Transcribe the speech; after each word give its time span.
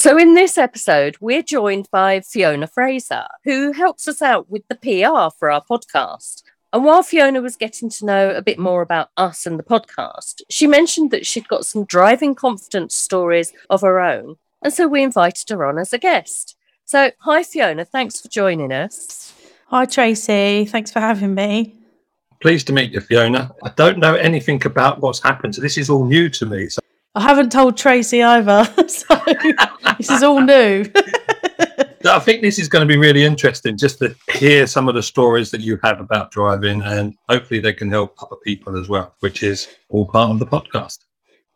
So, 0.00 0.16
in 0.16 0.32
this 0.32 0.56
episode, 0.56 1.18
we're 1.20 1.42
joined 1.42 1.90
by 1.92 2.20
Fiona 2.20 2.66
Fraser, 2.66 3.26
who 3.44 3.72
helps 3.72 4.08
us 4.08 4.22
out 4.22 4.48
with 4.48 4.62
the 4.66 4.74
PR 4.74 5.28
for 5.38 5.50
our 5.50 5.62
podcast. 5.62 6.42
And 6.72 6.86
while 6.86 7.02
Fiona 7.02 7.42
was 7.42 7.54
getting 7.54 7.90
to 7.90 8.06
know 8.06 8.30
a 8.30 8.40
bit 8.40 8.58
more 8.58 8.80
about 8.80 9.10
us 9.18 9.44
and 9.44 9.58
the 9.58 9.62
podcast, 9.62 10.40
she 10.48 10.66
mentioned 10.66 11.10
that 11.10 11.26
she'd 11.26 11.48
got 11.48 11.66
some 11.66 11.84
driving 11.84 12.34
confidence 12.34 12.96
stories 12.96 13.52
of 13.68 13.82
her 13.82 14.00
own. 14.00 14.36
And 14.62 14.72
so 14.72 14.88
we 14.88 15.02
invited 15.02 15.50
her 15.50 15.66
on 15.66 15.76
as 15.76 15.92
a 15.92 15.98
guest. 15.98 16.56
So, 16.86 17.10
hi, 17.18 17.42
Fiona. 17.42 17.84
Thanks 17.84 18.22
for 18.22 18.28
joining 18.28 18.72
us. 18.72 19.34
Hi, 19.66 19.84
Tracey. 19.84 20.64
Thanks 20.64 20.90
for 20.90 21.00
having 21.00 21.34
me. 21.34 21.74
Pleased 22.40 22.66
to 22.68 22.72
meet 22.72 22.92
you, 22.92 23.02
Fiona. 23.02 23.54
I 23.62 23.68
don't 23.76 23.98
know 23.98 24.14
anything 24.14 24.64
about 24.64 25.00
what's 25.00 25.22
happened, 25.22 25.56
so 25.56 25.60
this 25.60 25.76
is 25.76 25.90
all 25.90 26.06
new 26.06 26.30
to 26.30 26.46
me. 26.46 26.70
So 26.70 26.80
I 27.14 27.22
haven't 27.22 27.50
told 27.50 27.76
Tracey 27.76 28.22
either, 28.22 28.64
so 28.88 29.16
this 29.98 30.10
is 30.10 30.22
all 30.22 30.40
new. 30.40 30.84
I 32.04 32.18
think 32.18 32.40
this 32.40 32.58
is 32.58 32.68
going 32.68 32.86
to 32.86 32.92
be 32.92 32.96
really 32.96 33.24
interesting 33.24 33.76
just 33.76 33.98
to 33.98 34.14
hear 34.32 34.66
some 34.66 34.88
of 34.88 34.94
the 34.94 35.02
stories 35.02 35.50
that 35.50 35.60
you 35.60 35.78
have 35.82 36.00
about 36.00 36.30
driving, 36.30 36.82
and 36.82 37.14
hopefully 37.28 37.60
they 37.60 37.72
can 37.72 37.90
help 37.90 38.16
other 38.22 38.36
people 38.44 38.78
as 38.78 38.88
well, 38.88 39.14
which 39.20 39.42
is 39.42 39.68
all 39.88 40.06
part 40.06 40.30
of 40.30 40.38
the 40.38 40.46
podcast. 40.46 40.98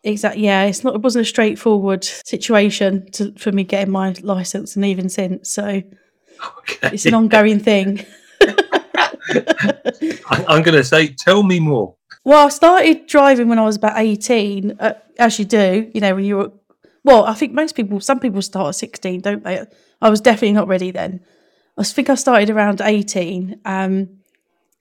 Exactly. 0.03 0.43
Yeah, 0.43 0.65
it's 0.65 0.85
not. 0.85 0.97
It 0.97 1.03
wasn't 1.03 1.23
a 1.23 1.29
straightforward 1.29 2.05
situation 2.05 3.11
to, 3.13 3.33
for 3.39 3.53
me 3.53 3.65
getting 3.65 3.93
my 3.93 4.15
license, 4.23 4.77
and 4.77 4.85
even 4.85 5.09
since, 5.09 5.49
so 5.51 5.83
okay. 6.59 6.91
it's 6.93 7.07
an 7.07 7.15
ongoing 7.15 7.61
thing. 7.61 8.05
I'm 10.27 10.63
going 10.63 10.77
to 10.77 10.85
say, 10.85 11.09
tell 11.09 11.43
me 11.43 11.61
more. 11.61 11.97
Well, 12.25 12.47
I 12.47 12.49
started 12.49 13.07
driving 13.07 13.49
when 13.49 13.59
I 13.59 13.65
was 13.65 13.77
about 13.77 13.99
18, 13.99 14.77
uh, 14.81 14.95
as 15.19 15.39
you 15.39 15.45
do, 15.45 15.91
you 15.95 16.01
know, 16.01 16.15
when 16.15 16.25
you 16.25 16.37
were, 16.39 16.53
well, 17.05 17.25
I 17.25 17.35
think 17.35 17.53
most 17.53 17.75
people, 17.75 18.01
some 18.01 18.19
people 18.19 18.41
start 18.41 18.69
at 18.69 18.75
16, 18.77 19.21
don't 19.21 19.45
they? 19.45 19.65
I 20.01 20.11
was 20.11 20.23
definitely 20.23 20.53
not 20.53 20.69
ready 20.69 20.91
then. 20.91 21.21
I 21.77 21.85
think 21.85 22.09
I 22.09 22.15
started 22.15 22.49
around 22.49 22.81
18. 22.81 23.61
Um, 23.67 24.09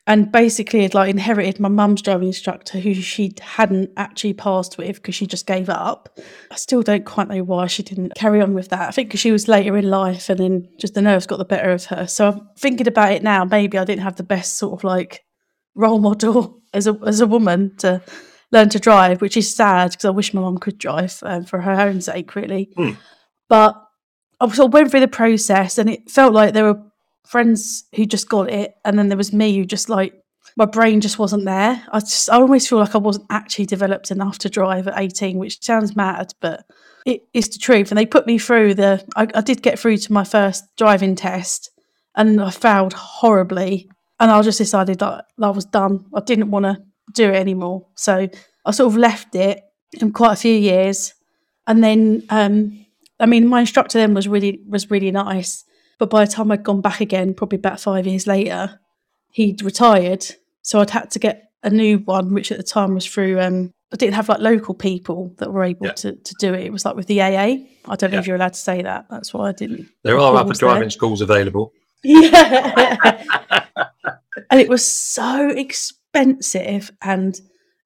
and 0.06 0.32
basically 0.32 0.82
had 0.82 0.94
like 0.94 1.10
inherited 1.10 1.60
my 1.60 1.70
mum's 1.70 2.02
driving 2.02 2.28
instructor 2.28 2.80
who 2.80 2.94
she 2.94 3.34
hadn't 3.42 3.90
actually 3.96 4.34
passed 4.34 4.78
with 4.78 4.98
because 4.98 5.16
she 5.16 5.26
just 5.26 5.48
gave 5.48 5.70
up 5.70 6.18
i 6.52 6.56
still 6.56 6.82
don't 6.82 7.06
quite 7.06 7.28
know 7.30 7.42
why 7.44 7.68
she 7.68 7.84
didn't 7.84 8.14
carry 8.16 8.42
on 8.42 8.54
with 8.54 8.70
that 8.70 8.90
i 8.90 8.92
think 8.92 9.08
because 9.08 9.20
she 9.20 9.32
was 9.32 9.48
later 9.48 9.78
in 9.78 9.90
life 9.90 10.30
and 10.30 10.40
then 10.40 10.68
just 10.78 10.94
the 10.94 11.02
nerves 11.02 11.26
got 11.26 11.38
the 11.38 11.46
better 11.46 11.72
of 11.72 11.86
her 11.86 12.06
so 12.06 12.28
i'm 12.28 12.50
thinking 12.58 12.88
about 12.88 13.14
it 13.14 13.24
now 13.24 13.46
maybe 13.46 13.78
i 13.78 13.86
didn't 13.86 14.04
have 14.04 14.18
the 14.18 14.24
best 14.24 14.58
sort 14.58 14.74
of 14.74 14.84
like 14.84 15.24
role 15.76 16.00
model 16.00 16.62
as 16.74 16.88
a 16.88 16.98
as 17.06 17.22
a 17.22 17.28
woman 17.28 17.76
to 17.78 18.02
learn 18.52 18.70
to 18.70 18.80
drive, 18.80 19.22
which 19.22 19.36
is 19.36 19.54
sad 19.54 19.92
because 19.92 20.06
I 20.06 20.12
wish 20.12 20.34
my 20.34 20.42
mum 20.42 20.60
could 20.60 20.78
drive 20.78 21.18
um, 21.24 21.44
for 21.44 21.60
her 21.60 21.72
own 21.72 22.02
sake, 22.02 22.36
really. 22.36 22.70
Mm. 22.78 22.98
But 23.50 23.82
I 24.40 24.48
sort 24.50 24.68
of 24.68 24.74
went 24.74 24.92
through 24.92 25.02
the 25.02 25.08
process, 25.08 25.78
and 25.78 25.90
it 25.90 26.10
felt 26.10 26.34
like 26.34 26.54
there 26.54 26.66
were 26.66 26.82
friends 27.26 27.86
who 27.96 28.06
just 28.06 28.30
got 28.30 28.50
it, 28.50 28.76
and 28.86 28.98
then 28.98 29.10
there 29.10 29.18
was 29.18 29.34
me 29.34 29.58
who 29.58 29.66
just 29.66 29.90
like 29.90 30.14
my 30.56 30.66
brain 30.66 31.02
just 31.02 31.20
wasn't 31.20 31.46
there. 31.46 31.84
I 31.92 32.00
just 32.00 32.30
I 32.30 32.36
always 32.36 32.68
feel 32.68 32.80
like 32.80 32.96
I 32.96 33.00
wasn't 33.00 33.26
actually 33.30 33.66
developed 33.66 34.12
enough 34.12 34.38
to 34.40 34.50
drive 34.50 34.88
at 34.88 35.00
18, 35.00 35.38
which 35.38 35.64
sounds 35.64 35.96
mad, 35.96 36.34
but 36.40 36.66
it 37.06 37.24
is 37.34 37.50
the 37.50 37.60
truth. 37.60 37.92
And 37.92 37.98
they 37.98 38.06
put 38.06 38.28
me 38.28 38.38
through 38.38 38.76
the 38.76 39.04
I, 39.16 39.28
I 39.34 39.42
did 39.42 39.64
get 39.64 39.80
through 39.80 39.98
to 39.98 40.14
my 40.14 40.24
first 40.24 40.64
driving 40.78 41.16
test, 41.16 41.72
and 42.16 42.42
I 42.42 42.52
failed 42.52 42.94
horribly 42.94 43.90
and 44.20 44.32
I 44.32 44.42
just 44.42 44.58
decided 44.58 45.00
that 45.00 45.26
I 45.42 45.50
was 45.50 45.66
done. 45.66 46.06
I 46.14 46.22
didn't 46.22 46.52
want 46.52 46.66
to 46.66 46.78
do 47.14 47.30
it 47.30 47.36
anymore. 47.36 47.88
So 47.96 48.28
I 48.66 48.72
sort 48.72 48.92
of 48.92 48.98
left 48.98 49.36
it 49.36 49.62
in 50.00 50.12
quite 50.12 50.34
a 50.34 50.38
few 50.38 50.54
years. 50.54 51.14
And 51.68 51.84
then, 51.84 52.24
um, 52.30 52.86
I 53.20 53.26
mean, 53.26 53.48
my 53.48 53.62
instructor 53.62 53.98
then 53.98 54.14
was 54.14 54.28
really 54.28 54.62
was 54.68 54.92
really 54.92 55.12
nice. 55.12 55.64
But 56.00 56.10
by 56.10 56.26
the 56.26 56.32
time 56.32 56.52
I'd 56.52 56.64
gone 56.64 56.82
back 56.82 57.02
again, 57.02 57.34
probably 57.34 57.58
about 57.58 57.80
five 57.80 58.06
years 58.08 58.28
later, 58.28 58.80
he'd 59.32 59.62
retired. 59.62 60.26
So 60.62 60.80
I'd 60.80 60.90
had 60.90 61.12
to 61.12 61.20
get 61.20 61.52
a 61.64 61.70
new 61.70 62.00
one, 62.00 62.34
which 62.34 62.52
at 62.52 62.58
the 62.58 62.64
time 62.64 62.96
was 62.96 63.06
through. 63.06 63.40
Um, 63.40 63.72
I 63.92 63.96
didn't 63.96 64.16
have 64.16 64.28
like 64.28 64.40
local 64.40 64.74
people 64.74 65.36
that 65.38 65.54
were 65.54 65.64
able 65.64 65.86
yeah. 65.86 65.94
to, 65.94 66.16
to 66.16 66.36
do 66.40 66.54
it. 66.54 66.66
It 66.66 66.72
was 66.72 66.84
like 66.84 66.96
with 66.96 67.06
the 67.08 67.22
AA. 67.22 67.28
I 67.28 67.96
don't 67.96 68.10
know 68.10 68.16
yeah. 68.16 68.20
if 68.20 68.28
you're 68.28 68.36
allowed 68.36 68.54
to 68.54 68.60
say 68.60 68.82
that. 68.82 69.06
That's 69.10 69.34
why 69.34 69.50
I 69.50 69.52
didn't. 69.52 69.88
There 70.04 70.18
are 70.18 70.36
other 70.36 70.54
driving 70.54 70.82
there. 70.82 70.90
schools 70.90 71.22
available. 71.22 71.74
Yeah. 72.06 73.24
and 74.04 74.60
it 74.60 74.70
was 74.70 74.86
so 74.86 75.50
expensive 75.50 76.92
and 77.02 77.40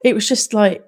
it 0.03 0.13
was 0.13 0.27
just 0.27 0.53
like 0.53 0.83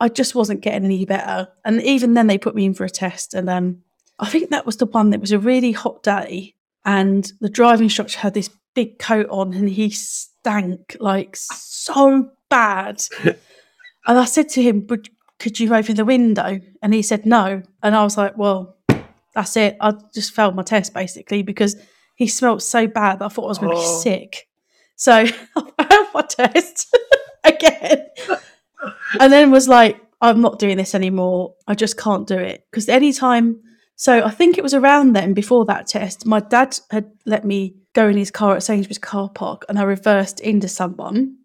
I 0.00 0.08
just 0.08 0.34
wasn't 0.34 0.62
getting 0.62 0.84
any 0.84 1.04
better. 1.04 1.48
And 1.64 1.80
even 1.82 2.14
then 2.14 2.26
they 2.26 2.38
put 2.38 2.54
me 2.54 2.64
in 2.64 2.74
for 2.74 2.84
a 2.84 2.90
test 2.90 3.34
and 3.34 3.48
um 3.48 3.82
I 4.18 4.28
think 4.28 4.50
that 4.50 4.66
was 4.66 4.78
the 4.78 4.86
one 4.86 5.10
that 5.10 5.20
was 5.20 5.32
a 5.32 5.38
really 5.38 5.72
hot 5.72 6.02
day 6.02 6.54
and 6.84 7.30
the 7.40 7.48
driving 7.48 7.84
instructor 7.84 8.18
had 8.18 8.34
this 8.34 8.50
big 8.74 8.98
coat 8.98 9.28
on 9.30 9.52
and 9.54 9.68
he 9.68 9.90
stank 9.90 10.96
like 11.00 11.36
so 11.36 12.30
bad. 12.48 13.02
and 13.24 13.36
I 14.06 14.24
said 14.24 14.48
to 14.50 14.62
him, 14.62 14.80
But 14.80 15.08
could 15.38 15.60
you 15.60 15.74
open 15.74 15.96
the 15.96 16.04
window? 16.04 16.60
And 16.82 16.94
he 16.94 17.02
said 17.02 17.26
no. 17.26 17.62
And 17.82 17.94
I 17.94 18.02
was 18.02 18.16
like, 18.16 18.36
Well, 18.36 18.76
that's 19.34 19.56
it. 19.56 19.76
I 19.80 19.94
just 20.14 20.34
failed 20.34 20.56
my 20.56 20.62
test 20.62 20.94
basically 20.94 21.42
because 21.42 21.76
he 22.16 22.26
smelled 22.26 22.62
so 22.62 22.86
bad 22.86 23.20
that 23.20 23.26
I 23.26 23.28
thought 23.28 23.44
I 23.44 23.48
was 23.48 23.58
going 23.58 23.72
to 23.72 23.76
oh. 23.76 23.80
be 23.80 24.02
sick. 24.02 24.47
So 24.98 25.12
I 25.56 25.84
failed 25.84 26.08
my 26.12 26.22
test 26.22 26.94
again. 27.44 28.06
and 29.18 29.32
then 29.32 29.50
was 29.50 29.68
like, 29.68 29.98
I'm 30.20 30.40
not 30.40 30.58
doing 30.58 30.76
this 30.76 30.94
anymore. 30.94 31.54
I 31.66 31.74
just 31.74 31.96
can't 31.96 32.26
do 32.26 32.36
it. 32.36 32.66
Because 32.70 32.88
anytime, 32.88 33.62
so 33.94 34.24
I 34.24 34.30
think 34.30 34.58
it 34.58 34.64
was 34.64 34.74
around 34.74 35.14
then 35.14 35.32
before 35.32 35.64
that 35.66 35.86
test, 35.86 36.26
my 36.26 36.40
dad 36.40 36.78
had 36.90 37.10
let 37.24 37.44
me 37.44 37.76
go 37.94 38.08
in 38.08 38.16
his 38.16 38.32
car 38.32 38.56
at 38.56 38.64
Sainsbury's 38.64 38.98
car 38.98 39.28
park 39.28 39.64
and 39.68 39.78
I 39.78 39.84
reversed 39.84 40.40
into 40.40 40.68
someone. 40.68 41.36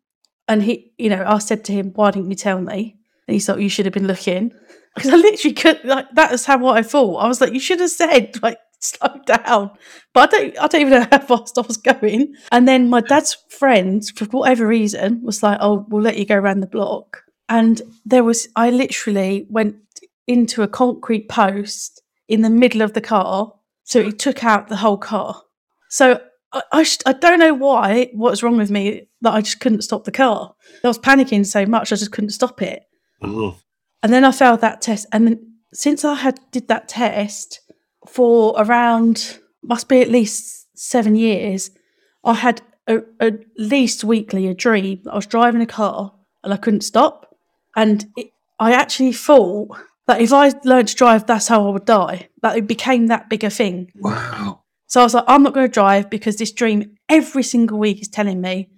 And 0.47 0.63
he, 0.63 0.91
you 0.97 1.09
know, 1.09 1.23
I 1.25 1.37
said 1.37 1.63
to 1.65 1.71
him, 1.71 1.91
Why 1.93 2.11
didn't 2.11 2.31
you 2.31 2.35
tell 2.35 2.59
me? 2.59 2.97
And 3.27 3.33
he 3.33 3.39
thought, 3.39 3.61
You 3.61 3.69
should 3.69 3.85
have 3.85 3.93
been 3.93 4.07
looking. 4.07 4.51
Because 4.95 5.11
I 5.11 5.15
literally 5.15 5.53
could, 5.53 5.83
like, 5.85 6.07
that 6.13 6.31
was 6.31 6.45
how 6.45 6.57
what 6.57 6.77
I 6.77 6.83
thought. 6.83 7.17
I 7.17 7.27
was 7.27 7.39
like, 7.39 7.53
You 7.53 7.59
should 7.59 7.79
have 7.79 7.89
said, 7.89 8.41
like, 8.41 8.57
slow 8.95 9.19
down. 9.25 9.71
But 10.13 10.33
I 10.33 10.37
don't 10.37 10.59
I 10.59 10.67
don't 10.67 10.81
even 10.81 10.99
know 10.99 11.07
how 11.11 11.19
fast 11.19 11.57
I 11.57 11.61
was 11.61 11.77
going. 11.77 12.33
And 12.51 12.67
then 12.67 12.89
my 12.89 13.01
dad's 13.01 13.37
friend, 13.49 14.03
for 14.15 14.25
whatever 14.25 14.67
reason, 14.67 15.21
was 15.23 15.43
like, 15.43 15.57
Oh, 15.61 15.85
we'll 15.89 16.03
let 16.03 16.17
you 16.17 16.25
go 16.25 16.35
around 16.35 16.59
the 16.59 16.67
block. 16.67 17.23
And 17.49 17.81
there 18.05 18.23
was 18.23 18.47
I 18.55 18.69
literally 18.69 19.47
went 19.49 19.75
into 20.27 20.63
a 20.63 20.67
concrete 20.67 21.29
post 21.29 22.01
in 22.27 22.41
the 22.41 22.49
middle 22.49 22.81
of 22.81 22.93
the 22.93 23.01
car. 23.01 23.53
So 23.83 23.99
it 23.99 24.19
took 24.19 24.43
out 24.43 24.67
the 24.67 24.77
whole 24.77 24.97
car. 24.97 25.41
So 25.89 26.21
I, 26.53 26.61
I, 26.71 26.85
I 27.05 27.13
don't 27.13 27.39
know 27.39 27.53
why, 27.53 28.09
what's 28.13 28.43
wrong 28.43 28.57
with 28.57 28.71
me 28.71 29.09
that 29.21 29.33
I 29.33 29.41
just 29.41 29.59
couldn't 29.59 29.81
stop 29.81 30.05
the 30.05 30.11
car. 30.11 30.53
I 30.83 30.87
was 30.87 30.99
panicking 30.99 31.45
so 31.45 31.65
much, 31.65 31.91
I 31.91 31.97
just 31.97 32.11
couldn't 32.11 32.29
stop 32.29 32.61
it. 32.61 32.83
Mm-hmm. 33.21 33.57
And 34.03 34.13
then 34.13 34.23
I 34.23 34.31
failed 34.31 34.61
that 34.61 34.81
test. 34.81 35.05
And 35.11 35.27
then 35.27 35.53
since 35.73 36.05
I 36.05 36.15
had 36.15 36.39
did 36.51 36.67
that 36.67 36.87
test, 36.87 37.61
for 38.07 38.53
around 38.57 39.39
must 39.61 39.87
be 39.87 40.01
at 40.01 40.09
least 40.09 40.67
seven 40.75 41.15
years, 41.15 41.71
I 42.23 42.33
had 42.33 42.61
a, 42.87 43.01
at 43.19 43.39
least 43.57 44.03
weekly 44.03 44.47
a 44.47 44.53
dream. 44.53 45.01
I 45.09 45.15
was 45.15 45.25
driving 45.25 45.61
a 45.61 45.65
car 45.67 46.13
and 46.43 46.53
I 46.53 46.57
couldn't 46.57 46.81
stop, 46.81 47.35
and 47.75 48.05
it, 48.17 48.31
I 48.59 48.73
actually 48.73 49.13
thought 49.13 49.77
that 50.07 50.21
if 50.21 50.33
I 50.33 50.51
learned 50.63 50.89
to 50.89 50.95
drive, 50.95 51.25
that's 51.25 51.47
how 51.47 51.67
I 51.67 51.71
would 51.71 51.85
die. 51.85 52.29
That 52.41 52.57
it 52.57 52.67
became 52.67 53.07
that 53.07 53.29
big 53.29 53.43
a 53.43 53.49
thing. 53.49 53.91
Wow. 53.95 54.63
So 54.87 55.01
I 55.01 55.03
was 55.03 55.13
like, 55.13 55.23
I'm 55.27 55.43
not 55.43 55.53
going 55.53 55.67
to 55.67 55.73
drive 55.73 56.09
because 56.09 56.37
this 56.37 56.51
dream 56.51 56.97
every 57.09 57.43
single 57.43 57.79
week 57.79 58.01
is 58.01 58.07
telling 58.07 58.41
me 58.41 58.69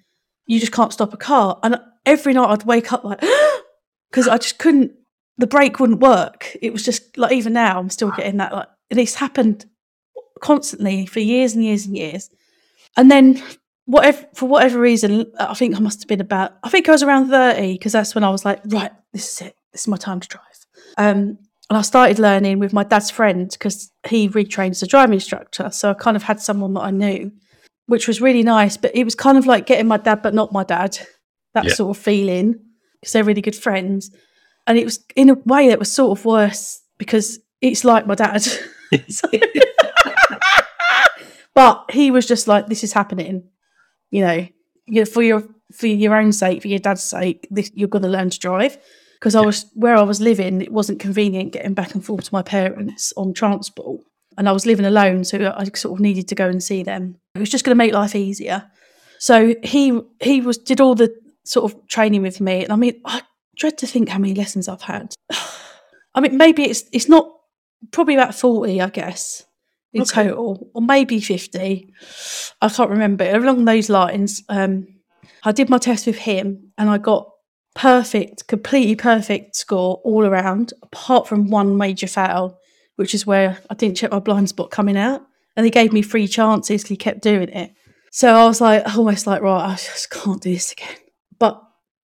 you 0.48 0.60
just 0.60 0.72
can't 0.72 0.94
stop 0.94 1.14
a 1.14 1.18
car. 1.18 1.60
And 1.64 1.80
every 2.06 2.34
night 2.34 2.50
I'd 2.50 2.64
wake 2.64 2.94
up 2.94 3.04
like, 3.04 3.20
because 4.10 4.28
I 4.28 4.38
just 4.38 4.60
couldn't, 4.60 4.94
the 5.38 5.48
brake 5.48 5.80
wouldn't 5.80 6.00
work. 6.00 6.56
It 6.62 6.72
was 6.72 6.84
just 6.84 7.18
like, 7.18 7.34
even 7.34 7.54
now, 7.54 7.80
I'm 7.80 7.90
still 7.90 8.12
getting 8.12 8.38
that 8.38 8.54
like 8.54 8.70
this 8.90 9.16
happened 9.16 9.66
constantly 10.42 11.06
for 11.06 11.20
years 11.20 11.54
and 11.54 11.64
years 11.64 11.86
and 11.86 11.96
years. 11.98 12.30
And 12.98 13.10
then 13.12 13.42
whatever 13.86 14.26
for 14.34 14.48
whatever 14.48 14.80
reason, 14.80 15.32
I 15.40 15.54
think 15.54 15.76
I 15.76 15.80
must 15.80 16.02
have 16.02 16.08
been 16.08 16.22
about 16.22 16.54
I 16.64 16.70
think 16.70 16.88
I 16.88 16.92
was 16.92 17.04
around 17.04 17.30
30 17.30 17.74
because 17.74 17.92
that's 17.94 18.16
when 18.16 18.24
I 18.24 18.30
was 18.30 18.46
like, 18.46 18.62
right, 18.66 18.92
this 19.14 19.34
is 19.34 19.48
it. 19.48 19.56
This 19.72 19.82
is 19.82 19.88
my 19.88 19.98
time 19.98 20.20
to 20.20 20.28
drive. 20.28 20.44
Um, 20.98 21.38
and 21.70 21.78
I 21.80 21.82
started 21.82 22.20
learning 22.20 22.60
with 22.60 22.74
my 22.74 22.84
dad's 22.84 23.10
friend 23.10 23.50
because 23.50 23.92
he 24.08 24.30
retrained 24.30 24.72
as 24.72 24.84
a 24.84 24.88
driving 24.88 25.16
instructor. 25.16 25.70
So 25.72 25.90
I 25.90 25.94
kind 25.96 26.16
of 26.16 26.24
had 26.24 26.40
someone 26.40 26.74
that 26.76 26.82
I 26.82 26.92
knew, 26.92 27.32
which 27.88 28.08
was 28.08 28.22
really 28.22 28.44
nice. 28.44 28.78
But 28.78 28.96
it 28.96 29.04
was 29.04 29.16
kind 29.16 29.38
of 29.38 29.48
like 29.48 29.66
getting 29.66 29.88
my 29.88 29.98
dad, 29.98 30.22
but 30.22 30.34
not 30.36 30.54
my 30.54 30.64
dad, 30.64 30.98
that 31.56 31.66
Yeah. 31.66 31.74
sort 31.74 31.98
of 31.98 32.02
feeling 32.04 32.60
because 33.02 33.14
they're 33.14 33.24
really 33.24 33.42
good 33.42 33.56
friends. 33.56 34.12
And 34.68 34.78
it 34.78 34.86
was 34.86 35.04
in 35.16 35.30
a 35.30 35.34
way 35.46 35.68
that 35.70 35.80
was 35.80 35.92
sort 35.92 36.18
of 36.18 36.24
worse 36.26 36.82
because 37.00 37.40
it's 37.62 37.84
like 37.84 38.06
my 38.08 38.16
dad. 38.16 38.46
But 41.56 41.86
he 41.90 42.12
was 42.12 42.26
just 42.26 42.48
like, 42.48 42.68
this 42.68 42.84
is 42.84 42.94
happening, 42.94 43.48
you 44.12 44.22
know, 44.22 44.48
you 44.86 45.06
for 45.06 45.24
your 45.24 45.44
for 45.72 45.88
your 45.88 46.16
own 46.16 46.32
sake, 46.32 46.62
for 46.62 46.68
your 46.68 46.80
dad's 46.80 47.02
sake, 47.02 47.48
this, 47.50 47.72
you're 47.74 47.88
going 47.88 48.04
to 48.04 48.10
learn 48.10 48.30
to 48.30 48.40
drive. 48.40 48.78
Because 49.18 49.36
I 49.36 49.42
was 49.42 49.66
where 49.74 49.96
I 49.96 50.04
was 50.04 50.20
living, 50.20 50.62
it 50.62 50.72
wasn't 50.72 51.00
convenient 51.00 51.54
getting 51.54 51.74
back 51.74 51.96
and 51.96 52.06
forth 52.06 52.26
to 52.26 52.34
my 52.34 52.42
parents 52.42 53.14
on 53.16 53.34
transport, 53.34 54.02
and 54.38 54.50
I 54.50 54.52
was 54.52 54.66
living 54.66 54.86
alone, 54.86 55.24
so 55.24 55.54
I 55.58 55.64
sort 55.74 55.98
of 55.98 56.02
needed 56.02 56.28
to 56.28 56.36
go 56.36 56.48
and 56.48 56.62
see 56.62 56.84
them. 56.84 57.16
It 57.34 57.40
was 57.40 57.50
just 57.50 57.64
going 57.64 57.76
to 57.76 57.84
make 57.84 57.94
life 57.94 58.16
easier. 58.16 58.70
So 59.18 59.56
he 59.64 60.00
he 60.20 60.42
was 60.42 60.58
did 60.58 60.82
all 60.82 60.94
the 60.94 61.16
sort 61.46 61.72
of 61.72 61.88
training 61.88 62.22
with 62.22 62.42
me, 62.42 62.66
and 62.66 62.74
I 62.74 62.76
mean, 62.76 63.00
I 63.06 63.22
dread 63.56 63.78
to 63.78 63.88
think 63.88 64.10
how 64.10 64.20
many 64.20 64.36
lessons 64.36 64.68
I've 64.68 64.82
had. 64.82 65.16
I 66.16 66.20
mean, 66.20 66.36
maybe 66.38 66.64
it's 66.64 66.84
it's 66.92 67.08
not 67.08 67.32
probably 67.92 68.16
about 68.16 68.36
forty, 68.36 68.82
I 68.82 68.90
guess, 68.90 69.44
in 69.94 70.02
Okay. 70.02 70.26
total, 70.28 70.70
or 70.74 70.82
maybe 70.82 71.20
fifty. 71.20 71.94
I 72.62 72.70
can't 72.70 72.90
remember. 72.90 73.24
Along 73.30 73.66
those 73.66 73.90
lines, 73.90 74.44
um, 74.50 74.88
I 75.44 75.52
did 75.52 75.70
my 75.70 75.78
test 75.78 76.08
with 76.08 76.18
him, 76.18 76.72
and 76.78 76.90
I 76.90 76.98
got 76.98 77.30
perfect, 77.76 78.48
completely 78.48 78.96
perfect 78.96 79.56
score 79.56 80.02
all 80.04 80.26
around, 80.26 80.74
apart 80.82 81.28
from 81.28 81.50
one 81.50 81.78
major 81.78 82.08
foul, 82.08 82.58
which 82.96 83.14
is 83.14 83.28
where 83.28 83.60
I 83.70 83.74
didn't 83.74 83.98
check 83.98 84.12
my 84.12 84.20
blind 84.20 84.50
spot 84.50 84.72
coming 84.72 84.98
out, 84.98 85.22
and 85.56 85.66
he 85.66 85.70
gave 85.70 85.92
me 85.94 86.02
three 86.02 86.28
chances. 86.28 86.88
He 86.88 86.96
kept 86.98 87.22
doing 87.22 87.50
it, 87.50 87.74
so 88.12 88.34
I 88.34 88.46
was 88.46 88.62
like, 88.62 88.84
almost 88.96 89.28
like, 89.28 89.42
right, 89.42 89.72
I 89.72 89.76
just 89.76 90.10
can't 90.10 90.42
do 90.42 90.54
this 90.54 90.72
again. 90.72 90.98
But 91.38 91.62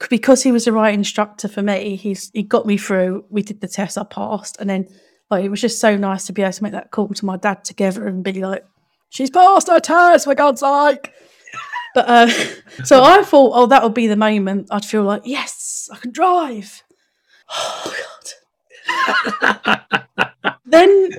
because 0.09 0.43
he 0.43 0.51
was 0.51 0.65
the 0.65 0.71
right 0.73 0.93
instructor 0.93 1.47
for 1.47 1.61
me, 1.61 1.95
he's 1.95 2.29
he 2.33 2.43
got 2.43 2.65
me 2.65 2.77
through. 2.77 3.25
We 3.29 3.41
did 3.41 3.61
the 3.61 3.67
test, 3.67 3.97
I 3.97 4.03
passed, 4.03 4.57
and 4.59 4.69
then 4.69 4.87
like 5.31 5.45
it 5.45 5.49
was 5.49 5.61
just 5.61 5.79
so 5.79 5.97
nice 5.97 6.25
to 6.25 6.33
be 6.33 6.41
able 6.41 6.51
to 6.51 6.63
make 6.63 6.73
that 6.73 6.91
call 6.91 7.07
to 7.07 7.25
my 7.25 7.37
dad 7.37 7.63
together 7.63 8.05
and 8.07 8.23
be 8.23 8.33
like, 8.33 8.65
"She's 9.09 9.29
passed 9.29 9.69
her 9.69 9.79
test 9.79 10.25
for 10.25 10.35
God's 10.35 10.59
sake." 10.59 11.13
But 11.93 12.07
uh, 12.07 12.27
so 12.85 13.03
I 13.03 13.21
thought, 13.21 13.51
oh, 13.53 13.65
that 13.65 13.83
would 13.83 13.93
be 13.93 14.07
the 14.07 14.15
moment 14.15 14.69
I'd 14.71 14.85
feel 14.85 15.03
like, 15.03 15.23
yes, 15.25 15.89
I 15.91 15.97
can 15.97 16.13
drive. 16.13 16.83
Oh 17.49 17.93
God. 19.41 20.55
then 20.63 21.09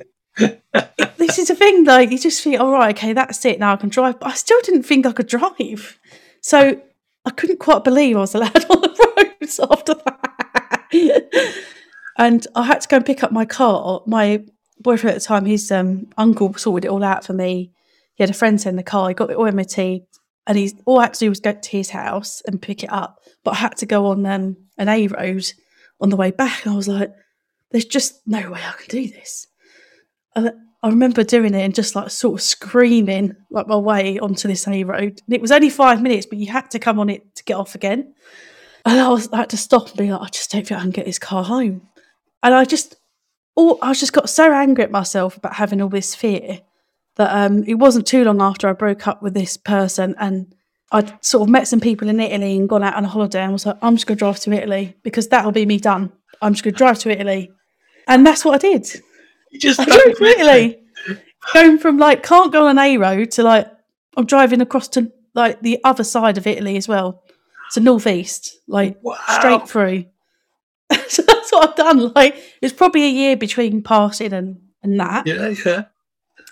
this 1.17 1.37
is 1.37 1.51
a 1.51 1.55
thing, 1.55 1.83
like 1.85 2.09
you 2.09 2.17
just 2.17 2.43
think, 2.43 2.59
all 2.59 2.71
right, 2.71 2.95
okay, 2.95 3.13
that's 3.13 3.45
it. 3.45 3.59
Now 3.59 3.73
I 3.73 3.75
can 3.75 3.89
drive. 3.89 4.19
But 4.19 4.29
I 4.29 4.33
still 4.33 4.59
didn't 4.63 4.81
think 4.81 5.05
I 5.05 5.11
could 5.11 5.27
drive. 5.27 5.99
So 6.41 6.81
I 7.25 7.29
couldn't 7.29 7.59
quite 7.59 7.83
believe 7.83 8.17
I 8.17 8.21
was 8.21 8.35
allowed 8.35 8.65
on 8.69 8.81
the 8.81 9.25
roads 9.41 9.59
after 9.59 9.93
that. 9.93 10.12
And 12.17 12.45
I 12.55 12.63
had 12.63 12.81
to 12.81 12.87
go 12.87 12.97
and 12.97 13.05
pick 13.05 13.23
up 13.23 13.31
my 13.31 13.45
car. 13.45 14.01
My 14.05 14.43
boyfriend 14.79 15.15
at 15.15 15.21
the 15.21 15.25
time, 15.25 15.45
his 15.45 15.71
um, 15.71 16.07
uncle 16.17 16.53
sorted 16.55 16.85
it 16.85 16.91
all 16.91 17.03
out 17.03 17.25
for 17.25 17.33
me. 17.33 17.71
He 18.15 18.23
had 18.23 18.29
a 18.29 18.33
friend 18.33 18.59
send 18.59 18.77
the 18.77 18.83
car. 18.83 19.09
He 19.09 19.15
got 19.15 19.33
all 19.33 19.51
MOT, 19.51 19.77
and 19.77 20.57
he's 20.57 20.75
all 20.85 20.99
I 20.99 21.03
had 21.03 21.13
to 21.15 21.19
do 21.21 21.29
was 21.29 21.39
go 21.39 21.53
to 21.53 21.69
his 21.69 21.89
house 21.89 22.41
and 22.45 22.61
pick 22.61 22.83
it 22.83 22.91
up. 22.91 23.19
But 23.43 23.51
I 23.51 23.57
had 23.57 23.77
to 23.77 23.85
go 23.85 24.07
on 24.07 24.25
um, 24.25 24.57
an 24.77 24.89
A 24.89 25.07
road 25.07 25.51
on 25.99 26.09
the 26.09 26.17
way 26.17 26.31
back, 26.31 26.65
and 26.65 26.73
I 26.73 26.77
was 26.77 26.87
like, 26.87 27.11
"There's 27.71 27.85
just 27.85 28.21
no 28.27 28.51
way 28.51 28.59
I 28.63 28.73
can 28.73 28.87
do 28.89 29.07
this." 29.07 29.47
And 30.35 30.51
I 30.83 30.89
remember 30.89 31.23
doing 31.23 31.53
it 31.53 31.61
and 31.61 31.73
just 31.73 31.95
like 31.95 32.09
sort 32.09 32.39
of 32.39 32.43
screaming 32.43 33.35
like 33.49 33.67
my 33.67 33.77
way 33.77 34.19
onto 34.19 34.49
this 34.49 34.67
A 34.67 34.83
road. 34.83 35.21
And 35.25 35.33
it 35.33 35.41
was 35.41 35.51
only 35.51 35.69
five 35.69 36.01
minutes, 36.01 36.25
but 36.25 36.37
you 36.37 36.51
had 36.51 36.69
to 36.71 36.79
come 36.79 36.99
on 36.99 37.09
it 37.09 37.35
to 37.35 37.43
get 37.45 37.55
off 37.55 37.73
again. 37.73 38.13
And 38.85 38.99
I 38.99 39.07
was 39.07 39.29
I 39.31 39.37
had 39.37 39.49
to 39.51 39.57
stop 39.57 39.87
and 39.87 39.97
be 39.97 40.11
like, 40.11 40.21
I 40.21 40.27
just 40.27 40.51
don't 40.51 40.67
think 40.67 40.77
I 40.77 40.83
can 40.83 40.91
get 40.91 41.05
this 41.05 41.19
car 41.19 41.43
home. 41.43 41.87
And 42.43 42.53
I 42.53 42.65
just, 42.65 42.95
oh, 43.57 43.79
I 43.81 43.93
just 43.93 44.13
got 44.13 44.29
so 44.29 44.53
angry 44.53 44.83
at 44.83 44.91
myself 44.91 45.37
about 45.37 45.55
having 45.55 45.81
all 45.81 45.89
this 45.89 46.13
fear 46.13 46.59
that 47.15 47.31
um, 47.33 47.63
it 47.65 47.75
wasn't 47.75 48.05
too 48.05 48.23
long 48.23 48.41
after 48.41 48.67
I 48.67 48.73
broke 48.73 49.07
up 49.07 49.21
with 49.23 49.33
this 49.33 49.55
person 49.57 50.15
and 50.19 50.53
I'd 50.91 51.23
sort 51.25 51.43
of 51.43 51.49
met 51.49 51.67
some 51.67 51.79
people 51.79 52.09
in 52.09 52.19
Italy 52.19 52.55
and 52.57 52.69
gone 52.69 52.83
out 52.83 52.95
on 52.95 53.05
a 53.05 53.07
holiday 53.07 53.41
and 53.41 53.53
was 53.53 53.65
like, 53.65 53.77
I'm 53.81 53.95
just 53.95 54.05
going 54.05 54.17
to 54.17 54.19
drive 54.19 54.39
to 54.41 54.51
Italy 54.51 54.95
because 55.03 55.27
that'll 55.29 55.51
be 55.51 55.65
me 55.65 55.79
done. 55.79 56.11
I'm 56.41 56.53
just 56.53 56.63
going 56.63 56.73
to 56.73 56.77
drive 56.77 56.99
to 56.99 57.11
Italy. 57.11 57.51
And 58.07 58.25
that's 58.27 58.43
what 58.43 58.55
I 58.55 58.57
did. 58.57 58.87
You 59.51 59.59
just 59.59 59.79
I 59.79 59.85
drove 59.85 60.17
to 60.17 60.23
Italy. 60.23 60.79
Going 61.53 61.77
from 61.77 61.97
like 61.97 62.23
can't 62.23 62.53
go 62.53 62.67
on 62.67 62.77
an 62.77 62.83
A 62.83 62.97
road 62.97 63.31
to 63.31 63.43
like 63.43 63.67
I'm 64.15 64.25
driving 64.25 64.61
across 64.61 64.87
to 64.89 65.11
like 65.33 65.61
the 65.61 65.77
other 65.83 66.03
side 66.05 66.37
of 66.37 66.47
Italy 66.47 66.77
as 66.77 66.87
well. 66.87 67.21
To 67.73 67.79
northeast, 67.81 68.57
like 68.67 68.97
Wow. 69.01 69.17
straight 69.27 69.67
through. 69.67 70.05
so 71.09 71.23
what 71.53 71.69
I've 71.69 71.75
done. 71.75 72.11
Like 72.15 72.35
it's 72.61 72.73
probably 72.73 73.03
a 73.05 73.09
year 73.09 73.37
between 73.37 73.81
passing 73.83 74.33
and, 74.33 74.57
and 74.83 74.99
that. 74.99 75.25
Yeah, 75.27 75.53
yeah. 75.65 75.83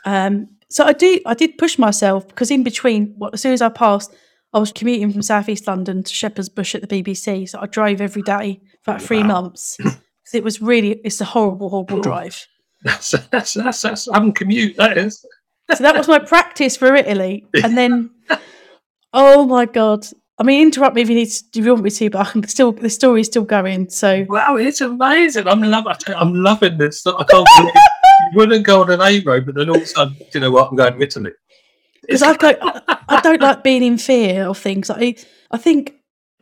Um, 0.06 0.48
so 0.70 0.86
I 0.86 0.94
do, 0.94 1.20
I 1.26 1.34
did 1.34 1.58
push 1.58 1.78
myself 1.78 2.28
because 2.28 2.50
in 2.52 2.64
between, 2.64 3.14
well, 3.18 3.30
as 3.34 3.42
soon 3.42 3.52
as 3.54 3.62
I 3.62 3.70
passed, 3.70 4.14
I 4.54 4.60
was 4.60 4.72
commuting 4.72 5.12
from 5.12 5.22
Southeast 5.22 5.68
London 5.68 6.04
to 6.04 6.14
Shepherd's 6.14 6.50
Bush 6.50 6.76
at 6.76 6.88
the 6.88 7.04
BBC. 7.04 7.48
So 7.50 7.60
I 7.62 7.68
drove 7.68 8.02
every 8.02 8.22
day 8.22 8.62
for 8.84 8.92
about 8.92 9.02
three 9.02 9.22
Wow. 9.22 9.28
months. 9.42 9.78
'Cause 9.78 10.34
It 10.34 10.44
was 10.44 10.62
really, 10.62 11.00
it's 11.04 11.20
a 11.22 11.26
horrible, 11.26 11.70
horrible 11.70 12.02
drive. 12.02 12.46
That's 12.84 13.12
that's 13.32 13.54
that's 13.54 13.82
that's 13.82 14.08
uncommute. 14.08 14.76
That 14.78 14.98
is. 14.98 15.24
So 15.76 15.84
that 15.84 15.96
was 15.96 16.08
my 16.08 16.20
practice 16.20 16.76
for 16.78 16.96
Italy. 16.96 17.46
And 17.64 17.78
then, 17.78 18.10
oh 19.14 19.46
my 19.46 19.66
God. 19.66 20.06
I 20.42 20.44
mean, 20.44 20.64
interrupt 20.64 20.96
me 20.96 21.04
if 21.04 21.10
you 21.10 21.14
need 21.14 21.28
to, 21.28 21.44
if 21.54 21.64
you 21.64 21.72
want 21.72 21.84
me 21.84 21.92
to, 21.92 22.10
but 22.10 22.28
I 22.28 22.32
can 22.32 22.48
still, 22.48 22.72
the 22.72 22.90
story's 22.90 23.28
still 23.28 23.44
going. 23.44 23.92
So 23.92 24.26
Wow, 24.28 24.56
it's 24.56 24.82
amazing. 24.82 25.48
I'm 25.48 25.62
loving. 25.62 26.16
I'm 26.16 26.34
loving 26.34 26.80
this. 26.80 27.06
I 27.06 27.12
can't 27.26 27.48
believe 27.58 27.74
you 27.76 28.32
wouldn't 28.34 28.66
go 28.66 28.82
on 28.82 28.90
an 28.90 29.02
A 29.02 29.20
road, 29.20 29.46
but 29.46 29.54
then 29.54 29.70
all 29.70 29.76
of 29.76 29.84
a 29.84 29.86
sudden, 29.86 30.18
you 30.34 30.40
know 30.40 30.50
what? 30.50 30.70
I'm 30.70 30.76
going 30.76 30.94
to 30.98 31.00
Italy. 31.00 31.34
because 32.02 32.24
I 32.24 32.34
don't, 32.38 32.58
I 33.08 33.22
don't 33.22 33.40
like 33.40 33.64
being 33.64 33.84
in 33.84 34.00
fear 34.00 34.48
of 34.48 34.58
things. 34.58 34.90
I, 34.90 35.14
I 35.52 35.60
think 35.60 35.94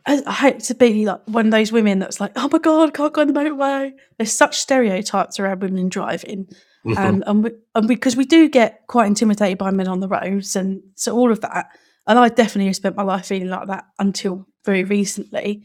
I, 0.06 0.32
hate 0.32 0.60
to 0.60 0.74
be 0.74 1.04
like 1.04 1.20
one 1.26 1.48
of 1.48 1.52
those 1.52 1.70
women 1.70 1.98
that's 1.98 2.22
like, 2.22 2.32
oh 2.36 2.48
my 2.50 2.58
god, 2.58 2.88
I 2.88 2.92
can't 2.92 3.12
go 3.12 3.20
on 3.20 3.26
the 3.26 3.38
motorway. 3.38 3.92
There's 4.16 4.32
such 4.32 4.60
stereotypes 4.60 5.38
around 5.38 5.60
women 5.60 5.78
in 5.78 5.88
driving, 5.90 6.48
um, 6.96 7.22
and, 7.26 7.44
we, 7.44 7.50
and 7.74 7.86
because 7.86 8.16
we 8.16 8.24
do 8.24 8.48
get 8.48 8.86
quite 8.86 9.08
intimidated 9.08 9.58
by 9.58 9.70
men 9.72 9.88
on 9.88 10.00
the 10.00 10.08
roads, 10.08 10.56
and 10.56 10.80
so 10.94 11.14
all 11.14 11.30
of 11.30 11.42
that. 11.42 11.66
And 12.06 12.18
I 12.18 12.28
definitely 12.28 12.66
have 12.66 12.76
spent 12.76 12.96
my 12.96 13.02
life 13.02 13.26
feeling 13.26 13.48
like 13.48 13.68
that 13.68 13.84
until 13.98 14.46
very 14.64 14.84
recently. 14.84 15.62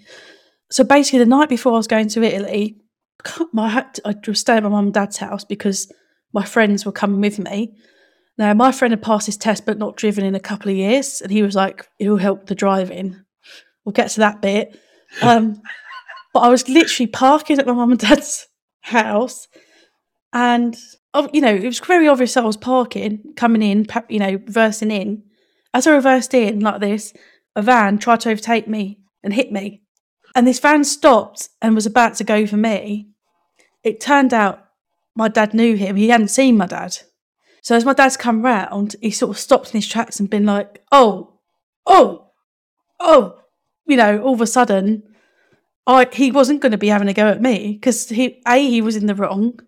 So 0.70 0.84
basically, 0.84 1.20
the 1.20 1.26
night 1.26 1.50
before 1.50 1.74
I 1.74 1.78
was 1.78 1.88
going 1.88 2.10
to 2.10 2.24
Italy, 2.24 2.78
I 3.58 3.70
had 3.70 3.94
to, 3.96 4.08
I 4.08 4.16
was 4.28 4.40
staying 4.40 4.58
at 4.58 4.64
my 4.64 4.70
mum 4.70 4.86
and 4.86 4.94
dad's 4.94 5.18
house 5.18 5.46
because 5.46 5.92
my 6.34 6.44
friends 6.44 6.86
were 6.86 6.92
coming 6.92 7.22
with 7.22 7.40
me. 7.40 7.74
Now, 8.38 8.54
my 8.54 8.72
friend 8.72 8.92
had 8.92 9.02
passed 9.02 9.28
his 9.28 9.38
test 9.38 9.66
but 9.66 9.78
not 9.78 9.96
driven 9.96 10.26
in 10.26 10.36
a 10.36 10.40
couple 10.40 10.70
of 10.70 10.78
years, 10.78 11.22
and 11.22 11.32
he 11.32 11.42
was 11.42 11.56
like, 11.56 11.88
"It'll 12.00 12.18
help 12.18 12.48
the 12.48 12.56
driving." 12.56 13.22
We'll 13.84 13.94
get 13.94 14.10
to 14.12 14.20
that 14.22 14.42
bit. 14.42 14.78
Um, 15.22 15.62
but 16.34 16.42
I 16.42 16.50
was 16.50 16.68
literally 16.68 17.08
parking 17.08 17.60
at 17.60 17.68
my 17.68 17.74
mum 17.74 17.92
and 17.92 18.00
dad's 18.00 18.48
house, 18.82 19.48
and 20.34 20.76
oh, 21.14 21.30
you 21.32 21.42
know, 21.42 21.56
it 21.56 21.64
was 21.64 21.80
very 21.80 22.08
obvious 22.08 22.36
I 22.36 22.42
was 22.42 22.58
parking, 22.58 23.34
coming 23.38 23.62
in, 23.62 23.88
you 24.10 24.20
know, 24.20 24.34
reversing 24.34 24.92
in. 24.92 25.24
As 25.76 25.86
I 25.86 25.92
reversed 25.92 26.34
in 26.34 26.62
like 26.62 26.80
this, 26.80 27.12
a 27.54 27.62
van 27.62 27.98
tried 27.98 28.22
to 28.22 28.30
overtake 28.30 28.66
me 28.66 29.02
and 29.22 29.34
hit 29.34 29.52
me, 29.52 29.82
and 30.34 30.48
this 30.48 30.58
van 30.58 30.86
stopped 30.86 31.50
and 31.62 31.76
was 31.76 31.86
about 31.86 32.16
to 32.16 32.24
go 32.24 32.48
for 32.48 32.56
me. 32.56 33.10
It 33.84 34.00
turned 34.00 34.34
out 34.34 34.68
my 35.16 35.28
dad 35.28 35.54
knew 35.54 35.76
him; 35.76 35.98
he 35.98 36.08
hadn't 36.08 36.30
seen 36.30 36.56
my 36.56 36.66
dad. 36.66 37.00
So 37.62 37.76
as 37.76 37.84
my 37.84 37.92
dad's 37.92 38.16
come 38.16 38.42
round, 38.42 38.96
he 39.02 39.12
sort 39.12 39.32
of 39.32 39.38
stopped 39.38 39.74
in 39.74 39.82
his 39.82 39.88
tracks 39.90 40.18
and 40.18 40.30
been 40.30 40.46
like, 40.46 40.82
"Oh, 40.94 41.40
oh, 41.86 42.32
oh," 43.02 43.42
you 43.86 43.98
know. 43.98 44.22
All 44.22 44.36
of 44.36 44.40
a 44.40 44.48
sudden, 44.48 45.04
I 45.86 46.08
he 46.10 46.32
wasn't 46.32 46.62
going 46.62 46.72
to 46.72 46.78
be 46.78 46.88
having 46.88 47.10
a 47.10 47.14
go 47.14 47.28
at 47.28 47.42
me 47.42 47.74
because 47.74 48.08
he 48.08 48.42
a 48.48 48.66
he 48.66 48.82
was 48.82 48.96
in 48.96 49.08
the 49.08 49.16
wrong, 49.16 49.60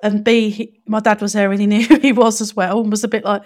and 0.00 0.22
b 0.22 0.50
he, 0.50 0.80
my 0.86 1.00
dad 1.00 1.20
was 1.20 1.32
there 1.32 1.50
and 1.50 1.60
he 1.60 1.66
knew 1.66 1.84
who 1.86 1.98
he 1.98 2.12
was 2.12 2.40
as 2.40 2.54
well 2.54 2.82
and 2.82 2.92
was 2.92 3.02
a 3.02 3.08
bit 3.08 3.24
like, 3.24 3.42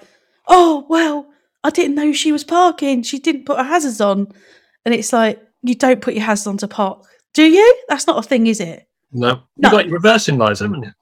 "Oh 0.46 0.84
well, 0.90 1.28
I 1.64 1.70
didn't 1.70 1.96
know 1.96 2.12
she 2.12 2.32
was 2.32 2.44
parking. 2.44 3.02
She 3.02 3.18
didn't 3.18 3.44
put 3.46 3.58
her 3.58 3.64
hazards 3.64 4.00
on," 4.00 4.28
and 4.84 4.94
it's 4.94 5.12
like 5.12 5.40
you 5.62 5.74
don't 5.74 6.00
put 6.00 6.14
your 6.14 6.24
hazards 6.24 6.46
on 6.46 6.56
to 6.58 6.68
park, 6.68 7.04
do 7.34 7.44
you? 7.44 7.76
That's 7.88 8.06
not 8.06 8.18
a 8.24 8.26
thing, 8.28 8.46
is 8.46 8.60
it? 8.60 8.88
No, 9.12 9.28
you 9.30 9.40
No. 9.58 9.70
got 9.70 9.86
your 9.86 9.94
reversing 9.94 10.38
lights, 10.38 10.60
haven't 10.60 10.82
you? 10.84 10.92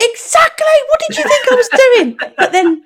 Exactly. 0.00 0.66
What 0.88 1.00
did 1.00 1.16
you 1.18 1.24
think 1.24 1.52
I 1.52 1.54
was 1.54 1.68
doing? 1.68 2.18
But 2.36 2.52
then 2.52 2.84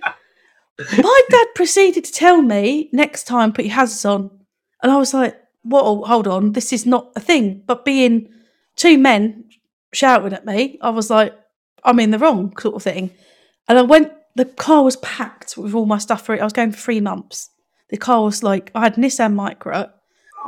my 1.02 1.22
dad 1.30 1.46
proceeded 1.54 2.04
to 2.04 2.12
tell 2.12 2.40
me 2.40 2.88
next 2.92 3.24
time 3.24 3.52
put 3.52 3.64
your 3.64 3.74
hazards 3.74 4.04
on, 4.04 4.30
and 4.82 4.90
I 4.92 4.96
was 4.96 5.12
like, 5.12 5.36
"Whoa, 5.62 5.80
oh, 5.82 6.04
hold 6.04 6.26
on, 6.26 6.52
this 6.52 6.72
is 6.72 6.86
not 6.86 7.12
a 7.16 7.20
thing." 7.20 7.62
But 7.66 7.84
being 7.84 8.28
two 8.76 8.96
men 8.96 9.44
shouting 9.92 10.32
at 10.32 10.46
me, 10.46 10.78
I 10.80 10.90
was 10.90 11.10
like, 11.10 11.34
I'm 11.84 11.98
in 12.00 12.10
the 12.10 12.18
wrong 12.18 12.56
sort 12.58 12.74
of 12.76 12.82
thing. 12.82 13.10
And 13.68 13.78
I 13.78 13.82
went, 13.82 14.12
the 14.38 14.44
car 14.44 14.84
was 14.84 14.96
packed 14.98 15.56
with 15.56 15.74
all 15.74 15.84
my 15.84 15.98
stuff 15.98 16.24
for 16.24 16.32
it. 16.32 16.40
I 16.40 16.44
was 16.44 16.52
going 16.52 16.70
for 16.70 16.78
three 16.78 17.00
months. 17.00 17.50
The 17.90 17.96
car 17.96 18.22
was 18.22 18.44
like, 18.44 18.70
I 18.72 18.82
had 18.82 18.94
Nissan 18.94 19.34
Micra. 19.34 19.90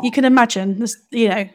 You 0.03 0.13
can 0.13 0.25
imagine, 0.25 0.79
this, 0.79 0.97
you 1.11 1.29
know, 1.29 1.49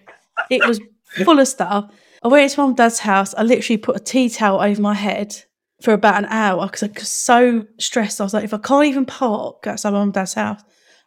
it 0.49 0.67
was 0.67 0.81
full 1.23 1.39
of 1.39 1.47
stuff. 1.47 1.89
I 2.21 2.27
went 2.27 2.51
to 2.51 2.59
mum 2.59 2.75
dad's 2.75 2.99
house. 2.99 3.33
I 3.35 3.43
literally 3.43 3.77
put 3.77 3.95
a 3.95 4.03
tea 4.03 4.29
towel 4.29 4.59
over 4.59 4.81
my 4.81 4.95
head 4.95 5.33
for 5.81 5.93
about 5.93 6.17
an 6.17 6.25
hour 6.25 6.65
because 6.65 6.83
I 6.83 6.87
was 6.87 7.07
so 7.07 7.65
stressed. 7.79 8.19
I 8.19 8.25
was 8.25 8.33
like, 8.33 8.43
if 8.43 8.53
I 8.53 8.57
can't 8.57 8.85
even 8.85 9.05
park 9.05 9.65
outside 9.65 9.91
mum 9.91 10.03
and 10.03 10.13
dad's 10.13 10.33
house, 10.33 10.61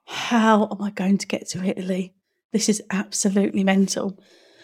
how 0.07 0.69
am 0.71 0.81
I 0.81 0.91
going 0.91 1.19
to 1.19 1.27
get 1.27 1.47
to 1.51 1.63
Italy? 1.63 2.15
This 2.53 2.71
is 2.71 2.83
absolutely 2.91 3.65
mental. 3.65 4.19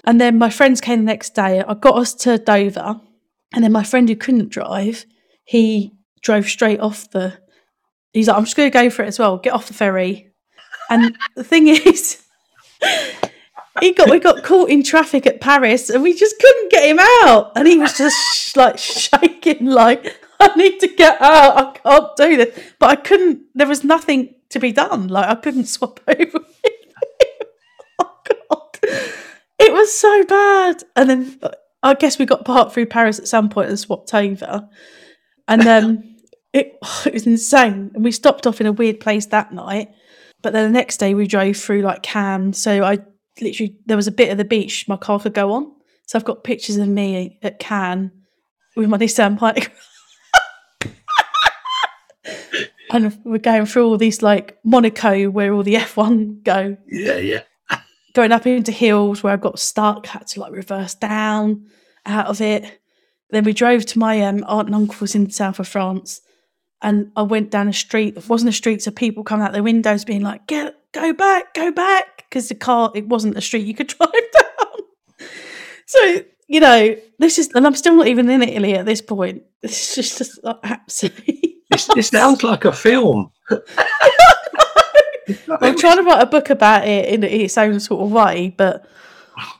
And 0.04 0.18
then 0.18 0.38
my 0.38 0.49
friends 0.49 0.80
came 0.80 1.00
the 1.00 1.04
next 1.04 1.35
day. 1.35 1.62
I 1.62 1.75
got 1.75 1.99
us 1.99 2.14
to 2.14 2.38
Dover. 2.38 3.00
And 3.52 3.62
then 3.62 3.73
my 3.73 3.85
friend 3.85 4.09
who 4.09 4.16
couldn't 4.16 4.49
drive, 4.49 5.04
he 5.44 5.92
drove 6.25 6.49
straight 6.49 6.81
off 6.81 7.09
the. 7.11 7.38
He's 8.12 8.28
like, 8.28 8.37
I'm 8.37 8.45
just 8.45 8.57
going 8.57 8.71
to 8.71 8.76
go 8.76 8.90
for 8.90 9.04
it 9.04 9.09
as 9.09 9.19
well. 9.19 9.38
Get 9.38 9.52
off 9.52 9.69
the 9.69 9.75
ferry. 9.75 10.33
And 10.90 11.16
the 11.37 11.45
thing 11.45 11.69
is, 11.87 12.25
he 13.81 13.93
got 13.93 14.11
we 14.11 14.19
got 14.19 14.43
caught 14.43 14.71
in 14.71 14.83
traffic 14.83 15.26
at 15.26 15.40
Paris, 15.40 15.90
and 15.90 16.02
we 16.02 16.14
just 16.14 16.38
couldn't 16.40 16.71
get 16.71 16.88
him 16.88 16.99
out. 17.23 17.52
And 17.57 17.69
he 17.69 17.78
was 17.78 17.97
just 17.97 18.16
sh- 18.35 18.57
like 18.57 18.78
shaking, 18.78 19.66
like 19.66 20.16
I 20.40 20.54
need 20.57 20.81
to 20.81 20.88
get 20.88 21.21
out. 21.21 21.57
I 21.57 21.78
can't 21.78 22.16
do 22.16 22.37
this. 22.37 22.59
But 22.78 22.90
I 22.90 22.97
couldn't. 22.97 23.43
There 23.54 23.69
was 23.69 23.85
nothing 23.85 24.35
to 24.50 24.59
be 24.59 24.73
done. 24.73 25.09
Like 25.09 25.28
I 25.28 25.35
couldn't 25.35 25.66
swap 25.66 26.00
over. 26.07 26.40
oh 27.99 28.19
God, 28.50 28.78
it 29.59 29.73
was 29.73 29.93
so 29.93 30.25
bad. 30.25 30.85
And 30.97 31.11
then 31.11 31.40
I 31.83 31.95
guess 31.95 32.19
we 32.19 32.26
got 32.26 32.45
part 32.45 32.73
through 32.73 32.87
Paris 32.87 33.19
at 33.19 33.28
some 33.28 33.49
point 33.49 33.69
and 33.69 33.78
swapped 33.78 34.14
over. 34.14 34.69
And 35.49 35.66
um, 35.66 36.13
it, 36.55 36.79
it 37.07 37.13
was 37.13 37.27
insane. 37.27 37.91
And 37.95 38.03
we 38.03 38.13
stopped 38.13 38.47
off 38.47 38.61
in 38.61 38.67
a 38.67 38.73
weird 38.73 39.01
place 39.01 39.27
that 39.27 39.53
night. 39.53 39.91
But 40.43 40.53
then 40.53 40.73
the 40.73 40.79
next 40.79 40.99
day 40.99 41.15
we 41.15 41.27
drove 41.27 41.57
through 41.57 41.83
like 41.83 42.03
Cannes. 42.03 42.55
So 42.55 42.85
I 42.85 42.99
literally, 43.41 43.77
there 43.87 43.97
was 43.97 44.07
a 44.07 44.13
bit 44.13 44.31
of 44.31 44.39
the 44.39 44.45
beach 44.45 44.89
my 44.89 44.97
car 44.97 45.19
could 45.21 45.35
go 45.35 45.53
on. 45.53 45.73
So 46.07 46.19
I've 46.19 46.25
got 46.25 46.45
pictures 46.45 46.77
of 46.77 46.89
me 46.89 47.39
at 47.43 47.59
Cannes 47.59 48.11
with 48.77 48.89
my 48.89 48.99
Nissan 48.99 49.39
Micra. 49.39 49.71
and 52.93 53.19
we're 53.25 53.39
going 53.39 53.67
through 53.67 53.87
all 53.87 53.97
these 53.97 54.23
like 54.23 54.59
Monaco 54.65 55.31
where 55.31 55.53
all 55.53 55.63
the 55.63 55.75
F1 55.77 56.45
go 56.45 56.77
Yeah, 56.89 57.17
yeah. 57.17 57.43
going 58.15 58.33
up 58.33 58.47
into 58.47 58.71
hills 58.71 59.23
where 59.23 59.33
I 59.33 59.37
got 59.37 59.59
stuck, 59.59 60.07
had 60.07 60.27
to 60.29 60.41
like 60.41 60.53
reverse 60.53 60.95
down 60.95 61.67
out 62.05 62.27
of 62.27 62.41
it. 62.43 62.81
Then 63.31 63.45
we 63.45 63.55
drove 63.55 63.87
to 63.87 63.99
my 63.99 64.21
um, 64.21 64.45
aunt 64.47 64.69
and 64.69 64.75
uncle's 64.75 65.15
in 65.15 65.25
the 65.25 65.31
south 65.31 65.59
of 65.59 65.67
France, 65.67 66.21
and 66.85 67.11
I 67.17 67.23
went 67.23 67.50
down 67.50 67.67
a 67.67 67.73
street. 67.73 68.17
It 68.17 68.29
wasn't 68.29 68.50
a 68.50 68.53
street, 68.53 68.83
so 68.83 68.93
people 68.93 69.25
coming 69.25 69.45
out 69.45 69.53
their 69.53 69.62
windows 69.62 70.05
being 70.05 70.23
like, 70.23 70.47
"Get, 70.47 70.76
go 70.93 71.12
back, 71.12 71.55
go 71.55 71.73
back," 71.73 72.26
because 72.29 72.49
the 72.49 72.55
car 72.55 72.93
it 72.95 73.09
wasn't 73.09 73.37
a 73.37 73.41
street 73.41 73.67
you 73.67 73.75
could 73.75 73.87
drive 73.88 74.11
down. 74.11 75.29
so 75.87 76.21
you 76.47 76.61
know, 76.61 76.95
this 77.19 77.38
is, 77.38 77.50
and 77.55 77.67
I'm 77.67 77.75
still 77.75 77.97
not 77.97 78.07
even 78.07 78.29
in 78.29 78.43
Italy 78.43 78.75
at 78.75 78.85
this 78.87 79.00
point. 79.00 79.43
It's 79.62 79.95
just, 79.95 80.19
just 80.19 80.45
like, 80.45 80.59
absolutely. 80.62 81.57
This, 81.71 81.88
this 81.95 82.09
sounds 82.09 82.45
like 82.45 82.67
a 82.67 82.73
film. 82.73 83.33
I'm 83.50 83.62
trying 85.79 85.97
to 85.97 86.03
write 86.03 86.23
a 86.23 86.26
book 86.26 86.50
about 86.50 86.87
it 86.87 87.09
in 87.09 87.25
its 87.25 87.57
own 87.57 87.81
sort 87.81 88.05
of 88.05 88.12
way, 88.12 88.55
but 88.57 88.87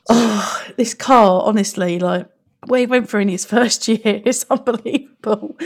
oh, 0.09 0.63
this 0.77 0.93
car, 0.93 1.41
honestly, 1.43 1.97
like 1.97 2.29
what 2.67 2.79
he 2.79 2.85
went 2.85 3.09
through 3.09 3.21
in 3.21 3.29
his 3.29 3.45
first 3.45 3.87
year 3.87 4.21
is 4.23 4.45
unbelievable. 4.49 5.57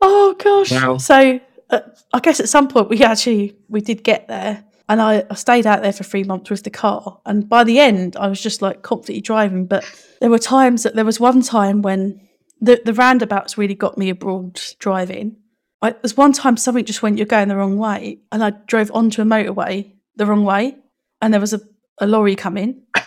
Oh 0.00 0.34
gosh! 0.38 0.72
Wow. 0.72 0.98
So 0.98 1.40
uh, 1.70 1.80
I 2.12 2.20
guess 2.20 2.40
at 2.40 2.48
some 2.48 2.68
point 2.68 2.88
we 2.88 3.02
actually 3.02 3.56
we 3.68 3.80
did 3.80 4.04
get 4.04 4.28
there, 4.28 4.64
and 4.88 5.00
I, 5.00 5.24
I 5.30 5.34
stayed 5.34 5.66
out 5.66 5.82
there 5.82 5.92
for 5.92 6.04
three 6.04 6.24
months 6.24 6.50
with 6.50 6.64
the 6.64 6.70
car, 6.70 7.20
and 7.26 7.48
by 7.48 7.64
the 7.64 7.78
end 7.78 8.16
I 8.16 8.28
was 8.28 8.40
just 8.40 8.62
like 8.62 8.82
confidently 8.82 9.20
driving. 9.20 9.66
But 9.66 9.84
there 10.20 10.30
were 10.30 10.38
times 10.38 10.82
that 10.82 10.94
there 10.94 11.04
was 11.04 11.20
one 11.20 11.42
time 11.42 11.82
when 11.82 12.20
the 12.60 12.80
the 12.84 12.94
roundabouts 12.94 13.58
really 13.58 13.74
got 13.74 13.98
me 13.98 14.10
abroad 14.10 14.60
driving. 14.78 15.36
I, 15.82 15.90
there's 15.90 16.16
one 16.16 16.32
time 16.32 16.56
something 16.56 16.84
just 16.84 17.02
went, 17.02 17.18
you're 17.18 17.26
going 17.26 17.48
the 17.48 17.56
wrong 17.56 17.76
way. 17.76 18.20
And 18.32 18.42
I 18.42 18.50
drove 18.50 18.90
onto 18.92 19.22
a 19.22 19.24
motorway 19.24 19.92
the 20.16 20.26
wrong 20.26 20.44
way. 20.44 20.76
And 21.20 21.32
there 21.32 21.40
was 21.40 21.52
a, 21.52 21.60
a 21.98 22.06
lorry 22.06 22.36
coming. 22.36 22.82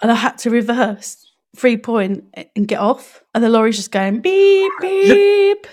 And 0.00 0.12
I 0.12 0.14
had 0.14 0.38
to 0.38 0.50
reverse 0.50 1.32
three 1.56 1.76
point 1.76 2.32
and 2.54 2.68
get 2.68 2.78
off. 2.78 3.24
And 3.34 3.42
the 3.42 3.48
lorry's 3.48 3.74
just 3.74 3.90
going 3.90 4.20
beep, 4.20 4.70
beep. 4.80 5.66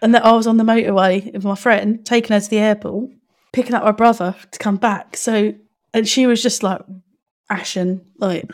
And 0.00 0.14
that 0.14 0.24
I 0.24 0.32
was 0.32 0.46
on 0.46 0.56
the 0.56 0.64
motorway 0.64 1.32
with 1.32 1.44
my 1.44 1.54
friend, 1.54 2.04
taking 2.04 2.34
her 2.34 2.40
to 2.40 2.50
the 2.50 2.58
airport, 2.58 3.10
picking 3.52 3.74
up 3.74 3.84
my 3.84 3.92
brother 3.92 4.34
to 4.50 4.58
come 4.58 4.76
back. 4.76 5.16
So, 5.16 5.54
and 5.94 6.08
she 6.08 6.26
was 6.26 6.42
just 6.42 6.62
like 6.62 6.80
ashen, 7.50 8.04
like, 8.18 8.50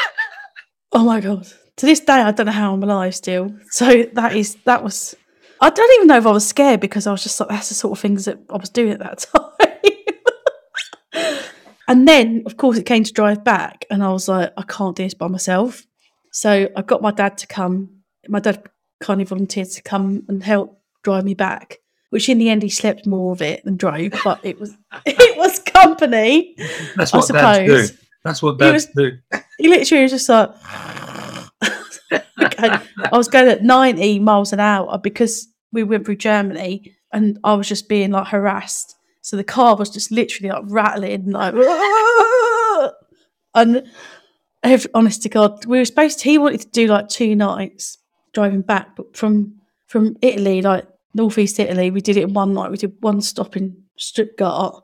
oh 0.92 1.04
my 1.04 1.20
God. 1.20 1.46
To 1.76 1.86
this 1.86 2.00
day, 2.00 2.14
I 2.14 2.32
don't 2.32 2.46
know 2.46 2.52
how 2.52 2.74
I'm 2.74 2.82
alive 2.82 3.14
still. 3.14 3.54
So 3.70 4.04
that 4.14 4.34
is, 4.34 4.56
that 4.64 4.82
was, 4.82 5.14
I 5.60 5.70
don't 5.70 5.94
even 5.96 6.08
know 6.08 6.18
if 6.18 6.26
I 6.26 6.32
was 6.32 6.46
scared 6.46 6.80
because 6.80 7.06
I 7.06 7.12
was 7.12 7.22
just 7.22 7.38
like, 7.38 7.48
that's 7.48 7.68
the 7.68 7.74
sort 7.74 7.96
of 7.96 8.02
things 8.02 8.24
that 8.24 8.38
I 8.50 8.56
was 8.56 8.70
doing 8.70 8.92
at 8.92 8.98
that 9.00 9.18
time. 11.14 11.34
and 11.88 12.08
then, 12.08 12.42
of 12.46 12.56
course, 12.56 12.78
it 12.78 12.86
came 12.86 13.04
to 13.04 13.12
drive 13.12 13.44
back, 13.44 13.84
and 13.90 14.02
I 14.02 14.10
was 14.12 14.28
like, 14.28 14.52
I 14.56 14.62
can't 14.62 14.96
do 14.96 15.04
this 15.04 15.14
by 15.14 15.28
myself. 15.28 15.86
So 16.32 16.68
I 16.76 16.82
got 16.82 17.00
my 17.00 17.12
dad 17.12 17.38
to 17.38 17.46
come. 17.46 18.02
My 18.28 18.40
dad 18.40 18.64
kindly 19.00 19.24
volunteered 19.24 19.70
to 19.70 19.82
come 19.82 20.24
and 20.28 20.42
help 20.42 20.80
drive 21.02 21.24
me 21.24 21.34
back. 21.34 21.78
Which 22.10 22.28
in 22.30 22.38
the 22.38 22.48
end 22.48 22.62
he 22.62 22.70
slept 22.70 23.06
more 23.06 23.32
of 23.32 23.42
it 23.42 23.62
than 23.64 23.76
drove, 23.76 24.12
but 24.24 24.40
it 24.42 24.58
was 24.58 24.74
it 25.06 25.36
was 25.36 25.58
company. 25.60 26.54
That's 26.96 27.12
I 27.12 27.18
what 27.18 27.28
dads 27.28 27.58
do. 27.66 27.86
suppose. 27.86 27.98
That's 28.24 28.42
what 28.42 28.52
He 28.54 28.58
dads 28.58 28.86
was- 28.86 29.10
do. 29.10 29.18
He 29.58 29.68
literally 29.68 30.02
was 30.04 30.12
just 30.12 30.28
like, 30.28 30.48
okay. 32.42 32.68
I 33.12 33.16
was 33.16 33.28
going 33.28 33.48
at 33.48 33.62
90 33.62 34.20
miles 34.20 34.52
an 34.52 34.60
hour 34.60 34.98
because 34.98 35.48
we 35.72 35.82
went 35.82 36.06
through 36.06 36.16
Germany 36.16 36.94
and 37.12 37.38
I 37.44 37.54
was 37.54 37.68
just 37.68 37.88
being 37.88 38.10
like 38.10 38.28
harassed. 38.28 38.96
So 39.20 39.36
the 39.36 39.44
car 39.44 39.76
was 39.76 39.90
just 39.90 40.10
literally 40.10 40.50
like 40.50 40.62
rattling, 40.66 41.30
like, 41.32 41.54
and 43.54 43.82
honest 44.94 45.22
to 45.22 45.28
God, 45.28 45.64
we 45.66 45.78
were 45.78 45.84
supposed 45.84 46.20
to, 46.20 46.24
he 46.30 46.38
wanted 46.38 46.60
to 46.62 46.68
do 46.68 46.86
like 46.86 47.08
two 47.08 47.36
nights 47.36 47.98
driving 48.38 48.62
back, 48.62 48.94
but 48.94 49.16
from 49.16 49.54
from 49.86 50.16
Italy, 50.22 50.62
like 50.62 50.86
northeast 51.12 51.58
Italy, 51.58 51.90
we 51.90 52.00
did 52.00 52.16
it 52.16 52.22
in 52.22 52.34
one 52.34 52.54
night. 52.54 52.70
We 52.70 52.76
did 52.76 52.94
one 53.00 53.20
stop 53.20 53.56
in 53.56 53.82
Stuttgart, 53.96 54.76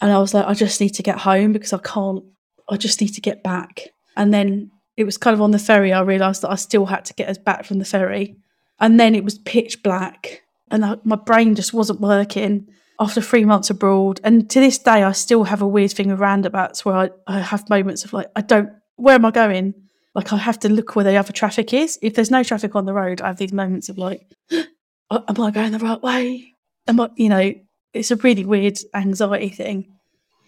and 0.00 0.10
I 0.10 0.18
was 0.18 0.32
like, 0.32 0.46
I 0.46 0.54
just 0.54 0.80
need 0.80 0.94
to 0.94 1.02
get 1.02 1.18
home 1.18 1.52
because 1.52 1.74
I 1.74 1.78
can't. 1.78 2.24
I 2.70 2.76
just 2.78 3.00
need 3.02 3.12
to 3.14 3.20
get 3.20 3.42
back. 3.42 3.88
And 4.16 4.32
then 4.32 4.70
it 4.96 5.04
was 5.04 5.18
kind 5.18 5.34
of 5.34 5.42
on 5.42 5.50
the 5.50 5.58
ferry. 5.58 5.92
I 5.92 6.00
realised 6.00 6.40
that 6.42 6.50
I 6.50 6.54
still 6.54 6.86
had 6.86 7.04
to 7.06 7.14
get 7.14 7.28
us 7.28 7.36
back 7.36 7.66
from 7.66 7.78
the 7.78 7.84
ferry, 7.84 8.36
and 8.80 8.98
then 8.98 9.14
it 9.14 9.24
was 9.24 9.38
pitch 9.38 9.82
black, 9.82 10.42
and 10.70 10.82
I, 10.82 10.96
my 11.04 11.16
brain 11.16 11.54
just 11.54 11.74
wasn't 11.74 12.00
working 12.00 12.68
after 12.98 13.20
three 13.20 13.44
months 13.44 13.68
abroad. 13.68 14.18
And 14.24 14.48
to 14.48 14.60
this 14.60 14.78
day, 14.78 15.02
I 15.02 15.12
still 15.12 15.44
have 15.44 15.60
a 15.60 15.68
weird 15.68 15.92
thing 15.92 16.08
with 16.08 16.20
roundabouts 16.20 16.84
where 16.86 16.96
I, 16.96 17.10
I 17.26 17.40
have 17.40 17.68
moments 17.68 18.04
of 18.04 18.14
like, 18.14 18.28
I 18.34 18.40
don't. 18.40 18.70
Where 18.96 19.16
am 19.16 19.26
I 19.26 19.30
going? 19.30 19.74
Like 20.14 20.32
I 20.32 20.36
have 20.36 20.60
to 20.60 20.68
look 20.68 20.94
where 20.94 21.04
the 21.04 21.16
other 21.16 21.32
traffic 21.32 21.72
is. 21.72 21.98
If 22.00 22.14
there's 22.14 22.30
no 22.30 22.44
traffic 22.44 22.76
on 22.76 22.84
the 22.84 22.94
road, 22.94 23.20
I 23.20 23.28
have 23.28 23.36
these 23.36 23.52
moments 23.52 23.88
of 23.88 23.98
like, 23.98 24.26
oh, 24.50 25.24
am 25.28 25.40
I 25.40 25.50
going 25.50 25.72
the 25.72 25.78
right 25.78 26.02
way? 26.02 26.54
Am 26.86 27.00
I, 27.00 27.10
you 27.16 27.28
know, 27.28 27.52
it's 27.92 28.10
a 28.10 28.16
really 28.16 28.44
weird 28.44 28.78
anxiety 28.94 29.48
thing. 29.48 29.92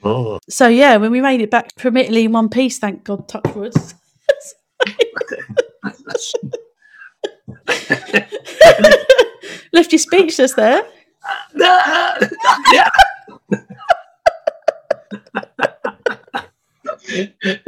Oh, 0.03 0.39
So 0.49 0.69
yeah, 0.69 0.97
when 0.99 1.11
we 1.11 1.21
made 1.21 1.41
it 1.41 1.51
back 1.51 1.71
from 1.79 1.97
Italy 1.97 2.25
in 2.25 2.33
one 2.33 2.49
piece, 2.49 2.79
thank 2.79 3.05
God, 3.05 3.29
touch 3.29 3.55
wood. 3.55 3.73
Left 9.73 9.93
you 9.93 9.99
speechless 9.99 10.55
there. 10.55 10.87
yeah. 11.57 12.89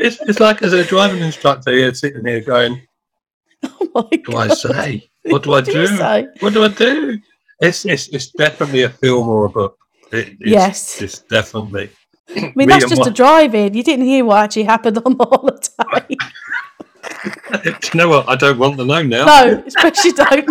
It's, 0.09 0.21
it's 0.29 0.41
like 0.41 0.63
as 0.63 0.73
a 0.73 0.85
driving 0.85 1.23
instructor, 1.23 1.73
you're 1.77 1.95
sitting 1.95 2.25
here 2.27 2.41
going, 2.41 2.83
Oh 3.65 3.89
my 3.95 4.01
"What 4.03 4.25
do 4.25 4.37
I 4.37 4.49
say? 4.49 5.09
What 5.25 5.43
do 5.45 5.53
I 5.55 5.61
do 5.61 5.73
do? 5.73 5.87
say? 5.87 6.27
What 6.41 6.53
do 6.55 6.65
I 6.65 6.69
do?" 6.69 7.19
It's 7.61 7.85
it's, 7.85 8.09
it's 8.09 8.31
definitely 8.31 8.83
a 8.83 8.89
film 8.91 9.29
or 9.29 9.47
a 9.47 9.49
book. 9.51 9.77
It, 10.13 10.29
it's, 10.41 10.51
Yes. 10.59 11.03
it's 11.03 11.19
definitely. 11.21 11.91
I 12.37 12.41
mean, 12.41 12.53
Me 12.57 12.67
that's 12.67 12.89
just 12.89 13.01
my- 13.03 13.09
a 13.09 13.11
drive-in. 13.11 13.75
You 13.75 13.83
didn't 13.83 14.05
hear 14.07 14.25
what 14.25 14.45
actually 14.45 14.65
happened 14.65 14.99
on 15.05 15.17
the 15.17 15.25
holiday. 15.33 16.17
Do 17.63 17.71
you 17.93 17.99
know 17.99 18.09
what? 18.09 18.29
I 18.29 18.37
don't 18.37 18.59
want 18.59 18.77
to 18.79 18.85
know 18.85 19.03
now. 19.03 19.25
no, 19.25 19.63
especially 19.67 20.13
don't 20.13 20.47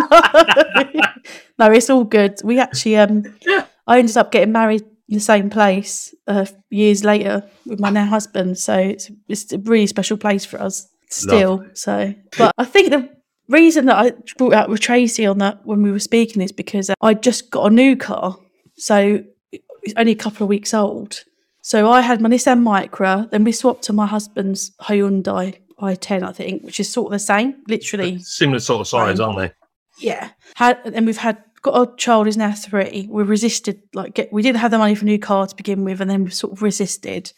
no, 1.58 1.70
it's 1.72 1.88
all 1.90 2.04
good. 2.04 2.34
We 2.44 2.58
actually, 2.58 2.96
um, 2.96 3.24
Yeah. 3.46 3.64
I 3.86 3.98
ended 4.00 4.16
up 4.16 4.30
getting 4.32 4.52
married 4.52 4.84
the 5.08 5.20
same 5.20 5.48
place 5.50 6.14
uh, 6.26 6.44
years 6.70 7.04
later 7.04 7.42
with 7.66 7.80
my 7.80 7.90
now 7.90 8.06
husband. 8.06 8.58
So 8.58 8.74
it's 8.76 9.10
it's 9.28 9.52
a 9.52 9.58
really 9.58 9.86
special 9.86 10.16
place 10.16 10.44
for 10.44 10.60
us 10.60 10.86
still. 11.10 11.64
So, 11.74 12.14
but 12.36 12.52
I 12.58 12.64
think 12.64 12.90
the 12.90 13.08
reason 13.48 13.86
that 13.86 13.96
I 13.96 14.12
brought 14.36 14.52
out 14.52 14.68
with 14.68 14.80
Tracey 14.80 15.24
on 15.26 15.38
that 15.38 15.64
when 15.64 15.82
we 15.82 15.90
were 15.90 15.98
speaking 15.98 16.42
is 16.42 16.52
because 16.52 16.90
I 17.00 17.14
just 17.14 17.50
got 17.50 17.70
a 17.72 17.74
new 17.74 17.96
car, 17.96 18.36
so 18.76 19.22
it's 19.50 19.94
only 19.96 20.12
a 20.12 20.16
couple 20.16 20.44
of 20.44 20.48
weeks 20.48 20.74
old. 20.74 21.24
So 21.62 21.90
I 21.90 22.00
had 22.00 22.20
my 22.20 22.28
Nissan 22.28 22.62
Micra, 22.62 23.30
then 23.30 23.44
we 23.44 23.52
swapped 23.52 23.82
to 23.84 23.92
my 23.92 24.06
husband's 24.06 24.70
Hyundai 24.80 25.58
i10, 25.80 26.22
I 26.22 26.32
think, 26.32 26.64
which 26.64 26.80
is 26.80 26.90
sort 26.90 27.06
of 27.06 27.12
the 27.12 27.18
same, 27.20 27.62
literally. 27.68 28.18
Similar 28.18 28.58
sort 28.58 28.80
of 28.80 28.88
size, 28.88 29.18
Right. 29.20 29.24
aren't 29.26 29.38
they? 29.38 29.52
Yeah. 30.00 30.30
Had 30.56 30.80
and 30.84 31.06
we've 31.06 31.16
had 31.18 31.42
got 31.68 31.88
our 31.88 31.96
child 31.96 32.26
is 32.26 32.36
now 32.36 32.52
three. 32.52 33.06
We 33.10 33.22
resisted 33.22 33.82
like 33.94 34.14
get 34.14 34.32
we 34.32 34.42
didn't 34.42 34.58
have 34.58 34.70
the 34.70 34.78
money 34.78 34.94
for 34.94 35.02
a 35.02 35.06
new 35.06 35.18
car 35.18 35.46
to 35.46 35.56
begin 35.56 35.84
with, 35.84 36.00
and 36.00 36.10
then 36.10 36.24
we 36.24 36.30
sort 36.30 36.52
of 36.52 36.62
resisted 36.62 37.32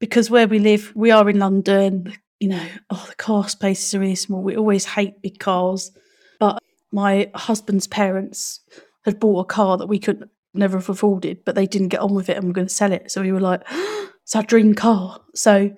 because 0.00 0.30
where 0.30 0.46
we 0.46 0.58
live, 0.58 0.92
we 0.94 1.10
are 1.10 1.28
in 1.28 1.38
London. 1.38 2.14
You 2.40 2.48
know, 2.50 2.66
oh, 2.90 3.06
the 3.08 3.14
car 3.14 3.48
spaces 3.48 3.94
are 3.94 4.00
really 4.00 4.16
small. 4.16 4.42
We 4.42 4.56
always 4.56 4.84
hate 4.84 5.22
big 5.22 5.38
cars, 5.38 5.90
but 6.38 6.62
my 6.92 7.30
husband's 7.34 7.86
parents 7.86 8.60
had 9.04 9.20
bought 9.20 9.40
a 9.40 9.44
car 9.44 9.78
that 9.78 9.86
we 9.86 9.98
could 9.98 10.28
never 10.52 10.78
have 10.78 10.88
afforded, 10.88 11.44
but 11.44 11.54
they 11.54 11.66
didn't 11.66 11.88
get 11.88 12.00
on 12.00 12.14
with 12.14 12.28
it 12.28 12.36
and 12.36 12.46
were 12.46 12.52
going 12.52 12.66
to 12.66 12.74
sell 12.74 12.92
it. 12.92 13.10
So 13.10 13.22
we 13.22 13.32
were 13.32 13.40
like, 13.40 13.62
it's 14.22 14.36
our 14.36 14.42
dream 14.42 14.74
car. 14.74 15.20
So 15.34 15.74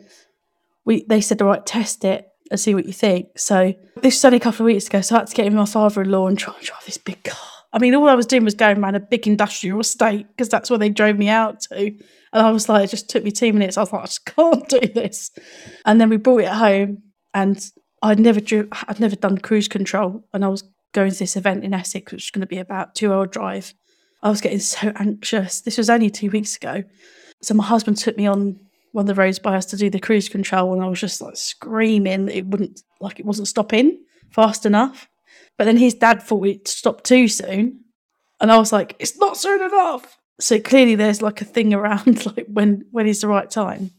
we 0.84 1.04
they 1.08 1.20
said, 1.20 1.40
all 1.42 1.48
right, 1.48 1.64
test 1.64 2.04
it 2.04 2.28
and 2.50 2.58
see 2.58 2.74
what 2.74 2.86
you 2.86 2.92
think. 2.92 3.38
So 3.38 3.74
this 3.96 4.14
was 4.14 4.24
only 4.24 4.38
a 4.38 4.40
couple 4.40 4.64
of 4.64 4.72
weeks 4.72 4.86
ago, 4.88 5.00
so 5.02 5.16
I 5.16 5.18
had 5.20 5.28
to 5.28 5.34
get 5.34 5.46
in 5.46 5.54
my 5.54 5.66
father-in-law 5.66 6.28
and 6.28 6.38
try 6.38 6.54
and 6.54 6.64
drive 6.64 6.84
this 6.84 6.98
big 6.98 7.22
car. 7.22 7.55
I 7.76 7.78
mean, 7.78 7.94
all 7.94 8.08
I 8.08 8.14
was 8.14 8.24
doing 8.24 8.42
was 8.42 8.54
going 8.54 8.78
around 8.78 8.94
a 8.94 9.00
big 9.00 9.26
industrial 9.26 9.80
estate 9.80 10.26
because 10.28 10.48
that's 10.48 10.70
where 10.70 10.78
they 10.78 10.88
drove 10.88 11.18
me 11.18 11.28
out 11.28 11.60
to. 11.60 11.76
And 11.78 11.98
I 12.32 12.50
was 12.50 12.70
like, 12.70 12.84
it 12.84 12.90
just 12.90 13.10
took 13.10 13.22
me 13.22 13.30
two 13.30 13.52
minutes. 13.52 13.76
I 13.76 13.82
was 13.82 13.92
like, 13.92 14.02
I 14.02 14.06
just 14.06 14.24
can't 14.34 14.66
do 14.66 14.80
this. 14.80 15.30
And 15.84 16.00
then 16.00 16.08
we 16.08 16.16
brought 16.16 16.40
it 16.40 16.48
home, 16.48 17.02
and 17.34 17.62
I'd 18.00 18.18
never 18.18 18.40
drew, 18.40 18.66
I'd 18.88 18.98
never 18.98 19.14
done 19.14 19.36
cruise 19.36 19.68
control, 19.68 20.24
and 20.32 20.42
I 20.42 20.48
was 20.48 20.64
going 20.94 21.10
to 21.10 21.18
this 21.18 21.36
event 21.36 21.64
in 21.64 21.74
Essex, 21.74 22.12
which 22.12 22.22
was 22.22 22.30
going 22.30 22.40
to 22.40 22.46
be 22.46 22.56
about 22.56 22.94
two 22.94 23.12
hour 23.12 23.26
drive. 23.26 23.74
I 24.22 24.30
was 24.30 24.40
getting 24.40 24.58
so 24.60 24.90
anxious. 24.96 25.60
This 25.60 25.76
was 25.76 25.90
only 25.90 26.08
two 26.08 26.30
weeks 26.30 26.56
ago. 26.56 26.82
So 27.42 27.52
my 27.52 27.64
husband 27.64 27.98
took 27.98 28.16
me 28.16 28.26
on 28.26 28.58
one 28.92 29.02
of 29.02 29.14
the 29.14 29.20
roads 29.20 29.38
by 29.38 29.54
us 29.54 29.66
to 29.66 29.76
do 29.76 29.90
the 29.90 30.00
cruise 30.00 30.30
control, 30.30 30.72
and 30.72 30.82
I 30.82 30.88
was 30.88 31.00
just 31.00 31.20
like 31.20 31.36
screaming 31.36 32.30
it 32.30 32.46
wouldn't, 32.46 32.80
like 33.02 33.20
it 33.20 33.26
wasn't 33.26 33.48
stopping 33.48 34.02
fast 34.30 34.64
enough. 34.64 35.10
But 35.58 35.64
then 35.64 35.76
his 35.76 35.94
dad 35.94 36.22
thought 36.22 36.46
it 36.46 36.68
stopped 36.68 37.04
too 37.04 37.28
soon, 37.28 37.84
and 38.40 38.52
I 38.52 38.58
was 38.58 38.72
like, 38.72 38.96
"It's 38.98 39.18
not 39.18 39.36
soon 39.36 39.62
enough." 39.62 40.18
So 40.38 40.60
clearly, 40.60 40.94
there's 40.94 41.22
like 41.22 41.40
a 41.40 41.46
thing 41.46 41.72
around 41.74 42.26
like 42.26 42.46
when 42.48 42.84
when 42.90 43.06
is 43.06 43.20
the 43.20 43.28
right 43.28 43.50
time. 43.50 43.90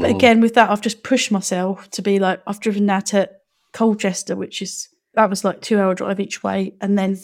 But 0.00 0.08
again, 0.08 0.40
with 0.40 0.54
that, 0.54 0.70
I've 0.70 0.80
just 0.80 1.02
pushed 1.02 1.30
myself 1.30 1.90
to 1.90 2.02
be 2.02 2.18
like, 2.18 2.40
I've 2.46 2.60
driven 2.60 2.86
that 2.86 3.06
to 3.06 3.28
Colchester, 3.74 4.34
which 4.34 4.62
is 4.62 4.88
that 5.14 5.28
was 5.28 5.44
like 5.44 5.60
two 5.60 5.78
hour 5.78 5.94
drive 5.94 6.18
each 6.18 6.42
way, 6.42 6.74
and 6.80 6.98
then 6.98 7.18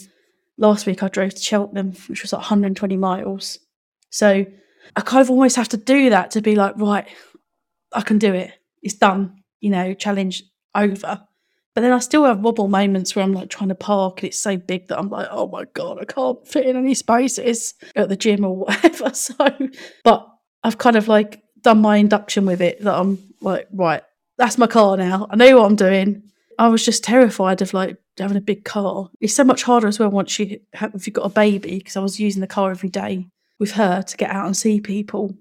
last 0.57 0.85
week 0.85 1.01
I 1.01 1.07
drove 1.07 1.33
to 1.33 1.41
Cheltenham, 1.41 1.93
which 2.07 2.21
was 2.21 2.31
like 2.31 2.41
120 2.41 2.95
miles. 2.97 3.57
So 4.11 4.45
I 4.95 5.01
kind 5.01 5.21
of 5.21 5.31
almost 5.31 5.55
have 5.55 5.69
to 5.69 5.77
do 5.77 6.11
that 6.11 6.31
to 6.31 6.41
be 6.41 6.55
like, 6.55 6.75
right, 6.77 7.07
I 7.93 8.01
can 8.01 8.19
do 8.19 8.33
it. 8.33 8.51
It's 8.83 8.95
done. 8.95 9.43
You 9.59 9.71
know, 9.71 9.93
challenge 9.93 10.43
over. 10.75 11.27
But 11.75 11.81
then 11.81 11.91
I 11.91 11.99
still 11.99 12.25
have 12.25 12.39
wobble 12.39 12.67
moments 12.67 13.15
where 13.15 13.23
I'm 13.23 13.33
like 13.33 13.49
trying 13.49 13.69
to 13.69 13.75
park 13.75 14.19
and 14.19 14.27
it's 14.27 14.39
so 14.39 14.57
big 14.57 14.87
that 14.87 14.97
I'm 14.97 15.09
like, 15.09 15.27
oh 15.31 15.47
my 15.47 15.65
God, 15.73 15.99
I 16.01 16.05
can't 16.05 16.45
fit 16.47 16.65
in 16.65 16.75
any 16.75 16.93
spaces 16.93 17.75
at 17.95 18.09
the 18.09 18.17
gym 18.17 18.43
or 18.43 18.55
whatever. 18.65 19.11
So, 19.13 19.35
but 20.03 20.27
I've 20.63 20.77
kind 20.77 20.95
of 20.95 21.07
like 21.07 21.41
done 21.61 21.81
my 21.81 21.97
induction 21.97 22.45
with 22.45 22.61
it 22.61 22.81
that 22.83 22.95
I'm 22.95 23.17
like, 23.41 23.67
right, 23.71 24.03
that's 24.37 24.57
my 24.57 24.67
car 24.67 24.97
now. 24.97 25.27
I 25.29 25.35
know 25.35 25.57
what 25.57 25.65
I'm 25.65 25.75
doing. 25.75 26.23
I 26.57 26.67
was 26.67 26.83
just 26.83 27.03
terrified 27.03 27.61
of 27.61 27.73
like 27.73 27.97
having 28.17 28.37
a 28.37 28.41
big 28.41 28.65
car. 28.65 29.09
It's 29.21 29.35
so 29.35 29.43
much 29.43 29.63
harder 29.63 29.87
as 29.87 29.99
well 29.99 30.09
once 30.09 30.37
you 30.39 30.59
have, 30.73 30.93
if 30.95 31.07
you've 31.07 31.13
got 31.13 31.25
a 31.25 31.29
baby 31.29 31.77
because 31.77 31.95
I 31.95 32.01
was 32.01 32.19
using 32.19 32.41
the 32.41 32.47
car 32.47 32.71
every 32.71 32.89
day 32.89 33.27
with 33.59 33.71
her 33.71 34.01
to 34.01 34.17
get 34.17 34.31
out 34.31 34.45
and 34.45 34.57
see 34.57 34.81
people 34.81 35.35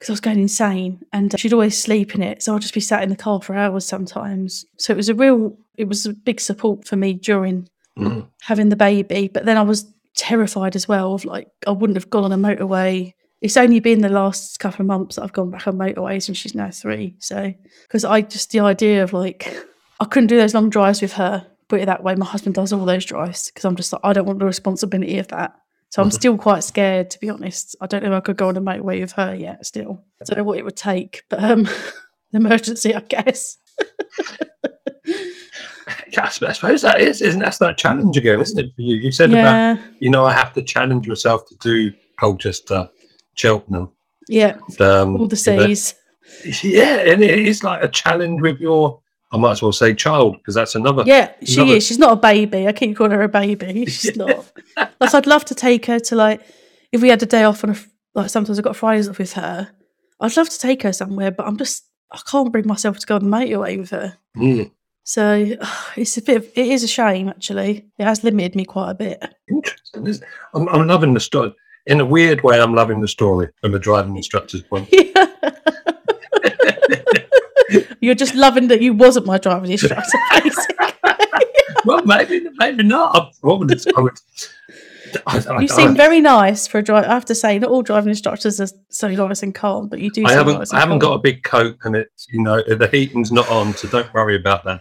because 0.00 0.10
I 0.10 0.12
was 0.14 0.20
going 0.20 0.38
insane 0.40 1.04
and 1.12 1.38
she'd 1.38 1.52
always 1.52 1.76
sleep 1.76 2.14
in 2.14 2.22
it. 2.22 2.42
So 2.42 2.56
I'd 2.56 2.62
just 2.62 2.74
be 2.74 2.80
sat 2.80 3.02
in 3.02 3.10
the 3.10 3.16
car 3.16 3.40
for 3.42 3.54
hours 3.54 3.86
sometimes. 3.86 4.64
So 4.78 4.92
it 4.94 4.96
was 4.96 5.10
a 5.10 5.14
real, 5.14 5.56
it 5.76 5.88
was 5.88 6.06
a 6.06 6.14
big 6.14 6.40
support 6.40 6.88
for 6.88 6.96
me 6.96 7.12
during 7.12 7.68
Mm. 7.98 8.28
having 8.42 8.70
the 8.70 8.76
baby. 8.76 9.28
But 9.28 9.44
then 9.44 9.58
I 9.58 9.62
was 9.62 9.84
terrified 10.16 10.74
as 10.76 10.88
well 10.88 11.12
of 11.12 11.24
like, 11.24 11.48
I 11.66 11.72
wouldn't 11.72 11.96
have 11.96 12.08
gone 12.08 12.24
on 12.24 12.32
a 12.32 12.38
motorway. 12.38 13.12
It's 13.42 13.56
only 13.58 13.80
been 13.80 14.00
the 14.00 14.08
last 14.08 14.58
couple 14.58 14.82
of 14.82 14.86
months 14.86 15.16
that 15.16 15.22
I've 15.22 15.32
gone 15.32 15.50
back 15.50 15.66
on 15.66 15.76
motorways 15.76 16.28
and 16.28 16.36
she's 16.36 16.54
now 16.54 16.70
three. 16.70 17.16
So, 17.18 17.52
because 17.82 18.04
I 18.04 18.22
just, 18.22 18.52
the 18.52 18.60
idea 18.60 19.02
of 19.02 19.12
like, 19.12 19.54
I 19.98 20.04
couldn't 20.06 20.28
do 20.28 20.36
those 20.38 20.54
long 20.54 20.70
drives 20.70 21.02
with 21.02 21.14
her, 21.14 21.46
put 21.68 21.80
it 21.80 21.86
that 21.86 22.02
way. 22.02 22.14
My 22.14 22.24
husband 22.26 22.54
does 22.54 22.72
all 22.72 22.86
those 22.86 23.04
drives 23.04 23.50
because 23.50 23.64
I'm 23.66 23.76
just 23.76 23.92
like, 23.92 24.00
I 24.04 24.12
don't 24.14 24.24
want 24.26 24.38
the 24.38 24.46
responsibility 24.46 25.18
of 25.18 25.28
that. 25.28 25.54
So 25.90 26.00
I'm 26.02 26.10
still 26.12 26.38
quite 26.38 26.62
scared, 26.62 27.10
to 27.10 27.18
be 27.18 27.28
honest. 27.28 27.74
I 27.80 27.86
don't 27.86 28.04
know 28.04 28.12
if 28.12 28.16
I 28.16 28.20
could 28.20 28.36
go 28.36 28.48
on 28.48 28.56
a 28.56 28.60
motorway 28.60 29.00
with 29.00 29.12
her 29.12 29.34
yet. 29.34 29.66
Still, 29.66 30.04
I 30.20 30.24
don't 30.24 30.38
know 30.38 30.44
what 30.44 30.58
it 30.58 30.64
would 30.64 30.76
take, 30.76 31.24
but 31.28 31.42
um, 31.42 31.66
an 31.66 31.72
emergency, 32.46 32.94
I 32.94 33.00
guess. 33.00 33.58
Yeah, 36.12 36.24
I 36.24 36.28
suppose 36.28 36.82
that 36.82 37.00
is, 37.00 37.22
isn't 37.22 37.40
that's 37.40 37.58
that 37.58 37.78
challenge 37.78 38.16
again, 38.16 38.40
isn't 38.40 38.58
it? 38.58 38.74
For 38.74 38.82
you, 38.82 38.96
you 38.96 39.12
said 39.12 39.30
about 39.30 39.78
you 40.00 40.10
know 40.10 40.24
I 40.24 40.32
have 40.32 40.52
to 40.54 40.62
challenge 40.62 41.06
myself 41.06 41.46
to 41.48 41.56
do 41.56 41.92
Colchester, 42.18 42.88
Cheltenham, 43.34 43.92
yeah, 44.28 44.58
um, 44.80 45.16
all 45.16 45.28
the 45.28 45.36
seas. 45.36 45.94
Yeah, 46.62 46.98
and 46.98 47.22
it 47.22 47.38
is 47.38 47.62
like 47.64 47.82
a 47.82 47.88
challenge 47.88 48.40
with 48.40 48.58
your. 48.60 48.99
I 49.32 49.36
might 49.38 49.52
as 49.52 49.62
well 49.62 49.72
say 49.72 49.94
child 49.94 50.36
because 50.38 50.54
that's 50.54 50.74
another. 50.74 51.04
Yeah, 51.06 51.32
she 51.44 51.54
another- 51.60 51.76
is. 51.76 51.86
She's 51.86 51.98
not 51.98 52.12
a 52.12 52.16
baby. 52.16 52.66
I 52.66 52.72
keep 52.72 52.96
calling 52.96 53.12
her 53.12 53.22
a 53.22 53.28
baby. 53.28 53.86
She's 53.88 54.16
not. 54.16 54.50
Like, 54.76 55.14
I'd 55.14 55.26
love 55.26 55.44
to 55.46 55.54
take 55.54 55.86
her 55.86 55.98
to 56.00 56.16
like, 56.16 56.40
if 56.92 57.00
we 57.00 57.08
had 57.08 57.22
a 57.22 57.26
day 57.26 57.44
off 57.44 57.62
on 57.64 57.70
a 57.70 57.76
like 58.14 58.28
sometimes 58.30 58.58
I've 58.58 58.64
got 58.64 58.74
Fridays 58.76 59.08
off 59.08 59.18
with 59.18 59.34
her. 59.34 59.70
I'd 60.20 60.36
love 60.36 60.48
to 60.50 60.58
take 60.58 60.82
her 60.82 60.92
somewhere, 60.92 61.30
but 61.30 61.46
I'm 61.46 61.56
just 61.56 61.84
I 62.10 62.18
can't 62.28 62.50
bring 62.50 62.66
myself 62.66 62.98
to 62.98 63.06
go 63.06 63.14
on 63.16 63.30
the 63.30 63.36
motorway 63.36 63.78
with 63.78 63.90
her. 63.90 64.18
Mm, 64.36 64.72
So 65.04 65.56
it's 65.96 66.16
a 66.18 66.22
bit. 66.22 66.36
Of, 66.38 66.44
it 66.56 66.66
is 66.66 66.82
a 66.82 66.88
shame 66.88 67.28
actually. 67.28 67.86
It 67.98 68.04
has 68.04 68.24
limited 68.24 68.56
me 68.56 68.64
quite 68.64 68.90
a 68.90 68.94
bit. 68.94 69.22
interesting. 69.48 70.26
I'm, 70.54 70.68
I'm 70.68 70.86
loving 70.88 71.14
the 71.14 71.20
story. 71.20 71.54
In 71.86 72.00
a 72.00 72.04
weird 72.04 72.42
way, 72.42 72.60
I'm 72.60 72.74
loving 72.74 73.00
the 73.00 73.08
story 73.08 73.48
from 73.60 73.72
the 73.72 73.78
driving 73.78 74.16
instructor's 74.16 74.62
point. 74.62 74.92
You're 78.00 78.14
just 78.14 78.34
loving 78.34 78.68
that 78.68 78.80
you 78.80 78.94
wasn't 78.94 79.26
my 79.26 79.38
driving 79.38 79.70
instructor, 79.70 80.18
basically. 80.42 80.86
well, 81.84 82.02
maybe, 82.04 82.46
maybe 82.56 82.82
not. 82.82 83.16
I, 83.16 83.30
would 83.42 83.86
I 83.96 84.00
would, 84.00 84.18
I, 85.26 85.44
I, 85.48 85.60
You 85.60 85.68
seem 85.68 85.94
very 85.94 86.20
nice 86.20 86.66
for 86.66 86.78
a 86.78 86.82
driver. 86.82 87.06
I 87.06 87.12
have 87.12 87.26
to 87.26 87.34
say, 87.34 87.58
not 87.58 87.70
all 87.70 87.82
driving 87.82 88.08
instructors 88.08 88.60
are 88.60 88.68
so 88.88 89.08
nice 89.08 89.42
and 89.42 89.54
calm, 89.54 89.88
but 89.88 90.00
you 90.00 90.10
do. 90.10 90.24
I 90.24 90.30
seem 90.30 90.38
haven't. 90.38 90.58
nice 90.58 90.72
I 90.72 90.80
haven't 90.80 91.00
got 91.00 91.12
a 91.12 91.18
big 91.18 91.42
coat, 91.42 91.76
and 91.84 91.94
it's 91.94 92.26
you 92.30 92.42
know 92.42 92.62
the 92.62 92.88
heating's 92.88 93.32
not 93.32 93.48
on, 93.48 93.74
so 93.74 93.88
don't 93.88 94.12
worry 94.14 94.36
about 94.36 94.64
that. 94.64 94.80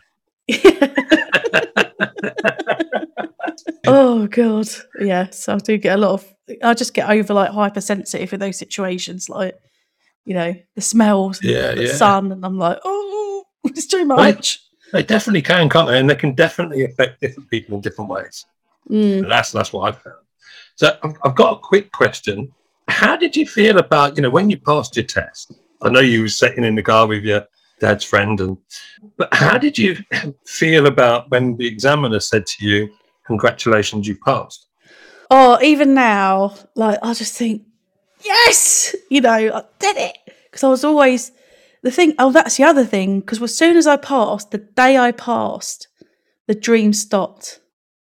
oh 3.87 4.27
god, 4.27 4.67
yes, 5.01 5.49
I 5.49 5.57
do 5.57 5.77
get 5.77 5.97
a 5.97 6.01
lot 6.01 6.13
of. 6.13 6.33
I 6.63 6.73
just 6.73 6.93
get 6.93 7.09
over 7.09 7.33
like 7.33 7.51
hypersensitive 7.51 8.33
in 8.33 8.39
those 8.39 8.57
situations, 8.57 9.29
like 9.29 9.55
you 10.25 10.33
know 10.33 10.55
the 10.75 10.81
smells, 10.81 11.39
and 11.41 11.49
Yeah, 11.49 11.75
the 11.75 11.85
yeah. 11.85 11.93
sun, 11.93 12.31
and 12.31 12.45
I'm 12.45 12.57
like, 12.57 12.79
oh, 12.83 13.45
it's 13.63 13.87
too 13.87 14.05
much. 14.05 14.59
They 14.91 15.03
definitely 15.03 15.43
can, 15.43 15.69
can't 15.69 15.87
they? 15.87 15.99
And 15.99 16.09
they 16.09 16.15
can 16.15 16.33
definitely 16.33 16.83
affect 16.83 17.21
different 17.21 17.49
people 17.49 17.75
in 17.75 17.81
different 17.81 18.09
ways. 18.09 18.45
Mm. 18.89 19.27
That's 19.29 19.51
that's 19.51 19.71
what 19.71 19.81
I've 19.81 20.01
found. 20.01 20.15
So 20.75 20.97
I've, 21.03 21.13
I've 21.23 21.35
got 21.35 21.57
a 21.57 21.59
quick 21.59 21.91
question. 21.91 22.51
How 22.87 23.15
did 23.15 23.35
you 23.35 23.45
feel 23.45 23.77
about 23.77 24.15
you 24.15 24.23
know 24.23 24.29
when 24.29 24.49
you 24.49 24.57
passed 24.57 24.95
your 24.95 25.05
test? 25.05 25.53
I 25.81 25.89
know 25.89 25.99
you 25.99 26.21
were 26.23 26.29
sitting 26.29 26.63
in 26.63 26.75
the 26.75 26.81
car 26.83 27.05
with 27.07 27.23
your 27.23 27.45
dad's 27.79 28.03
friend, 28.03 28.39
and 28.41 28.57
but 29.17 29.33
how 29.33 29.57
did 29.57 29.77
you 29.77 29.97
feel 30.45 30.87
about 30.87 31.29
when 31.29 31.55
the 31.57 31.67
examiner 31.67 32.19
said 32.19 32.45
to 32.47 32.65
you, 32.65 32.89
"Congratulations, 33.27 34.07
you 34.07 34.17
passed"? 34.25 34.67
Oh, 35.29 35.59
even 35.61 35.93
now, 35.93 36.55
like 36.75 36.97
I 37.03 37.13
just 37.13 37.35
think, 37.37 37.61
yes, 38.23 38.95
you 39.09 39.21
know, 39.21 39.31
I 39.31 39.63
did 39.79 39.97
it 39.97 40.17
because 40.45 40.63
I 40.63 40.69
was 40.69 40.83
always 40.83 41.31
the 41.83 41.91
thing. 41.91 42.13
Oh, 42.19 42.31
that's 42.31 42.57
the 42.57 42.63
other 42.63 42.85
thing. 42.85 43.19
Because 43.21 43.41
as 43.41 43.55
soon 43.55 43.77
as 43.77 43.87
I 43.87 43.97
passed, 43.97 44.51
the 44.51 44.57
day 44.57 44.97
I 44.97 45.11
passed, 45.11 45.87
the 46.47 46.55
dream 46.55 46.93
stopped. 46.93 47.59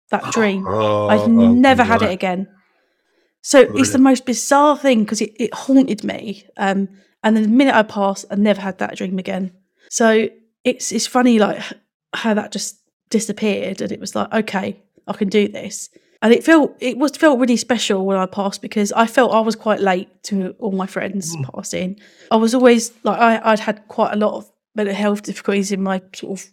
That 0.09 0.31
dream. 0.31 0.65
Oh, 0.67 1.07
I've 1.07 1.27
never 1.27 1.83
had 1.83 2.01
it 2.01 2.09
again. 2.09 2.47
So 3.41 3.59
it's 3.75 3.91
the 3.91 3.99
most 3.99 4.25
bizarre 4.25 4.77
thing 4.77 5.03
because 5.03 5.21
it, 5.21 5.33
it 5.39 5.53
haunted 5.53 6.03
me. 6.03 6.45
Um, 6.57 6.89
and 7.23 7.35
then 7.35 7.43
the 7.43 7.49
minute 7.49 7.75
I 7.75 7.83
passed, 7.83 8.25
I 8.31 8.35
never 8.35 8.59
had 8.61 8.79
that 8.79 8.95
dream 8.97 9.19
again. 9.19 9.51
So 9.89 10.29
it's 10.63 10.91
it's 10.91 11.07
funny 11.07 11.39
like 11.39 11.61
how 12.13 12.33
that 12.33 12.51
just 12.51 12.79
disappeared, 13.09 13.81
and 13.81 13.91
it 13.91 13.99
was 13.99 14.15
like, 14.15 14.33
okay, 14.33 14.81
I 15.07 15.13
can 15.13 15.29
do 15.29 15.47
this. 15.47 15.89
And 16.21 16.33
it 16.33 16.43
felt 16.43 16.75
it 16.81 16.97
was 16.97 17.11
felt 17.11 17.39
really 17.39 17.55
special 17.57 18.05
when 18.05 18.17
I 18.17 18.25
passed 18.25 18.61
because 18.61 18.91
I 18.91 19.05
felt 19.07 19.31
I 19.33 19.39
was 19.39 19.55
quite 19.55 19.79
late 19.79 20.09
to 20.23 20.53
all 20.59 20.71
my 20.73 20.85
friends 20.87 21.35
Mm. 21.35 21.53
passing. 21.53 21.99
I 22.29 22.35
was 22.35 22.53
always 22.53 22.91
like 23.03 23.19
I, 23.19 23.39
I'd 23.51 23.59
had 23.59 23.87
quite 23.87 24.13
a 24.13 24.17
lot 24.17 24.33
of 24.33 24.51
mental 24.75 24.93
health 24.95 25.23
difficulties 25.23 25.71
in 25.71 25.81
my 25.81 26.01
sort 26.13 26.39
of 26.41 26.45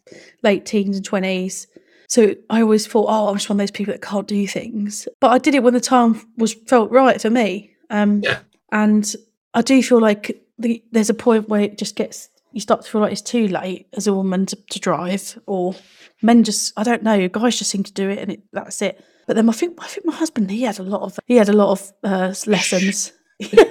late 0.42 0.66
teens 0.66 0.96
and 0.96 1.04
twenties. 1.04 1.66
So 2.08 2.36
I 2.48 2.62
always 2.62 2.86
thought, 2.86 3.06
oh, 3.08 3.28
I'm 3.28 3.34
just 3.36 3.48
one 3.48 3.56
of 3.56 3.58
those 3.58 3.72
people 3.72 3.92
that 3.92 4.02
can't 4.02 4.28
do 4.28 4.46
things. 4.46 5.08
But 5.20 5.32
I 5.32 5.38
did 5.38 5.56
it 5.56 5.64
when 5.64 5.74
the 5.74 5.80
time 5.80 6.24
was 6.36 6.54
felt 6.54 6.92
right 6.92 7.20
for 7.20 7.30
me. 7.30 7.72
Um, 7.90 8.20
Yeah. 8.22 8.38
And 8.70 9.12
I 9.54 9.62
do 9.62 9.82
feel 9.82 10.00
like 10.00 10.40
the, 10.58 10.82
there's 10.92 11.10
a 11.10 11.14
point 11.14 11.48
where 11.48 11.62
it 11.62 11.76
just 11.78 11.96
gets, 11.96 12.28
you 12.52 12.60
start 12.60 12.82
to 12.82 12.90
feel 12.90 13.00
like 13.00 13.10
it's 13.10 13.22
too 13.22 13.48
late 13.48 13.88
as 13.94 14.06
a 14.06 14.12
woman 14.14 14.46
to, 14.46 14.56
to 14.70 14.78
drive, 14.78 15.36
or 15.46 15.74
men 16.22 16.44
just, 16.44 16.72
I 16.76 16.84
don't 16.84 17.02
know, 17.02 17.26
guys 17.28 17.58
just 17.58 17.70
seem 17.72 17.82
to 17.82 17.92
do 17.92 18.08
it 18.08 18.18
and 18.20 18.30
it, 18.30 18.42
that's 18.52 18.80
it. 18.82 19.04
But 19.26 19.36
then 19.36 19.48
I 19.48 19.52
think, 19.52 19.78
I 19.82 19.86
think 19.86 20.06
my 20.06 20.14
husband, 20.14 20.50
he 20.50 20.62
had 20.62 20.78
a 20.78 20.82
lot 20.84 21.02
of, 21.02 21.18
he 21.26 21.36
had 21.36 21.48
a 21.48 21.52
lot 21.52 21.70
of 21.72 21.92
uh, 22.04 22.32
lessons. 22.46 23.12
he 23.38 23.56
had 23.56 23.68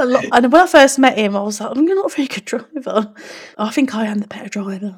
a 0.00 0.04
lot, 0.04 0.24
and 0.32 0.52
when 0.52 0.62
I 0.62 0.66
first 0.66 0.98
met 0.98 1.18
him, 1.18 1.36
I 1.36 1.40
was 1.42 1.60
like, 1.60 1.76
"I'm 1.76 1.84
not 1.84 2.12
a 2.12 2.14
very 2.14 2.28
good 2.28 2.44
driver." 2.44 3.12
I 3.58 3.70
think 3.70 3.94
I 3.94 4.06
am 4.06 4.18
the 4.18 4.26
better 4.26 4.48
driver. 4.48 4.96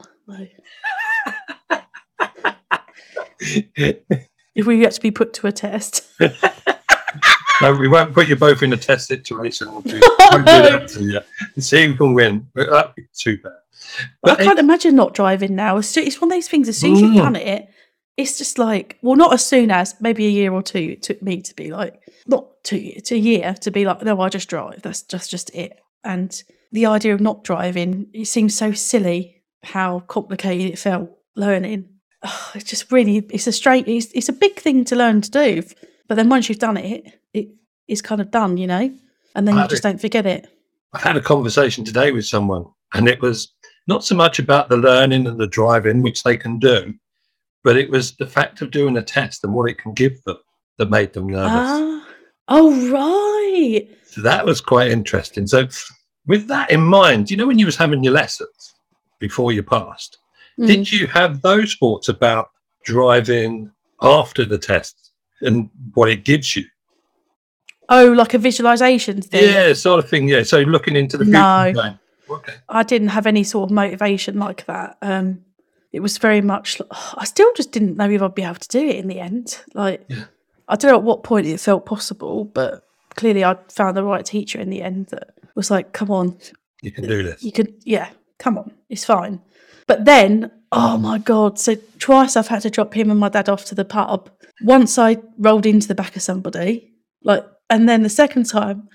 If 4.54 4.66
we 4.66 4.78
get 4.80 4.92
to 4.92 5.00
be 5.00 5.10
put 5.10 5.32
to 5.34 5.46
a 5.46 5.52
test, 5.52 6.04
no, 7.62 7.72
we 7.74 7.88
won't 7.88 8.12
put 8.12 8.28
you 8.28 8.36
both 8.36 8.62
in 8.62 8.72
a 8.72 8.76
test 8.76 9.08
situation. 9.08 9.68
We'll 9.72 9.80
do, 9.82 10.00
won't 10.30 10.46
do 10.46 10.52
that 10.52 10.88
to 10.94 11.02
you. 11.02 11.20
And 11.54 11.64
see 11.64 11.86
who 11.86 11.94
can 11.96 12.14
win. 12.14 12.46
But 12.54 12.70
That'd 12.70 12.94
be 12.94 13.04
too 13.14 13.38
bad. 13.38 13.52
I 14.24 14.34
can't 14.36 14.58
imagine 14.58 14.94
not 14.94 15.14
driving 15.14 15.54
now. 15.56 15.78
It's, 15.78 15.96
it's 15.96 16.20
one 16.20 16.30
of 16.30 16.36
those 16.36 16.48
things. 16.48 16.68
As 16.68 16.78
soon 16.78 16.94
as 16.94 17.00
you've 17.00 17.12
Mm. 17.14 17.16
done 17.16 17.36
it, 17.36 17.68
it's 18.20 18.38
just 18.38 18.58
like, 18.58 18.98
well, 19.02 19.16
not 19.16 19.32
as 19.32 19.44
soon 19.44 19.70
as 19.70 19.94
maybe 20.00 20.26
a 20.26 20.30
year 20.30 20.52
or 20.52 20.62
two. 20.62 20.78
It 20.78 21.02
took 21.02 21.22
me 21.22 21.42
to 21.42 21.54
be 21.54 21.72
like, 21.72 22.00
not 22.26 22.62
two 22.62 22.78
years, 22.78 23.02
to 23.04 23.14
a 23.14 23.18
year 23.18 23.54
to 23.60 23.70
be 23.70 23.84
like, 23.84 24.02
no, 24.02 24.20
I 24.20 24.28
just 24.28 24.48
drive. 24.48 24.82
That's 24.82 25.02
just 25.02 25.30
just 25.30 25.50
it. 25.54 25.78
And 26.04 26.42
the 26.72 26.86
idea 26.86 27.14
of 27.14 27.20
not 27.20 27.44
driving, 27.44 28.08
it 28.12 28.26
seems 28.26 28.54
so 28.54 28.72
silly 28.72 29.42
how 29.62 30.00
complicated 30.00 30.70
it 30.70 30.78
felt 30.78 31.10
learning. 31.36 31.88
Oh, 32.22 32.50
it's 32.54 32.68
just 32.70 32.90
really, 32.92 33.18
it's 33.30 33.46
a 33.46 33.52
straight, 33.52 33.88
it's, 33.88 34.12
it's 34.12 34.28
a 34.28 34.34
big 34.34 34.56
thing 34.58 34.84
to 34.86 34.96
learn 34.96 35.20
to 35.22 35.30
do. 35.30 35.62
But 36.08 36.16
then 36.16 36.28
once 36.28 36.48
you've 36.48 36.58
done 36.58 36.76
it, 36.76 37.20
it 37.32 37.48
is 37.88 38.02
kind 38.02 38.20
of 38.20 38.30
done, 38.30 38.56
you 38.56 38.66
know, 38.66 38.92
and 39.34 39.46
then 39.46 39.56
I 39.56 39.62
you 39.62 39.68
just 39.68 39.80
agree. 39.80 39.92
don't 39.92 40.00
forget 40.00 40.26
it. 40.26 40.48
I 40.92 40.98
had 40.98 41.16
a 41.16 41.20
conversation 41.20 41.84
today 41.84 42.10
with 42.10 42.26
someone, 42.26 42.64
and 42.94 43.08
it 43.08 43.20
was 43.20 43.52
not 43.86 44.02
so 44.02 44.16
much 44.16 44.40
about 44.40 44.68
the 44.68 44.76
learning 44.76 45.26
and 45.28 45.38
the 45.38 45.46
driving, 45.46 46.02
which 46.02 46.24
they 46.24 46.36
can 46.36 46.58
do, 46.58 46.94
but 47.62 47.76
it 47.76 47.90
was 47.90 48.12
the 48.16 48.26
fact 48.26 48.62
of 48.62 48.70
doing 48.70 48.96
a 48.96 49.02
test 49.02 49.44
and 49.44 49.52
what 49.54 49.70
it 49.70 49.78
can 49.78 49.92
give 49.94 50.22
them 50.24 50.36
that 50.78 50.90
made 50.90 51.12
them 51.12 51.26
nervous. 51.28 51.50
Ah, 51.52 52.06
oh 52.48 52.90
right. 52.90 53.86
So 54.06 54.22
that 54.22 54.44
was 54.46 54.60
quite 54.60 54.90
interesting. 54.90 55.46
So, 55.46 55.68
with 56.26 56.48
that 56.48 56.70
in 56.70 56.80
mind, 56.80 57.30
you 57.30 57.36
know, 57.36 57.46
when 57.46 57.58
you 57.58 57.66
was 57.66 57.76
having 57.76 58.02
your 58.04 58.12
lessons 58.12 58.74
before 59.18 59.52
you 59.52 59.62
passed, 59.62 60.18
Mm. 60.58 60.66
did 60.66 60.92
you 60.92 61.06
have 61.06 61.40
those 61.42 61.74
thoughts 61.74 62.08
about 62.08 62.50
driving 62.84 63.70
after 64.02 64.44
the 64.44 64.58
test 64.58 65.12
and 65.40 65.70
what 65.94 66.10
it 66.10 66.24
gives 66.24 66.56
you? 66.56 66.64
Oh, 67.88 68.12
like 68.12 68.34
a 68.34 68.38
visualization 68.38 69.22
thing. 69.22 69.52
Yeah, 69.52 69.72
sort 69.72 70.02
of 70.04 70.10
thing. 70.10 70.28
Yeah. 70.28 70.42
So 70.42 70.60
looking 70.60 70.96
into 70.96 71.16
the 71.16 71.24
future. 71.24 71.38
No. 71.38 71.72
going, 71.72 71.98
Okay. 72.30 72.54
I 72.68 72.82
didn't 72.84 73.08
have 73.08 73.26
any 73.26 73.42
sort 73.42 73.70
of 73.70 73.74
motivation 73.74 74.38
like 74.38 74.64
that. 74.66 74.96
Um, 75.02 75.44
it 75.92 76.00
was 76.00 76.18
very 76.18 76.40
much. 76.40 76.78
li- 76.80 76.86
I 77.16 77.24
still 77.24 77.52
just 77.54 77.72
didn't 77.72 77.96
know 77.96 78.08
if 78.10 78.22
I'd 78.22 78.34
be 78.34 78.42
able 78.42 78.54
to 78.56 78.68
do 78.68 78.80
it 78.86 78.96
in 78.96 79.08
the 79.08 79.20
end. 79.20 79.58
Like, 79.74 80.04
Yeah. 80.08 80.24
I 80.68 80.76
don't 80.76 80.90
know 80.92 80.98
at 80.98 81.02
what 81.02 81.24
point 81.24 81.46
it 81.46 81.58
felt 81.60 81.84
possible, 81.84 82.44
but 82.44 82.84
clearly 83.16 83.44
I 83.44 83.56
found 83.68 83.96
the 83.96 84.04
right 84.04 84.24
teacher 84.24 84.60
in 84.60 84.70
the 84.70 84.82
end 84.82 85.06
that 85.08 85.30
was 85.56 85.68
like, 85.70 85.92
"Come 85.92 86.10
on, 86.12 86.38
You 86.80 86.92
can 86.92 87.08
do 87.08 87.22
this. 87.24 87.42
you 87.42 87.50
could, 87.50 87.74
yeah, 87.84 88.10
come 88.38 88.56
on, 88.56 88.72
it's 88.88 89.04
fine." 89.04 89.40
But 89.88 90.04
then, 90.04 90.52
oh 90.70 90.96
my 90.96 91.18
god! 91.18 91.58
So 91.58 91.74
twice 91.98 92.36
I've 92.36 92.46
had 92.46 92.62
to 92.62 92.70
drop 92.70 92.94
him 92.94 93.10
and 93.10 93.18
my 93.18 93.28
dad 93.28 93.48
off 93.48 93.64
to 93.66 93.74
the 93.74 93.84
pub. 93.84 94.30
Once 94.62 94.96
I 94.96 95.16
rolled 95.38 95.66
into 95.66 95.88
the 95.88 95.94
back 95.96 96.14
of 96.14 96.22
somebody, 96.22 96.92
like, 97.24 97.44
and 97.68 97.88
then 97.88 98.04
the 98.04 98.08
second 98.08 98.44
time 98.46 98.88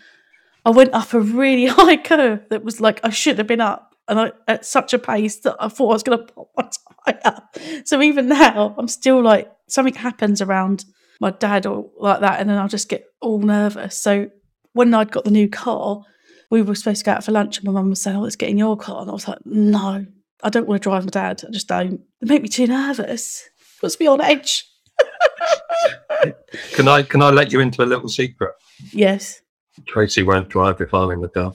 I 0.66 0.70
went 0.70 0.94
up 0.94 1.14
a 1.14 1.20
really 1.20 1.66
high 1.80 1.98
curve 1.98 2.40
that 2.52 2.64
was 2.64 2.80
like 2.80 3.02
I 3.04 3.10
should 3.10 3.38
have 3.38 3.48
been 3.48 3.60
up, 3.60 3.85
and 4.08 4.20
I 4.20 4.32
at 4.48 4.66
such 4.66 4.94
a 4.94 5.00
pace 5.00 5.40
that 5.40 5.56
I 5.60 5.68
thought 5.68 5.90
I 5.90 5.94
was 5.94 6.04
going 6.04 6.20
to 6.20 6.34
pop 6.34 6.50
my 6.58 6.70
tire. 7.12 7.42
So 7.86 8.02
even 8.02 8.28
now, 8.28 8.76
I'm 8.78 8.88
still 8.88 9.22
like 9.22 9.52
something 9.68 9.94
happens 9.94 10.42
around 10.42 10.86
my 11.20 11.32
dad 11.32 11.66
or 11.66 11.90
like 11.98 12.22
that, 12.22 12.40
and 12.40 12.50
then 12.50 12.58
I'll 12.58 12.68
just 12.68 12.90
get 12.90 13.06
all 13.22 13.40
nervous. 13.40 13.98
So 13.98 14.30
when 14.74 14.94
I'd 14.94 15.12
got 15.12 15.24
the 15.24 15.32
new 15.32 15.50
car, 15.50 16.04
we 16.52 16.62
were 16.62 16.76
supposed 16.76 17.00
to 17.00 17.06
go 17.06 17.12
out 17.14 17.24
for 17.24 17.32
lunch, 17.32 17.58
and 17.58 17.66
my 17.66 17.72
mum 17.72 17.90
was 17.90 18.02
saying, 18.02 18.18
"Oh, 18.18 18.22
let's 18.22 18.36
get 18.36 18.50
in 18.50 18.58
your 18.58 18.78
car," 18.78 19.02
and 19.02 19.10
I 19.10 19.14
was 19.14 19.28
like, 19.28 19.40
"No, 19.46 20.06
I 20.44 20.50
don't 20.50 20.68
want 20.68 20.82
to 20.82 20.90
drive 20.90 21.06
my 21.06 21.10
dad. 21.10 21.44
I 21.48 21.52
just 21.52 21.68
don't. 21.68 22.02
It 22.22 22.30
make 22.30 22.42
me 22.42 22.50
too 22.50 22.68
nervous. 22.68 23.44
It 23.46 23.82
Puts 23.82 24.00
me 24.00 24.08
on 24.08 24.22
edge." 24.22 24.66
Can 26.74 26.88
I 26.88 27.04
can 27.04 27.22
I 27.22 27.30
let 27.30 27.52
you 27.52 27.60
into 27.60 27.84
a 27.84 27.86
little 27.86 28.10
secret? 28.10 28.54
Yes. 28.92 29.42
Tracey 29.88 30.24
won't 30.24 30.50
drive 30.50 30.80
if 30.82 30.94
I'm 30.94 31.12
in 31.12 31.22
the 31.22 31.28
car. 31.30 31.54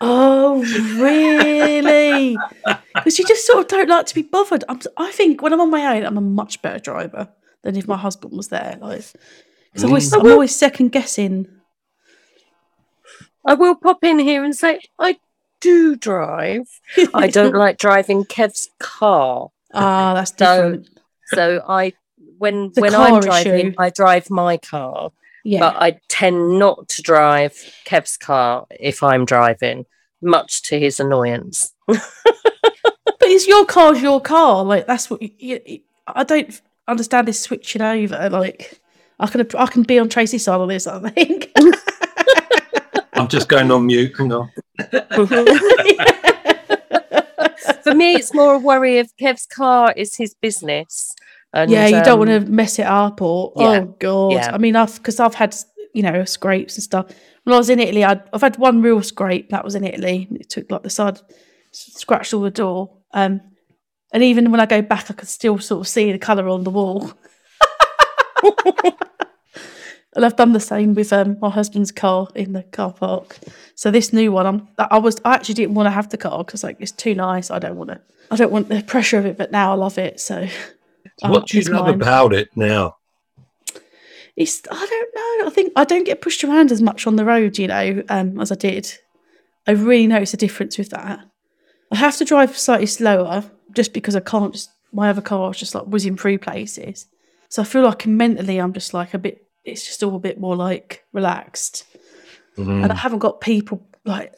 Oh, 0.00 0.62
really? 0.98 2.36
Because 2.94 3.18
you 3.18 3.24
just 3.26 3.46
sort 3.46 3.60
of 3.60 3.68
don't 3.68 3.88
like 3.88 4.06
to 4.06 4.14
be 4.14 4.22
bothered. 4.22 4.64
I'm, 4.68 4.80
I 4.96 5.12
think 5.12 5.40
when 5.42 5.52
I'm 5.52 5.60
on 5.60 5.70
my 5.70 5.96
own, 5.96 6.04
I'm 6.04 6.16
a 6.16 6.20
much 6.22 6.60
better 6.62 6.78
driver 6.80 7.28
than 7.62 7.76
if 7.76 7.86
my 7.86 7.96
husband 7.96 8.32
was 8.36 8.48
there. 8.48 8.78
Like, 8.80 8.98
'cause 9.00 9.84
I'm 9.84 9.90
always, 9.90 10.10
Mm. 10.12 10.20
I'm 10.20 10.32
always 10.32 10.56
second 10.56 10.90
guessing. 10.92 11.46
I 13.46 13.54
will 13.54 13.76
pop 13.76 14.02
in 14.02 14.18
here 14.18 14.42
and 14.44 14.56
say 14.56 14.80
I 14.98 15.18
do 15.60 15.94
drive. 15.94 16.68
I 17.14 17.28
don't 17.28 17.54
like 17.64 17.78
driving 17.78 18.24
Kev's 18.24 18.70
car. 18.80 19.50
Ah, 19.72 20.14
that's 20.14 20.32
So, 20.36 20.70
different. 20.72 20.88
So 21.26 21.62
I 21.68 21.92
when 22.38 22.72
The 22.74 22.80
when 22.80 22.94
I'm 22.94 23.20
driving, 23.20 23.68
issue. 23.68 23.74
I 23.78 23.90
drive 23.90 24.30
my 24.30 24.56
car. 24.56 25.10
Yeah. 25.46 25.60
But 25.60 25.76
I 25.76 26.00
tend 26.08 26.58
not 26.58 26.88
to 26.88 27.02
drive 27.02 27.52
Kev's 27.84 28.16
car 28.16 28.66
if 28.80 29.04
I'm 29.04 29.24
driving, 29.24 29.86
much 30.20 30.62
to 30.62 30.80
his 30.80 30.98
annoyance. 30.98 31.72
but 31.86 32.02
it's 33.22 33.46
your 33.46 33.64
car's 33.64 34.02
your 34.02 34.20
car. 34.20 34.64
Like 34.64 34.88
that's 34.88 35.08
what 35.08 35.22
you, 35.22 35.60
you, 35.64 35.80
I 36.08 36.24
don't 36.24 36.60
understand 36.88 37.28
this 37.28 37.40
switching 37.40 37.80
over. 37.80 38.28
Like 38.28 38.80
I 39.20 39.28
can 39.28 39.46
I 39.56 39.66
can 39.66 39.84
be 39.84 40.00
on 40.00 40.08
Tracey's 40.08 40.42
side 40.42 40.60
on 40.60 40.66
this. 40.66 40.88
I 40.88 41.10
think. 41.10 41.52
I'm 43.12 43.28
just 43.28 43.48
going 43.48 43.70
on 43.70 43.86
mute. 43.86 44.16
Hang 44.18 44.32
on. 44.32 44.50
For 47.84 47.94
me, 47.94 48.16
it's 48.16 48.34
more 48.34 48.54
a 48.54 48.58
worry 48.58 48.98
if 48.98 49.16
Kev's 49.16 49.46
car 49.46 49.94
is 49.96 50.16
his 50.16 50.34
business. 50.34 51.14
And, 51.56 51.70
yeah, 51.70 51.86
you 51.86 52.04
don't 52.04 52.18
want 52.18 52.30
um, 52.30 52.44
to 52.44 52.50
mess 52.50 52.78
it 52.78 52.84
up 52.84 53.22
or 53.22 53.50
yeah, 53.56 53.80
oh 53.80 53.96
god. 53.98 54.32
yeah. 54.32 54.50
I 54.52 54.58
mean, 54.58 54.76
I've 54.76 54.94
because 54.96 55.18
I've 55.18 55.34
had 55.34 55.56
you 55.94 56.02
know 56.02 56.24
scrapes 56.26 56.76
and 56.76 56.84
stuff. 56.84 57.06
When 57.44 57.54
I 57.54 57.56
was 57.56 57.70
in 57.70 57.80
Italy, 57.80 58.04
I'd, 58.04 58.22
I've 58.32 58.42
had 58.42 58.58
one 58.58 58.82
real 58.82 59.02
scrape. 59.02 59.48
That 59.48 59.64
was 59.64 59.74
in 59.74 59.82
Italy. 59.82 60.28
It 60.32 60.50
took 60.50 60.70
like 60.70 60.82
the 60.82 60.90
side, 60.90 61.18
scratched 61.72 62.34
all 62.34 62.42
the 62.42 62.50
door. 62.50 62.98
Um, 63.14 63.40
and 64.12 64.22
even 64.22 64.50
when 64.50 64.60
I 64.60 64.66
go 64.66 64.82
back, 64.82 65.10
I 65.10 65.14
can 65.14 65.26
still 65.26 65.58
sort 65.58 65.80
of 65.80 65.88
see 65.88 66.12
the 66.12 66.18
colour 66.18 66.46
on 66.48 66.64
the 66.64 66.70
wall. 66.70 67.12
and 70.14 70.24
I've 70.24 70.36
done 70.36 70.52
the 70.52 70.60
same 70.60 70.94
with 70.94 71.10
um, 71.12 71.38
my 71.40 71.48
husband's 71.48 71.90
car 71.90 72.28
in 72.34 72.52
the 72.52 72.64
car 72.64 72.92
park. 72.92 73.38
So 73.76 73.90
this 73.90 74.12
new 74.12 74.30
one, 74.30 74.46
I'm 74.46 74.68
I 74.78 74.98
was 74.98 75.18
I 75.24 75.34
actually 75.34 75.54
didn't 75.54 75.74
want 75.74 75.86
to 75.86 75.90
have 75.92 76.10
the 76.10 76.18
car 76.18 76.44
because 76.44 76.64
like 76.64 76.76
it's 76.80 76.92
too 76.92 77.14
nice. 77.14 77.50
I 77.50 77.58
don't 77.58 77.76
want 77.76 77.90
to. 77.90 78.00
I 78.30 78.36
don't 78.36 78.52
want 78.52 78.68
the 78.68 78.82
pressure 78.82 79.18
of 79.18 79.24
it, 79.24 79.38
but 79.38 79.52
now 79.52 79.72
I 79.72 79.74
love 79.76 79.96
it. 79.96 80.20
So 80.20 80.46
So 81.18 81.30
what 81.30 81.46
do 81.46 81.58
you 81.58 81.64
love 81.64 81.88
about 81.88 82.32
it 82.32 82.50
now? 82.56 82.96
It's 84.36 84.62
I 84.70 84.86
don't 84.86 85.14
know. 85.14 85.46
I 85.46 85.50
think 85.50 85.72
I 85.76 85.84
don't 85.84 86.04
get 86.04 86.20
pushed 86.20 86.44
around 86.44 86.70
as 86.70 86.82
much 86.82 87.06
on 87.06 87.16
the 87.16 87.24
road, 87.24 87.58
you 87.58 87.68
know, 87.68 88.02
um, 88.08 88.38
as 88.38 88.52
I 88.52 88.54
did. 88.54 88.92
I 89.66 89.72
really 89.72 90.06
notice 90.06 90.34
a 90.34 90.36
difference 90.36 90.76
with 90.76 90.90
that. 90.90 91.20
I 91.90 91.96
have 91.96 92.16
to 92.18 92.24
drive 92.24 92.56
slightly 92.56 92.86
slower 92.86 93.44
just 93.72 93.92
because 93.92 94.14
I 94.14 94.20
can't 94.20 94.52
just 94.52 94.70
my 94.92 95.08
other 95.08 95.22
car 95.22 95.50
is 95.50 95.58
just 95.58 95.74
like 95.74 95.84
whizzing 95.84 96.16
through 96.16 96.38
places. 96.38 97.06
So 97.48 97.62
I 97.62 97.64
feel 97.64 97.82
like 97.82 98.06
mentally 98.06 98.58
I'm 98.58 98.72
just 98.72 98.92
like 98.92 99.14
a 99.14 99.18
bit 99.18 99.46
it's 99.64 99.86
just 99.86 100.02
all 100.02 100.16
a 100.16 100.20
bit 100.20 100.38
more 100.38 100.54
like 100.54 101.04
relaxed. 101.12 101.84
Mm. 102.56 102.84
And 102.84 102.92
I 102.92 102.94
haven't 102.94 103.20
got 103.20 103.40
people 103.40 103.86
like 104.04 104.34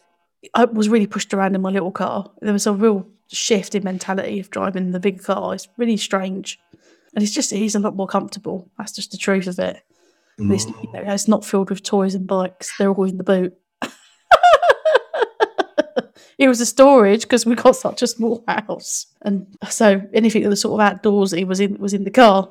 I 0.55 0.65
was 0.67 0.89
really 0.89 1.07
pushed 1.07 1.35
around 1.35 1.57
in 1.57 1.61
my 1.61 1.71
little 1.71 1.91
car. 1.91 2.31
There 2.41 2.53
was 2.53 2.67
a 2.67 2.73
real 2.73 3.07
shift 3.29 3.75
in 3.75 3.85
mentality 3.85 4.41
of 4.41 4.51
driving 4.51 4.91
the 4.91 5.01
big 5.01 5.23
car. 5.23 5.55
It's 5.55 5.69
really 5.77 5.97
strange. 5.97 6.59
And 7.15 7.23
it's 7.23 7.35
just 7.35 7.53
is 7.53 7.75
a 7.75 7.79
lot 7.79 7.97
more 7.97 8.07
comfortable. 8.07 8.71
That's 8.79 8.93
just 8.93 9.11
the 9.11 9.17
truth 9.17 9.47
of 9.47 9.59
it. 9.59 9.83
And 10.39 10.53
It's, 10.53 10.67
you 10.67 10.93
know, 10.93 11.03
it's 11.05 11.29
not 11.29 11.45
filled 11.45 11.71
with 11.71 11.83
toys 11.83 12.15
and 12.15 12.27
bikes. 12.27 12.73
They're 12.79 12.93
all 12.93 13.05
in 13.05 13.17
the 13.17 13.25
boot. 13.25 13.55
it 16.39 16.49
was 16.49 16.61
a 16.61 16.67
storage 16.67 17.23
because 17.23 17.45
we 17.45 17.55
got 17.57 17.77
such 17.77 18.03
a 18.03 18.07
small 18.07 18.45
house, 18.47 19.07
and 19.23 19.47
so 19.69 20.01
anything 20.15 20.43
that 20.43 20.49
was 20.49 20.61
sort 20.61 20.81
of 20.81 20.87
outdoorsy 21.03 21.45
was 21.45 21.59
in 21.59 21.77
was 21.79 21.93
in 21.93 22.05
the 22.05 22.11
car. 22.11 22.49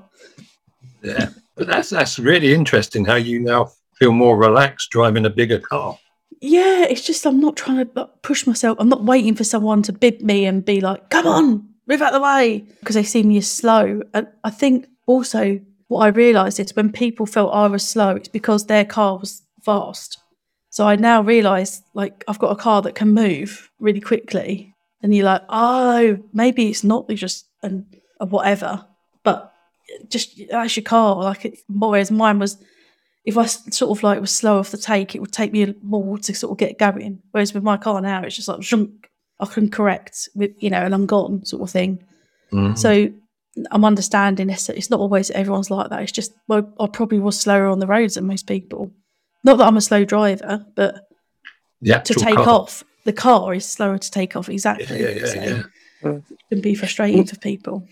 Yeah, 1.01 1.29
but 1.55 1.67
that's 1.67 1.89
that's 1.89 2.19
really 2.19 2.53
interesting. 2.53 3.05
How 3.05 3.15
you 3.15 3.39
now 3.39 3.71
feel 3.97 4.11
more 4.11 4.37
relaxed 4.37 4.89
driving 4.89 5.25
a 5.25 5.29
bigger 5.29 5.59
car. 5.59 5.97
Yeah, 6.39 6.83
it's 6.83 7.05
just 7.05 7.25
I'm 7.25 7.39
not 7.39 7.55
trying 7.55 7.85
to 7.85 8.09
push 8.21 8.45
myself. 8.45 8.77
I'm 8.79 8.89
not 8.89 9.03
waiting 9.03 9.35
for 9.35 9.43
someone 9.43 9.81
to 9.83 9.93
bid 9.93 10.21
me 10.21 10.45
and 10.45 10.63
be 10.63 10.81
like, 10.81 11.09
"Come 11.09 11.27
on, 11.27 11.67
move 11.87 12.01
out 12.01 12.13
the 12.13 12.21
way 12.21 12.65
because 12.79 12.95
they 12.95 13.03
see 13.03 13.23
me 13.23 13.37
as 13.37 13.49
slow. 13.49 14.01
And 14.13 14.27
I 14.43 14.49
think 14.49 14.87
also 15.07 15.59
what 15.87 16.01
I 16.01 16.09
realised 16.09 16.59
is 16.59 16.75
when 16.75 16.91
people 16.91 17.25
felt 17.25 17.53
I 17.53 17.67
was 17.67 17.87
slow, 17.87 18.15
it's 18.15 18.27
because 18.27 18.65
their 18.65 18.85
car 18.85 19.17
was 19.17 19.41
fast. 19.63 20.19
So 20.69 20.85
I 20.85 20.95
now 20.95 21.21
realise 21.21 21.81
like 21.93 22.23
I've 22.27 22.39
got 22.39 22.51
a 22.51 22.61
car 22.61 22.81
that 22.83 22.95
can 22.95 23.13
move 23.13 23.71
really 23.79 24.01
quickly, 24.01 24.75
and 25.01 25.15
you're 25.15 25.25
like, 25.25 25.43
oh, 25.49 26.19
maybe 26.33 26.69
it's 26.69 26.83
not 26.83 27.09
just 27.09 27.45
and 27.63 27.85
whatever, 28.19 28.85
but 29.23 29.53
just 30.09 30.39
that's 30.49 30.75
your 30.75 30.83
car. 30.83 31.15
Like, 31.15 31.45
it, 31.45 31.59
whereas 31.69 32.11
mine 32.11 32.39
was, 32.39 32.57
if 33.27 33.37
I 33.37 33.45
sort 33.45 33.91
of 33.95 34.03
like 34.03 34.21
was 34.21 34.31
slow 34.31 34.57
off 34.57 34.71
the 34.71 34.77
take, 34.77 35.13
it 35.13 35.19
would 35.19 35.33
take 35.33 35.51
me 35.51 35.75
more 35.83 36.17
to 36.17 36.33
sort 36.33 36.51
of 36.53 36.57
get 36.57 36.79
going. 36.79 37.21
Whereas 37.31 37.53
with 37.53 37.61
my 37.61 37.75
car 37.75 37.99
now, 37.99 38.23
it's 38.23 38.37
just 38.37 38.47
like 38.47 38.63
shunk, 38.63 39.09
I 39.41 39.45
can 39.45 39.69
correct 39.69 40.29
with 40.33 40.51
you 40.59 40.69
know, 40.69 40.77
and 40.77 40.93
I'm 40.95 41.05
gone 41.05 41.43
sort 41.45 41.61
of 41.61 41.69
thing. 41.69 41.99
Mhm. 42.53 42.77
So 42.77 43.09
I'm 43.69 43.83
understanding 43.83 44.49
it's, 44.49 44.69
it's 44.69 44.89
not 44.89 45.01
always 45.01 45.29
everyone's 45.31 45.69
like 45.69 45.89
that. 45.89 46.01
It's 46.03 46.13
just 46.13 46.31
well, 46.47 46.73
I 46.79 46.87
probably 46.87 47.19
was 47.19 47.37
slower 47.37 47.67
on 47.67 47.79
the 47.79 47.87
roads 47.87 48.13
than 48.13 48.27
most 48.27 48.47
people. 48.47 48.91
Not 49.43 49.57
that 49.57 49.67
I'm 49.67 49.75
a 49.77 49.81
slow 49.81 50.05
driver, 50.05 50.65
but 50.75 51.03
the 51.81 51.99
to 51.99 52.13
take 52.13 52.35
car. 52.35 52.47
off, 52.49 52.85
the 53.03 53.11
car 53.13 53.53
is 53.53 53.65
slower 53.65 53.97
to 53.97 54.11
take 54.11 54.37
off. 54.37 54.47
Exactly. 54.47 55.01
Yeah, 55.01 55.09
yeah, 55.09 55.25
So 55.25 55.41
yeah. 55.41 55.63
It 56.29 56.39
can 56.49 56.61
be 56.61 56.75
frustrating 56.75 57.25
for 57.25 57.37
people. 57.37 57.85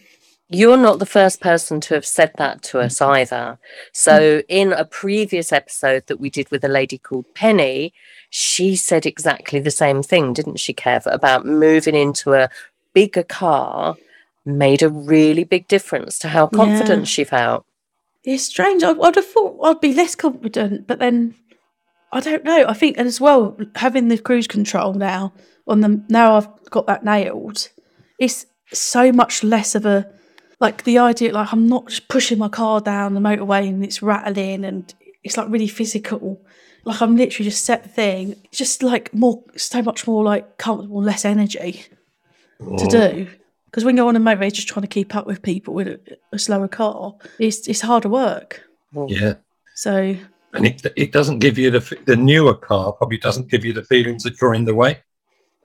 You're 0.49 0.77
not 0.77 0.99
the 0.99 1.05
first 1.08 1.41
person 1.41 1.81
to 1.81 1.95
have 1.95 2.05
said 2.05 2.31
that 2.38 2.62
to 2.63 2.79
us 2.79 2.99
mm. 2.99 3.08
either. 3.08 3.58
So, 3.93 4.39
mm. 4.39 4.43
in 4.47 4.73
a 4.73 4.86
previous 4.86 5.51
episode 5.51 6.05
that 6.08 6.19
we 6.19 6.29
did 6.29 6.51
with 6.51 6.63
a 6.63 6.69
lady 6.69 6.97
called 6.97 7.25
Penny, 7.34 7.93
she 8.29 8.75
said 8.75 9.05
exactly 9.05 9.60
the 9.60 9.71
same 9.71 10.03
thing, 10.03 10.34
didn't 10.34 10.60
she, 10.60 10.73
Kev? 10.73 11.12
About 11.12 11.45
moving 11.45 11.95
into 11.95 12.34
a 12.34 12.49
bigger 12.93 13.23
car 13.23 13.95
made 14.45 14.84
a 14.84 14.89
really 14.89 15.43
big 15.43 15.67
difference 15.67 16.19
to 16.19 16.27
how 16.27 16.49
Yeah. 16.51 16.58
confident 16.58 17.08
she 17.08 17.23
felt. 17.23 17.65
It's 18.23 18.43
strange. 18.43 18.84
I, 18.84 18.91
I'd 18.91 19.15
have 19.15 19.25
thought 19.25 19.60
I'd 19.63 19.81
be 19.81 19.93
less 19.93 20.15
confident, 20.15 20.86
but 20.86 20.99
then 20.99 21.36
I 22.12 22.19
don't 22.19 22.43
know. 22.43 22.65
I 22.67 22.73
think, 22.73 22.97
and 22.97 23.08
as 23.08 23.19
well, 23.19 23.58
having 23.75 24.08
the 24.08 24.17
cruise 24.17 24.47
control 24.47 24.93
now 24.93 25.34
on 25.67 25.81
the 25.81 26.03
now 26.10 26.38
I've 26.38 26.69
got 26.69 26.86
that 26.88 27.03
nailed. 27.03 27.69
It's 28.19 28.45
so 28.71 29.12
much 29.12 29.43
less 29.43 29.75
of 29.75 29.86
a 29.86 30.08
like 30.65 30.84
the 30.84 30.97
idea. 30.97 31.32
Like 31.32 31.54
I'm 31.54 31.67
not 31.67 31.88
just 31.88 32.08
pushing 32.08 32.39
my 32.39 32.49
car 32.49 32.82
down 32.82 33.13
the 33.13 33.19
motorway 33.19 33.69
and 33.69 33.84
it's 33.84 34.01
rattling 34.01 34.65
and 34.65 34.91
it's 35.23 35.38
like 35.38 35.47
really 35.49 35.67
physical. 35.67 36.41
Like 36.86 37.01
I'm 37.01 37.15
literally 37.15 37.49
just 37.49 37.65
set 37.65 37.84
the 37.84 37.89
thing. 37.89 38.36
It's 38.45 38.58
just 38.58 38.82
like 38.82 39.13
more, 39.13 39.43
so 39.56 39.82
much 39.84 40.08
more 40.08 40.23
like 40.23 40.58
comfortable, 40.58 41.01
less 41.01 41.23
energy 41.23 41.86
to 42.60 42.86
oh. 42.86 42.89
do. 42.89 43.28
Because 43.65 43.86
when 43.86 43.95
you're 43.95 44.08
on 44.08 44.15
a 44.15 44.19
motorway, 44.19 44.51
just 44.51 44.67
trying 44.67 44.82
to 44.82 44.88
keep 44.88 45.15
up 45.15 45.28
with 45.28 45.41
people 45.41 45.73
with 45.73 45.88
a, 45.88 45.99
a 46.32 46.39
slower 46.39 46.67
car, 46.67 47.15
it's 47.38 47.67
it's 47.67 47.82
harder 47.82 48.10
work. 48.10 48.63
Yeah. 49.08 49.36
So 49.75 50.15
And 50.54 50.65
it, 50.65 50.82
it 50.95 51.12
doesn't 51.12 51.39
give 51.39 51.58
you 51.58 51.69
the 51.69 51.97
the 52.06 52.15
newer 52.15 52.56
car 52.56 52.93
probably 52.93 53.17
doesn't 53.17 53.51
give 53.51 53.65
you 53.65 53.73
the 53.73 53.84
feelings 53.84 54.23
that 54.23 54.39
you're 54.39 54.56
in 54.56 54.65
the 54.65 54.73
way. 54.73 55.01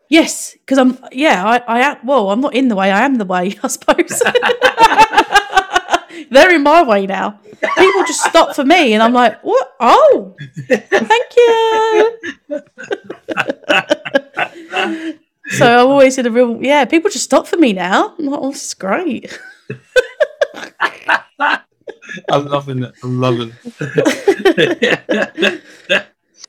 yes, 0.08 0.52
because 0.60 0.78
I'm 0.78 0.98
yeah 1.12 1.38
I 1.46 1.56
I 1.74 1.98
well 2.04 2.30
I'm 2.30 2.40
not 2.40 2.54
in 2.54 2.68
the 2.68 2.76
way 2.76 2.90
I 2.90 3.04
am 3.06 3.14
the 3.14 3.24
way 3.24 3.56
I 3.62 3.68
suppose. 3.68 4.22
They're 6.30 6.54
in 6.54 6.62
my 6.62 6.82
way 6.82 7.06
now. 7.06 7.40
People 7.76 8.04
just 8.04 8.22
stop 8.24 8.54
for 8.54 8.64
me, 8.64 8.94
and 8.94 9.02
I'm 9.02 9.12
like, 9.12 9.40
what? 9.42 9.74
Oh, 9.80 10.36
thank 10.68 11.36
you. 11.36 12.18
so 15.50 15.66
I'm 15.66 15.88
always 15.88 16.18
in 16.18 16.26
a 16.26 16.30
real 16.30 16.62
yeah. 16.62 16.84
People 16.84 17.10
just 17.10 17.24
stop 17.24 17.46
for 17.46 17.56
me 17.56 17.72
now. 17.72 18.14
I'm 18.18 18.26
like, 18.26 18.40
oh, 18.42 18.50
this 18.50 18.66
is 18.66 18.74
great. 18.74 19.38
I'm 22.28 22.46
loving 22.46 22.82
it. 22.84 22.92
I'm 23.02 23.20
loving 23.20 23.52
it. 23.80 25.62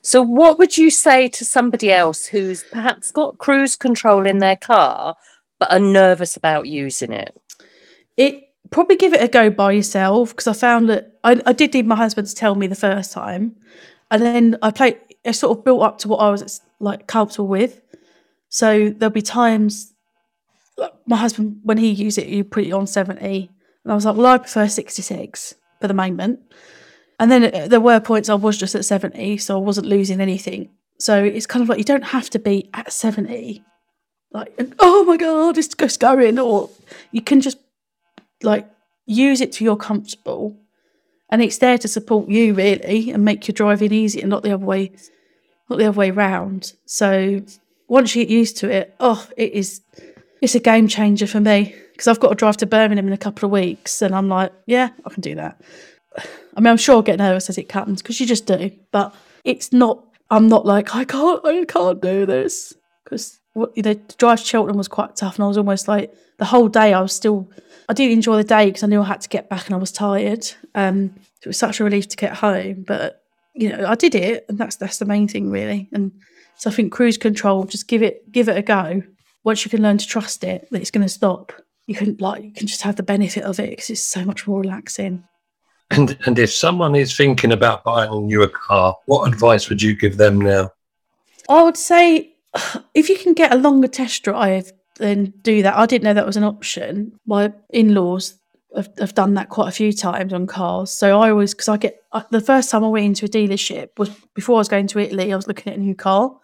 So, 0.04 0.20
what 0.20 0.58
would 0.58 0.76
you 0.76 0.90
say 0.90 1.28
to 1.28 1.44
somebody 1.44 1.92
else 1.92 2.26
who's 2.26 2.64
perhaps 2.64 3.12
got 3.12 3.38
cruise 3.38 3.76
control 3.76 4.26
in 4.26 4.38
their 4.38 4.56
car 4.56 5.14
but 5.60 5.72
are 5.72 5.78
nervous 5.78 6.36
about 6.36 6.66
using 6.66 7.12
it? 7.12 7.40
it 8.16 8.51
probably 8.70 8.96
give 8.96 9.12
it 9.12 9.22
a 9.22 9.28
go 9.28 9.50
by 9.50 9.72
yourself 9.72 10.30
because 10.30 10.46
I 10.46 10.52
found 10.52 10.88
that 10.88 11.18
I, 11.24 11.40
I 11.44 11.52
did 11.52 11.74
need 11.74 11.86
my 11.86 11.96
husband 11.96 12.28
to 12.28 12.34
tell 12.34 12.54
me 12.54 12.66
the 12.66 12.74
first 12.74 13.12
time, 13.12 13.56
and 14.10 14.22
then 14.22 14.56
I 14.62 14.70
played. 14.70 14.98
It 15.24 15.34
sort 15.34 15.56
of 15.56 15.64
built 15.64 15.82
up 15.82 15.98
to 15.98 16.08
what 16.08 16.16
I 16.16 16.30
was 16.30 16.60
like 16.80 17.06
comfortable 17.06 17.46
with. 17.46 17.80
So 18.48 18.88
there'll 18.90 19.12
be 19.12 19.22
times, 19.22 19.94
like 20.76 20.92
my 21.06 21.16
husband 21.16 21.60
when 21.62 21.78
he 21.78 21.90
used 21.90 22.18
it, 22.18 22.26
you 22.26 22.42
put 22.42 22.64
it 22.64 22.72
on 22.72 22.88
seventy, 22.88 23.50
and 23.84 23.92
I 23.92 23.94
was 23.94 24.04
like, 24.04 24.16
well, 24.16 24.26
I 24.26 24.38
prefer 24.38 24.66
sixty 24.66 25.00
six 25.02 25.54
for 25.80 25.86
the 25.86 25.94
moment. 25.94 26.40
And 27.20 27.30
then 27.30 27.54
uh, 27.54 27.68
there 27.68 27.80
were 27.80 28.00
points 28.00 28.28
I 28.28 28.34
was 28.34 28.58
just 28.58 28.74
at 28.74 28.84
seventy, 28.84 29.38
so 29.38 29.56
I 29.56 29.60
wasn't 29.62 29.86
losing 29.86 30.20
anything. 30.20 30.70
So 30.98 31.22
it's 31.22 31.46
kind 31.46 31.62
of 31.62 31.68
like 31.68 31.78
you 31.78 31.84
don't 31.84 32.02
have 32.02 32.28
to 32.30 32.40
be 32.40 32.68
at 32.74 32.92
seventy, 32.92 33.62
like 34.32 34.52
oh 34.80 35.04
my 35.04 35.16
god, 35.16 35.56
it's 35.56 35.68
just 35.68 36.00
going, 36.00 36.36
or 36.36 36.68
you 37.12 37.22
can 37.22 37.40
just 37.40 37.58
like 38.44 38.68
use 39.06 39.40
it 39.40 39.52
till 39.52 39.64
you're 39.64 39.76
comfortable. 39.76 40.56
And 41.30 41.42
it's 41.42 41.58
there 41.58 41.78
to 41.78 41.88
support 41.88 42.28
you 42.28 42.54
really 42.54 43.10
and 43.10 43.24
make 43.24 43.48
your 43.48 43.54
driving 43.54 43.92
easy 43.92 44.20
and 44.20 44.30
not 44.30 44.42
the 44.42 44.52
other 44.52 44.64
way 44.64 44.92
not 45.70 45.78
the 45.78 45.86
other 45.86 45.98
way 45.98 46.10
round. 46.10 46.74
So 46.84 47.42
once 47.88 48.14
you 48.14 48.24
get 48.24 48.30
used 48.30 48.56
to 48.58 48.70
it 48.70 48.94
oh 49.00 49.26
it 49.36 49.52
is 49.52 49.80
it's 50.40 50.54
a 50.54 50.60
game 50.60 50.88
changer 50.88 51.26
for 51.26 51.40
me. 51.40 51.74
Because 51.92 52.08
i've 52.08 52.20
got 52.20 52.30
to 52.30 52.34
drive 52.34 52.56
to 52.58 52.66
birmingham 52.66 53.06
in 53.06 53.12
a 53.12 53.18
couple 53.18 53.46
of 53.46 53.52
weeks 53.52 54.02
and 54.02 54.14
i'm 54.14 54.28
like 54.28 54.52
yeah 54.66 54.90
i 55.04 55.10
can 55.10 55.20
do 55.20 55.34
that. 55.36 55.60
I 56.56 56.60
mean 56.60 56.68
i'm 56.68 56.76
sure 56.76 56.96
i'll 56.96 57.02
get 57.02 57.18
nervous 57.18 57.48
as 57.48 57.58
it 57.58 57.68
comes 57.68 58.02
because 58.02 58.20
you 58.20 58.26
just 58.26 58.46
do. 58.46 58.70
But 58.90 59.14
it's 59.44 59.72
not 59.72 60.04
i'm 60.30 60.48
not 60.48 60.66
like 60.66 60.94
i 60.94 61.04
can't 61.04 61.44
i 61.46 61.64
can't 61.64 62.00
do 62.02 62.26
this. 62.26 62.74
Because 63.04 63.40
you 63.74 63.82
know 63.82 63.94
to 63.94 64.16
drive 64.16 64.40
to 64.40 64.46
cheltenham 64.46 64.76
was 64.76 64.88
quite 64.88 65.16
tough 65.16 65.36
and 65.36 65.44
i 65.44 65.48
was 65.48 65.58
almost 65.58 65.88
like 65.88 66.12
the 66.38 66.46
whole 66.46 66.68
day 66.68 66.94
i 66.94 67.00
was 67.00 67.12
still 67.12 67.48
I 67.88 67.92
did 67.92 68.10
enjoy 68.10 68.36
the 68.36 68.44
day 68.44 68.66
because 68.66 68.82
I 68.82 68.86
knew 68.86 69.00
I 69.00 69.06
had 69.06 69.20
to 69.22 69.28
get 69.28 69.48
back 69.48 69.66
and 69.66 69.74
I 69.74 69.78
was 69.78 69.92
tired. 69.92 70.46
Um, 70.74 71.14
it 71.40 71.46
was 71.46 71.58
such 71.58 71.80
a 71.80 71.84
relief 71.84 72.08
to 72.08 72.16
get 72.16 72.34
home, 72.34 72.84
but 72.86 73.24
you 73.54 73.68
know 73.68 73.86
I 73.86 73.94
did 73.94 74.14
it, 74.14 74.46
and 74.48 74.58
that's 74.58 74.76
that's 74.76 74.98
the 74.98 75.04
main 75.04 75.28
thing 75.28 75.50
really. 75.50 75.88
And 75.92 76.12
so 76.56 76.70
I 76.70 76.72
think 76.72 76.92
cruise 76.92 77.18
control, 77.18 77.64
just 77.64 77.88
give 77.88 78.02
it 78.02 78.30
give 78.30 78.48
it 78.48 78.56
a 78.56 78.62
go. 78.62 79.02
Once 79.44 79.64
you 79.64 79.70
can 79.70 79.82
learn 79.82 79.98
to 79.98 80.06
trust 80.06 80.44
it, 80.44 80.68
that 80.70 80.80
it's 80.80 80.90
going 80.90 81.04
to 81.04 81.08
stop. 81.08 81.52
You 81.86 81.94
can 81.96 82.16
like 82.20 82.44
you 82.44 82.52
can 82.52 82.66
just 82.66 82.82
have 82.82 82.96
the 82.96 83.02
benefit 83.02 83.42
of 83.42 83.58
it 83.58 83.70
because 83.70 83.90
it's 83.90 84.02
so 84.02 84.24
much 84.24 84.46
more 84.46 84.60
relaxing. 84.60 85.24
And 85.90 86.16
and 86.24 86.38
if 86.38 86.52
someone 86.52 86.94
is 86.94 87.16
thinking 87.16 87.52
about 87.52 87.84
buying 87.84 88.10
a 88.12 88.20
newer 88.20 88.48
car, 88.48 88.96
what 89.06 89.26
advice 89.26 89.68
would 89.68 89.82
you 89.82 89.94
give 89.94 90.16
them 90.16 90.40
now? 90.40 90.70
I 91.48 91.62
would 91.62 91.76
say 91.76 92.34
if 92.94 93.08
you 93.08 93.18
can 93.18 93.34
get 93.34 93.52
a 93.52 93.56
longer 93.56 93.88
test 93.88 94.22
drive, 94.22 94.72
then 94.96 95.32
do 95.42 95.62
that. 95.62 95.76
I 95.76 95.86
didn't 95.86 96.04
know 96.04 96.14
that 96.14 96.26
was 96.26 96.36
an 96.36 96.44
option. 96.44 97.12
My 97.26 97.52
in-laws 97.70 98.34
have, 98.76 98.90
have 98.98 99.14
done 99.14 99.34
that 99.34 99.48
quite 99.48 99.68
a 99.68 99.72
few 99.72 99.92
times 99.92 100.32
on 100.32 100.46
cars. 100.46 100.90
So 100.90 101.20
I 101.20 101.30
always 101.30 101.54
because 101.54 101.68
I 101.68 101.76
get 101.76 102.02
I, 102.12 102.24
the 102.30 102.40
first 102.40 102.70
time 102.70 102.84
I 102.84 102.88
went 102.88 103.06
into 103.06 103.26
a 103.26 103.28
dealership 103.28 103.98
was 103.98 104.10
before 104.34 104.56
I 104.56 104.58
was 104.58 104.68
going 104.68 104.86
to 104.88 104.98
Italy. 104.98 105.32
I 105.32 105.36
was 105.36 105.48
looking 105.48 105.72
at 105.72 105.78
a 105.78 105.82
new 105.82 105.94
car. 105.94 106.34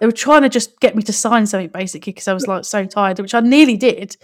They 0.00 0.06
were 0.06 0.12
trying 0.12 0.42
to 0.42 0.48
just 0.48 0.80
get 0.80 0.96
me 0.96 1.02
to 1.04 1.12
sign 1.12 1.46
something 1.46 1.68
basically 1.68 2.12
because 2.12 2.28
I 2.28 2.32
was 2.32 2.46
like 2.46 2.64
so 2.64 2.84
tired, 2.84 3.18
which 3.20 3.34
I 3.34 3.40
nearly 3.40 3.76
did. 3.76 4.16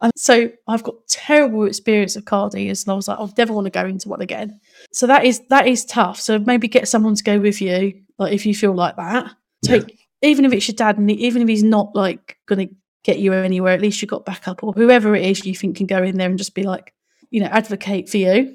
And 0.00 0.12
so 0.16 0.50
I've 0.66 0.82
got 0.82 0.94
terrible 1.08 1.64
experience 1.64 2.16
of 2.16 2.24
car 2.24 2.50
dealers, 2.50 2.84
and 2.84 2.92
I 2.92 2.96
was 2.96 3.06
like, 3.06 3.20
I 3.20 3.26
never 3.38 3.52
want 3.52 3.66
to 3.66 3.70
go 3.70 3.86
into 3.86 4.08
one 4.08 4.20
again. 4.20 4.60
So 4.92 5.06
that 5.06 5.24
is 5.24 5.40
that 5.48 5.66
is 5.66 5.84
tough. 5.84 6.20
So 6.20 6.38
maybe 6.40 6.68
get 6.68 6.88
someone 6.88 7.14
to 7.14 7.22
go 7.22 7.38
with 7.38 7.60
you, 7.60 8.02
like 8.18 8.32
if 8.32 8.44
you 8.44 8.54
feel 8.54 8.74
like 8.74 8.96
that. 8.96 9.30
Take 9.64 9.98
even 10.22 10.44
if 10.44 10.52
it's 10.52 10.68
your 10.68 10.74
dad, 10.74 10.98
and 10.98 11.10
even 11.10 11.42
if 11.42 11.48
he's 11.48 11.62
not 11.62 11.94
like 11.94 12.36
going 12.46 12.68
to 12.68 12.74
get 13.04 13.18
you 13.18 13.32
anywhere, 13.32 13.72
at 13.72 13.80
least 13.80 14.00
you 14.00 14.08
got 14.08 14.24
backup 14.24 14.62
or 14.62 14.72
whoever 14.72 15.14
it 15.14 15.24
is 15.24 15.44
you 15.44 15.54
think 15.54 15.76
can 15.76 15.86
go 15.86 16.02
in 16.02 16.16
there 16.16 16.28
and 16.28 16.38
just 16.38 16.54
be 16.54 16.62
like, 16.62 16.94
you 17.30 17.40
know, 17.40 17.46
advocate 17.46 18.08
for 18.08 18.18
you. 18.18 18.54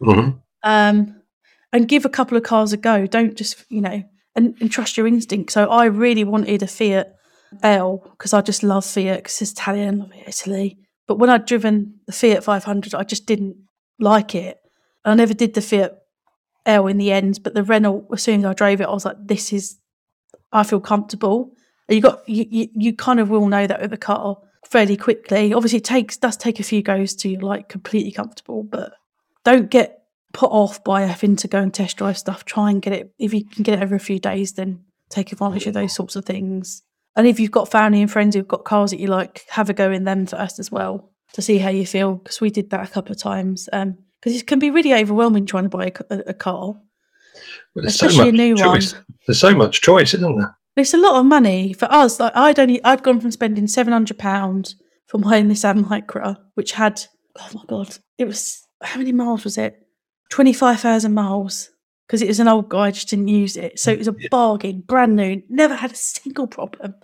hmm 0.00 0.30
Um, 0.62 1.14
and 1.72 1.88
give 1.88 2.04
a 2.04 2.08
couple 2.08 2.36
of 2.36 2.44
cars 2.44 2.72
a 2.72 2.76
go. 2.76 3.06
Don't 3.06 3.36
just, 3.36 3.64
you 3.68 3.80
know, 3.80 4.02
and, 4.34 4.56
and 4.60 4.70
trust 4.70 4.96
your 4.96 5.06
instinct. 5.06 5.52
So 5.52 5.68
I 5.68 5.86
really 5.86 6.24
wanted 6.24 6.62
a 6.62 6.66
Fiat 6.66 7.14
L 7.62 8.04
because 8.12 8.32
I 8.32 8.40
just 8.40 8.62
love 8.62 8.84
Fiat 8.84 9.18
because 9.18 9.42
it's 9.42 9.52
Italian, 9.52 9.98
love 9.98 10.12
Italy. 10.26 10.78
But 11.06 11.18
when 11.18 11.30
I'd 11.30 11.46
driven 11.46 12.00
the 12.06 12.12
Fiat 12.12 12.44
500, 12.44 12.94
I 12.94 13.02
just 13.02 13.26
didn't 13.26 13.56
like 13.98 14.34
it. 14.34 14.58
I 15.04 15.14
never 15.14 15.34
did 15.34 15.54
the 15.54 15.62
Fiat 15.62 15.98
L 16.66 16.86
in 16.86 16.98
the 16.98 17.12
end, 17.12 17.42
but 17.42 17.54
the 17.54 17.62
Renault, 17.62 18.06
as 18.12 18.22
soon 18.22 18.40
as 18.40 18.46
I 18.46 18.54
drove 18.54 18.80
it, 18.80 18.86
I 18.86 18.92
was 18.92 19.04
like, 19.04 19.16
this 19.22 19.52
is, 19.52 19.78
I 20.52 20.62
feel 20.62 20.80
comfortable. 20.80 21.52
You 21.88 22.00
got, 22.00 22.28
you, 22.28 22.46
you, 22.50 22.68
you 22.74 22.92
kind 22.94 23.18
of 23.18 23.30
will 23.30 23.48
know 23.48 23.66
that 23.66 23.80
with 23.80 23.92
a 23.92 23.98
car 23.98 24.38
fairly 24.66 24.96
quickly. 24.96 25.54
Obviously, 25.54 25.78
it 25.78 25.84
takes, 25.84 26.16
does 26.16 26.36
take 26.36 26.60
a 26.60 26.62
few 26.62 26.82
goes 26.82 27.14
to 27.16 27.38
like 27.38 27.68
completely 27.68 28.12
comfortable, 28.12 28.62
but 28.62 28.92
don't 29.44 29.70
get 29.70 30.02
put 30.32 30.50
off 30.50 30.84
by 30.84 31.02
having 31.02 31.36
to 31.36 31.48
go 31.48 31.58
and 31.58 31.72
test 31.72 31.96
drive 31.96 32.18
stuff. 32.18 32.44
Try 32.44 32.70
and 32.70 32.82
get 32.82 32.92
it, 32.92 33.14
if 33.18 33.32
you 33.32 33.44
can 33.44 33.62
get 33.62 33.78
it 33.78 33.82
over 33.82 33.94
a 33.94 34.00
few 34.00 34.18
days, 34.18 34.52
then 34.52 34.84
take 35.08 35.32
advantage 35.32 35.66
of 35.66 35.74
those 35.74 35.94
sorts 35.94 36.16
of 36.16 36.24
things. 36.24 36.82
And 37.16 37.26
if 37.26 37.40
you've 37.40 37.50
got 37.50 37.70
family 37.70 38.02
and 38.02 38.10
friends 38.10 38.36
who've 38.36 38.46
got 38.46 38.64
cars 38.64 38.90
that 38.90 39.00
you 39.00 39.06
like, 39.06 39.44
have 39.48 39.70
a 39.70 39.74
go 39.74 39.90
in 39.90 40.04
them 40.04 40.26
first 40.26 40.58
as 40.58 40.70
well 40.70 41.10
to 41.32 41.42
see 41.42 41.58
how 41.58 41.70
you 41.70 41.86
feel. 41.86 42.16
Because 42.16 42.40
we 42.40 42.50
did 42.50 42.70
that 42.70 42.86
a 42.86 42.92
couple 42.92 43.12
of 43.12 43.18
times. 43.18 43.68
Um, 43.72 43.96
because 44.20 44.40
it 44.40 44.46
can 44.46 44.58
be 44.58 44.70
really 44.70 44.92
overwhelming 44.94 45.46
trying 45.46 45.64
to 45.64 45.68
buy 45.68 45.86
a, 45.86 46.14
a, 46.14 46.18
a 46.28 46.34
car. 46.34 46.74
There's 47.74 47.94
Especially 47.94 48.16
so 48.16 48.28
a 48.28 48.32
new 48.32 48.56
choice. 48.56 48.94
There's 49.26 49.38
so 49.38 49.54
much 49.54 49.80
choice, 49.80 50.12
isn't 50.14 50.36
there? 50.36 50.57
It's 50.80 50.94
a 50.94 50.98
lot 50.98 51.18
of 51.18 51.26
money 51.26 51.72
for 51.72 51.90
us. 51.90 52.20
Like 52.20 52.32
I'd 52.34 52.58
only 52.58 52.82
I'd 52.84 53.02
gone 53.02 53.20
from 53.20 53.30
spending 53.30 53.66
seven 53.66 53.92
hundred 53.92 54.18
pounds 54.18 54.76
for 55.06 55.18
my 55.18 55.42
Nissan 55.42 55.84
Micra, 55.84 56.36
which 56.54 56.72
had 56.72 57.04
oh 57.38 57.48
my 57.54 57.62
god, 57.68 57.96
it 58.18 58.26
was 58.26 58.66
how 58.82 58.98
many 58.98 59.12
miles 59.12 59.44
was 59.44 59.58
it? 59.58 59.86
Twenty 60.30 60.52
five 60.52 60.80
thousand 60.80 61.14
miles 61.14 61.70
because 62.06 62.22
it 62.22 62.28
was 62.28 62.40
an 62.40 62.48
old 62.48 62.70
guy, 62.70 62.86
I 62.86 62.90
just 62.90 63.10
didn't 63.10 63.28
use 63.28 63.54
it. 63.54 63.78
So 63.78 63.92
it 63.92 63.98
was 63.98 64.08
a 64.08 64.16
bargain, 64.30 64.80
brand 64.80 65.14
new, 65.14 65.42
never 65.50 65.74
had 65.74 65.92
a 65.92 65.94
single 65.94 66.46
problem. 66.46 66.94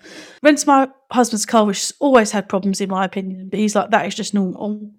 Went 0.43 0.59
to 0.59 0.67
my 0.67 0.89
husband's 1.13 1.45
car, 1.45 1.67
which 1.67 1.93
always 2.01 2.31
had 2.31 2.49
problems 2.49 2.81
in 2.81 2.89
my 2.89 3.05
opinion, 3.05 3.51
but 3.51 3.61
he's 3.61 3.75
like 3.75 3.91
that 3.91 4.07
is 4.07 4.15
just 4.15 4.33
normal. 4.33 4.91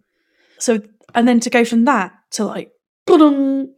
So 0.60 0.82
and 1.16 1.28
then 1.28 1.40
to 1.40 1.50
go 1.50 1.66
from 1.66 1.86
that 1.86 2.14
to 2.32 2.46
like 2.46 2.72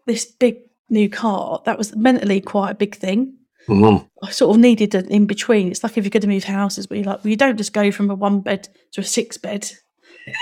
this 0.05 0.25
big 0.25 0.57
new 0.89 1.09
car, 1.09 1.61
that 1.65 1.77
was 1.77 1.95
mentally 1.95 2.41
quite 2.41 2.71
a 2.71 2.75
big 2.75 2.95
thing. 2.95 3.36
Mhm. 3.67 4.07
I 4.23 4.31
sort 4.31 4.55
of 4.55 4.61
needed 4.61 4.95
an 4.95 5.07
in 5.09 5.25
between. 5.25 5.69
It's 5.69 5.83
like 5.83 5.97
if 5.97 6.03
you're 6.03 6.09
going 6.09 6.21
to 6.21 6.27
move 6.27 6.45
houses, 6.45 6.89
where 6.89 6.97
you're 6.97 7.05
like, 7.05 7.23
well, 7.23 7.31
you 7.31 7.35
don't 7.37 7.57
just 7.57 7.73
go 7.73 7.91
from 7.91 8.09
a 8.09 8.15
one 8.15 8.41
bed 8.41 8.69
to 8.93 9.01
a 9.01 9.03
six 9.03 9.37
bed. 9.37 9.69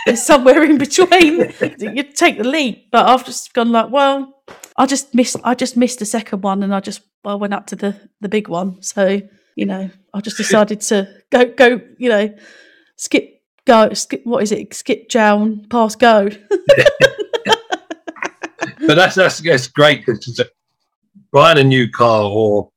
There's 0.06 0.22
somewhere 0.22 0.64
in 0.64 0.78
between. 0.78 1.54
you 1.80 2.04
take 2.04 2.38
the 2.38 2.44
leap. 2.44 2.90
But 2.92 3.08
I've 3.08 3.26
just 3.26 3.54
gone 3.54 3.72
like, 3.72 3.92
well, 3.92 4.42
I 4.78 4.86
just 4.86 5.14
missed. 5.14 5.38
I 5.44 5.56
just 5.56 5.78
missed 5.78 6.00
the 6.00 6.06
second 6.06 6.42
one, 6.42 6.64
and 6.64 6.74
I 6.74 6.80
just 6.80 7.02
I 7.24 7.36
went 7.36 7.54
up 7.54 7.68
to 7.68 7.76
the 7.76 7.96
the 8.22 8.30
big 8.30 8.48
one. 8.48 8.82
So 8.82 9.22
you 9.56 9.66
know, 9.66 9.90
I 10.14 10.22
just 10.22 10.38
decided 10.38 10.82
to 10.82 11.08
go 11.32 11.46
go. 11.46 11.82
You 11.98 12.10
know, 12.10 12.36
skip 12.96 13.42
go 13.66 13.94
skip. 13.94 14.22
What 14.26 14.44
is 14.44 14.52
it? 14.52 14.74
Skip 14.74 15.10
down 15.10 15.66
past 15.70 16.00
go. 16.00 16.30
But 18.88 18.96
that's 18.96 19.16
that's, 19.16 19.40
that's 19.40 19.68
great 19.68 20.06
because 20.06 20.40
buying 21.32 21.58
a 21.58 21.64
new 21.64 21.90
car 21.90 22.24
or 22.24 22.70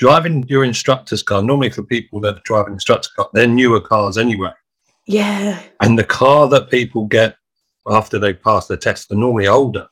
driving 0.00 0.42
your 0.48 0.64
instructor's 0.64 1.22
car. 1.22 1.42
Normally, 1.42 1.68
for 1.70 1.82
people 1.82 2.20
that 2.22 2.36
are 2.38 2.42
driving 2.44 2.72
instructor 2.72 3.10
car, 3.14 3.28
they're 3.34 3.46
newer 3.46 3.80
cars 3.82 4.16
anyway. 4.16 4.50
yeah. 5.06 5.62
And 5.80 5.98
the 5.98 6.04
car 6.04 6.48
that 6.48 6.70
people 6.70 7.04
get 7.06 7.36
after 7.86 8.18
they 8.18 8.32
pass 8.32 8.66
the 8.66 8.76
test 8.78 9.12
are 9.12 9.16
normally 9.16 9.46
older. 9.46 9.86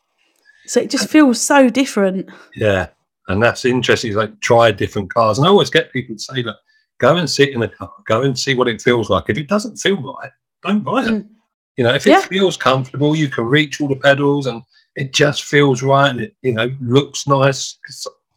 So 0.67 0.81
it 0.81 0.91
just 0.91 1.09
feels 1.11 1.41
so 1.41 1.69
different. 1.69 2.29
Yeah. 2.57 2.89
And 3.29 3.43
that's 3.43 3.65
interesting. 3.67 4.09
It's 4.11 4.17
like 4.17 4.41
try 4.41 4.71
different 4.73 5.13
cars. 5.13 5.37
And 5.39 5.47
I 5.47 5.51
always 5.51 5.71
get 5.71 5.93
people 5.93 6.17
to 6.17 6.23
say, 6.23 6.43
look, 6.43 6.57
go 6.99 7.17
and 7.17 7.29
sit 7.29 7.51
in 7.51 7.63
a 7.63 7.69
car, 7.69 7.93
go 8.07 8.23
and 8.23 8.39
see 8.39 8.55
what 8.55 8.69
it 8.69 8.81
feels 8.81 9.11
like. 9.11 9.25
If 9.29 9.37
it 9.39 9.49
doesn't 9.49 9.77
feel 9.77 10.01
right, 10.03 10.31
don't 10.63 10.83
buy 10.85 11.03
it. 11.05 11.09
Mm. 11.09 11.29
You 11.77 11.85
know, 11.85 11.95
if 11.95 12.07
it 12.07 12.11
Yeah. 12.11 12.23
feels 12.23 12.57
comfortable, 12.57 13.15
you 13.15 13.29
can 13.29 13.45
reach 13.45 13.81
all 13.81 13.89
the 13.89 13.97
pedals 13.97 14.47
and 14.47 14.63
it 14.97 15.13
just 15.13 15.45
feels 15.45 15.83
right 15.83 16.11
and 16.11 16.21
it, 16.23 16.35
you 16.43 16.53
know, 16.55 16.71
looks 16.81 17.27
nice. 17.27 17.79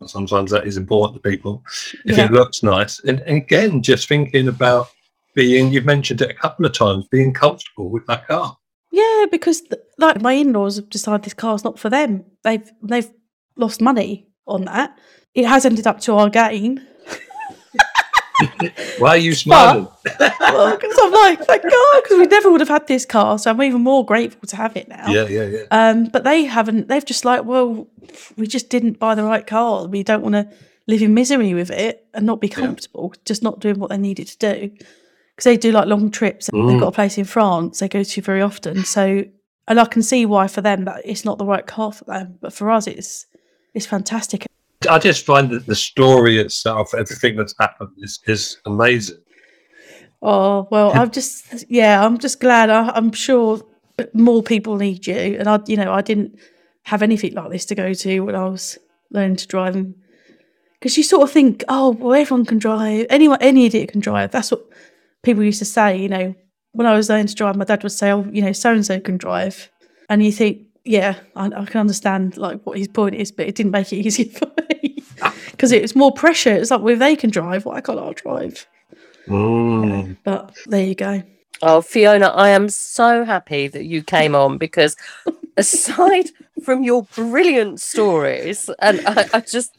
Sometimes 0.10 0.52
that 0.52 0.66
is 0.68 0.78
important 0.78 1.22
to 1.22 1.30
people. 1.30 1.64
If 2.06 2.18
Yeah. 2.18 2.26
it 2.26 2.32
looks 2.32 2.64
nice. 2.64 3.00
And, 3.04 3.20
and 3.22 3.38
again, 3.38 3.82
just 3.82 4.08
thinking 4.08 4.48
about 4.48 4.88
being, 5.36 5.72
you've 5.72 5.86
mentioned 5.86 6.22
it 6.22 6.30
a 6.32 6.34
couple 6.34 6.66
of 6.66 6.74
times, 6.74 7.08
being 7.10 7.34
comfortable 7.34 7.90
with 7.90 8.06
that 8.08 8.28
car. 8.28 8.58
Yeah, 8.92 9.26
because 9.32 9.62
th- 9.62 9.82
like 9.98 10.22
my 10.22 10.34
in-laws 10.34 10.76
have 10.76 10.90
decided 10.90 11.24
this 11.24 11.34
car's 11.34 11.64
not 11.64 11.80
for 11.80 11.90
them. 11.90 12.26
They've 12.44 12.70
they've 12.84 13.10
lost 13.56 13.80
money 13.82 14.28
on 14.48 14.66
that. 14.66 14.98
It 15.34 15.46
has 15.46 15.66
ended 15.66 15.88
up 15.88 16.02
to 16.02 16.16
our 16.16 16.30
gain. 16.30 16.86
Why 19.00 19.10
are 19.10 19.18
you 19.18 19.34
smiling? 19.34 19.88
Because 20.04 20.98
I'm 21.02 21.12
like, 21.12 21.40
thank 21.44 21.64
God, 21.64 22.02
because 22.04 22.18
we 22.20 22.26
never 22.28 22.52
would 22.52 22.62
have 22.62 22.70
had 22.70 22.88
this 22.88 23.06
car. 23.06 23.38
So 23.40 23.50
I'm 23.52 23.62
even 23.64 23.82
more 23.82 24.06
grateful 24.06 24.48
to 24.48 24.56
have 24.56 24.76
it 24.78 24.88
now. 24.88 25.08
yeah, 25.12 25.28
yeah, 25.28 25.46
yeah. 25.46 25.64
Um, 25.72 26.06
but 26.06 26.24
they 26.24 26.44
haven't. 26.46 26.88
They've 26.88 27.06
just 27.06 27.26
like, 27.26 27.44
well, 27.46 27.88
we 28.38 28.48
just 28.48 28.70
didn't 28.70 29.00
buy 29.00 29.16
the 29.16 29.24
right 29.24 29.46
car. 29.46 29.86
We 29.88 30.04
don't 30.04 30.22
want 30.22 30.34
to 30.36 30.48
live 30.88 31.02
in 31.02 31.14
misery 31.14 31.54
with 31.54 31.72
it 31.72 32.06
and 32.14 32.26
not 32.26 32.42
be 32.42 32.50
comfortable. 32.50 33.14
Just 33.26 33.44
not 33.44 33.60
doing 33.60 33.80
what 33.80 33.90
they 33.90 33.98
needed 33.98 34.28
to 34.28 34.38
do 34.38 34.70
because 34.70 35.44
they 35.46 35.58
do 35.58 35.72
like 35.72 35.88
long 35.88 36.12
trips. 36.12 36.50
and 36.50 36.68
They've 36.70 36.78
Mm. 36.78 36.80
got 36.82 36.88
a 36.88 36.92
place 36.92 37.18
in 37.18 37.26
France 37.26 37.80
they 37.80 37.88
go 37.88 38.04
to 38.04 38.22
very 38.22 38.42
often. 38.42 38.84
So, 38.84 39.24
and 39.68 39.80
I 39.80 39.86
can 39.86 40.02
see 40.02 40.26
why 40.26 40.48
for 40.48 40.62
them 40.62 40.86
that 40.86 41.02
it's 41.06 41.24
not 41.24 41.38
the 41.38 41.46
right 41.46 41.66
car 41.66 41.92
for 41.94 42.04
them. 42.06 42.38
But 42.42 42.54
for 42.54 42.70
us, 42.72 42.88
it's 42.88 43.26
it's 43.74 43.86
fantastic. 43.86 44.46
I 44.90 44.98
just 45.00 45.26
find 45.26 45.50
that 45.52 45.68
the 45.68 45.76
story 45.76 46.40
itself, 46.40 46.94
everything 46.94 47.36
that's 47.36 47.54
happened, 47.60 47.92
is, 47.98 48.20
is 48.26 48.58
amazing. 48.66 49.18
Oh 50.24 50.68
well, 50.70 50.92
I'm 50.94 51.10
just 51.10 51.66
yeah, 51.70 52.04
I'm 52.06 52.18
just 52.18 52.40
glad. 52.40 52.70
I, 52.70 52.90
I'm 52.90 53.12
sure 53.12 53.62
more 54.14 54.44
people 54.44 54.78
need 54.78 55.08
you, 55.08 55.16
and 55.16 55.48
I, 55.48 55.60
you 55.68 55.78
know, 55.78 55.92
I 55.92 56.02
didn't 56.02 56.38
have 56.84 57.02
anything 57.02 57.34
like 57.34 57.52
this 57.52 57.66
to 57.66 57.76
go 57.76 57.94
to 57.94 58.20
when 58.22 58.36
I 58.36 58.46
was 58.46 58.78
learning 59.12 59.38
to 59.38 59.48
drive, 59.48 59.76
because 60.80 60.98
you 60.98 61.04
sort 61.04 61.24
of 61.24 61.32
think, 61.32 61.64
oh, 61.70 61.92
well, 61.92 62.14
everyone 62.14 62.46
can 62.46 62.58
drive, 62.58 63.06
anyone, 63.10 63.40
any 63.42 63.66
idiot 63.66 63.92
can 63.92 64.00
drive. 64.00 64.32
That's 64.32 64.52
what 64.52 64.64
people 65.24 65.44
used 65.44 65.60
to 65.60 65.66
say. 65.66 65.98
You 65.98 66.10
know, 66.10 66.36
when 66.72 66.88
I 66.88 66.96
was 66.96 67.10
learning 67.10 67.28
to 67.28 67.36
drive, 67.36 67.56
my 67.56 67.66
dad 67.66 67.84
would 67.84 67.92
say, 67.92 68.12
oh, 68.12 68.28
you 68.32 68.42
know, 68.42 68.52
so 68.52 68.72
and 68.74 68.86
so 68.86 69.00
can 69.00 69.18
drive, 69.18 69.70
and 70.10 70.24
you 70.24 70.32
think, 70.32 70.68
yeah, 70.84 71.20
I, 71.36 71.46
I 71.46 71.66
can 71.66 71.82
understand 71.82 72.38
like 72.38 72.62
what 72.64 72.78
his 72.78 72.88
point 72.88 73.16
is, 73.16 73.32
but 73.32 73.48
it 73.48 73.56
didn't 73.56 73.72
make 73.72 73.92
it 73.94 73.98
easier 73.98 74.32
for 74.38 74.52
me 74.70 75.04
because 75.52 75.72
it 75.72 75.82
was 75.82 75.96
more 75.96 76.12
pressure. 76.12 76.54
It's 76.54 76.72
like, 76.72 76.82
well, 76.82 76.94
if 76.94 77.00
they 77.00 77.16
can 77.16 77.30
drive, 77.30 77.66
why 77.66 77.82
can't 77.82 78.00
I 78.00 78.14
drive? 78.14 78.68
Mm. 79.28 80.18
But 80.24 80.56
there 80.66 80.86
you 80.86 80.96
go. 80.96 81.24
Oh, 81.62 81.82
Fiona, 81.82 82.28
I 82.28 82.50
am 82.50 82.70
so 82.70 83.24
happy 83.24 83.68
that 83.68 83.86
you 83.86 84.02
came 84.02 84.34
on 84.34 84.58
because 84.58 84.96
aside 85.58 86.30
from 86.64 86.84
your 86.84 87.04
brilliant 87.16 87.80
stories, 87.80 88.70
and 88.80 89.02
I, 89.06 89.30
I 89.34 89.40
just 89.42 89.78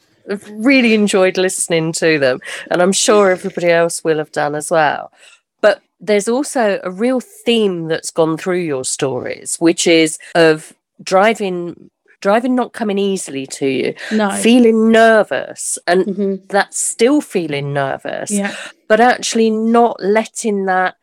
really 0.50 0.94
enjoyed 0.94 1.36
listening 1.36 1.92
to 1.94 2.20
them, 2.20 2.38
and 2.70 2.80
I'm 2.80 2.92
sure 2.92 3.32
everybody 3.32 3.70
else 3.70 4.04
will 4.04 4.18
have 4.18 4.30
done 4.30 4.54
as 4.54 4.70
well. 4.70 5.12
But 5.60 5.82
there's 6.00 6.28
also 6.28 6.80
a 6.84 6.90
real 6.90 7.20
theme 7.20 7.88
that's 7.88 8.12
gone 8.12 8.36
through 8.36 8.60
your 8.60 8.84
stories, 8.84 9.56
which 9.56 9.88
is 9.88 10.18
of 10.36 10.72
driving 11.02 11.90
driving 12.20 12.54
not 12.54 12.72
coming 12.72 12.98
easily 12.98 13.44
to 13.48 13.66
you, 13.66 13.94
No. 14.12 14.30
feeling 14.30 14.92
nervous, 14.92 15.76
and 15.88 16.04
Mhm. 16.06 16.48
that's 16.48 16.78
still 16.78 17.20
feeling 17.20 17.72
nervous 17.72 18.30
Yeah. 18.30 18.54
but 18.88 19.00
actually 19.00 19.50
not 19.50 20.00
letting 20.00 20.66
that 20.66 20.94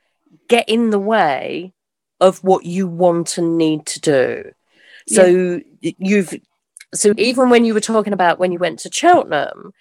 get 0.48 0.70
in 0.70 0.92
the 0.92 1.00
way 1.00 1.74
of 2.22 2.42
what 2.42 2.66
you 2.66 2.88
want 2.88 3.38
and 3.38 3.58
need 3.58 3.86
to 3.88 4.00
do. 4.00 4.52
So 5.10 5.60
y- 5.84 5.96
you've 5.98 6.34
so 6.96 7.14
even 7.18 7.50
when 7.50 7.66
you 7.66 7.74
were 7.74 7.82
talking 7.82 8.14
about 8.14 8.40
when 8.40 8.52
you 8.54 8.60
went 8.60 8.80
to 8.80 8.90
Cheltenham, 8.92 9.74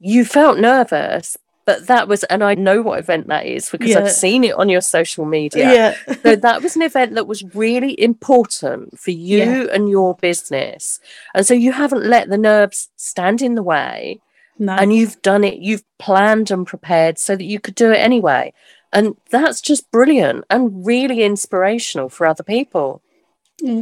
you 0.00 0.24
felt 0.24 0.58
nervous, 0.58 1.36
but 1.70 1.86
that 1.86 2.08
was 2.08 2.24
and 2.24 2.42
I 2.42 2.54
know 2.54 2.82
what 2.82 2.98
event 2.98 3.28
that 3.28 3.46
is 3.46 3.70
because 3.70 3.90
Yeah. 3.90 4.00
I've 4.00 4.10
seen 4.10 4.42
it 4.44 4.54
on 4.54 4.68
your 4.68 4.80
social 4.80 5.24
media. 5.24 5.72
Yeah. 5.72 6.14
So 6.22 6.36
that 6.36 6.62
was 6.62 6.74
an 6.76 6.82
event 6.82 7.14
that 7.14 7.26
was 7.26 7.44
really 7.54 8.00
important 8.00 8.98
for 8.98 9.12
you 9.12 9.38
Yeah. 9.38 9.74
and 9.74 9.88
your 9.88 10.14
business. 10.16 10.98
And 11.34 11.46
so 11.46 11.54
you 11.54 11.72
haven't 11.72 12.04
let 12.04 12.28
the 12.28 12.38
nerves 12.38 12.88
stand 12.96 13.40
in 13.40 13.54
the 13.54 13.62
way 13.62 14.20
no. 14.58 14.72
and 14.72 14.92
you've 14.92 15.22
done 15.22 15.44
it 15.44 15.58
you've 15.58 15.84
planned 15.98 16.50
and 16.50 16.66
prepared 16.66 17.18
so 17.18 17.36
that 17.36 17.44
you 17.44 17.60
could 17.60 17.74
do 17.74 17.90
it 17.92 17.98
anyway 17.98 18.52
and 18.92 19.16
that's 19.30 19.60
just 19.60 19.90
brilliant 19.92 20.44
and 20.50 20.84
really 20.84 21.22
inspirational 21.22 22.08
for 22.08 22.26
other 22.26 22.42
people 22.42 23.02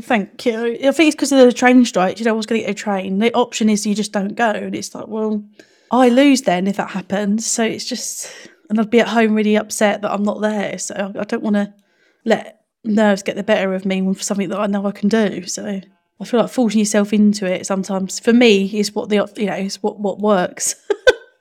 thank 0.01 0.45
you. 0.45 0.75
I 0.89 0.93
think 0.93 1.09
it's 1.09 1.15
because 1.17 1.33
of 1.33 1.39
the 1.39 1.53
train 1.53 1.85
strike. 1.85 2.19
You 2.19 2.25
know, 2.25 2.33
I 2.33 2.37
was 2.37 2.47
going 2.47 2.61
to 2.61 2.67
get 2.67 2.73
a 2.73 2.75
train. 2.75 3.21
The 3.21 3.33
option 3.35 3.69
is 3.69 3.87
you 3.87 3.95
just 3.95 4.13
don't 4.13 4.35
go, 4.35 4.51
and 4.51 4.75
it's 4.75 4.93
like, 4.93 5.07
well, 5.07 5.45
I 5.91 6.09
lose 6.09 6.43
then 6.43 6.67
if 6.67 6.77
that 6.77 6.91
happens. 6.91 7.47
So 7.47 7.65
it's 7.65 7.85
just, 7.85 8.31
and 8.69 8.81
I'd 8.81 8.91
be 8.91 9.01
at 9.01 9.09
home 9.09 9.35
really 9.35 9.57
upset 9.57 10.03
that 10.03 10.13
I'm 10.13 10.23
not 10.23 10.41
there. 10.41 10.79
So 10.79 10.95
I 10.95 11.21
I 11.21 11.25
don't 11.25 11.43
want 11.43 11.57
to 11.57 11.73
let 12.25 12.61
nerves 12.85 13.23
get 13.23 13.37
the 13.37 13.43
better 13.43 13.75
of 13.75 13.85
me 13.85 14.03
with 14.03 14.23
something 14.23 14.49
that 14.49 14.61
I 14.61 14.67
know 14.67 14.87
I 14.87 14.93
can 14.93 15.09
do. 15.09 15.47
So 15.47 15.81
I 16.21 16.25
feel 16.25 16.41
like 16.41 16.51
forcing 16.51 16.81
yourself 16.81 17.13
into 17.13 17.47
it 17.47 17.67
sometimes 17.67 18.19
for 18.19 18.33
me 18.33 18.67
is 18.79 18.95
what 18.95 19.09
the 19.09 19.31
you 19.37 19.47
know 19.47 19.57
is 19.57 19.83
what 19.83 19.99
what 19.99 20.19
works. 20.19 20.75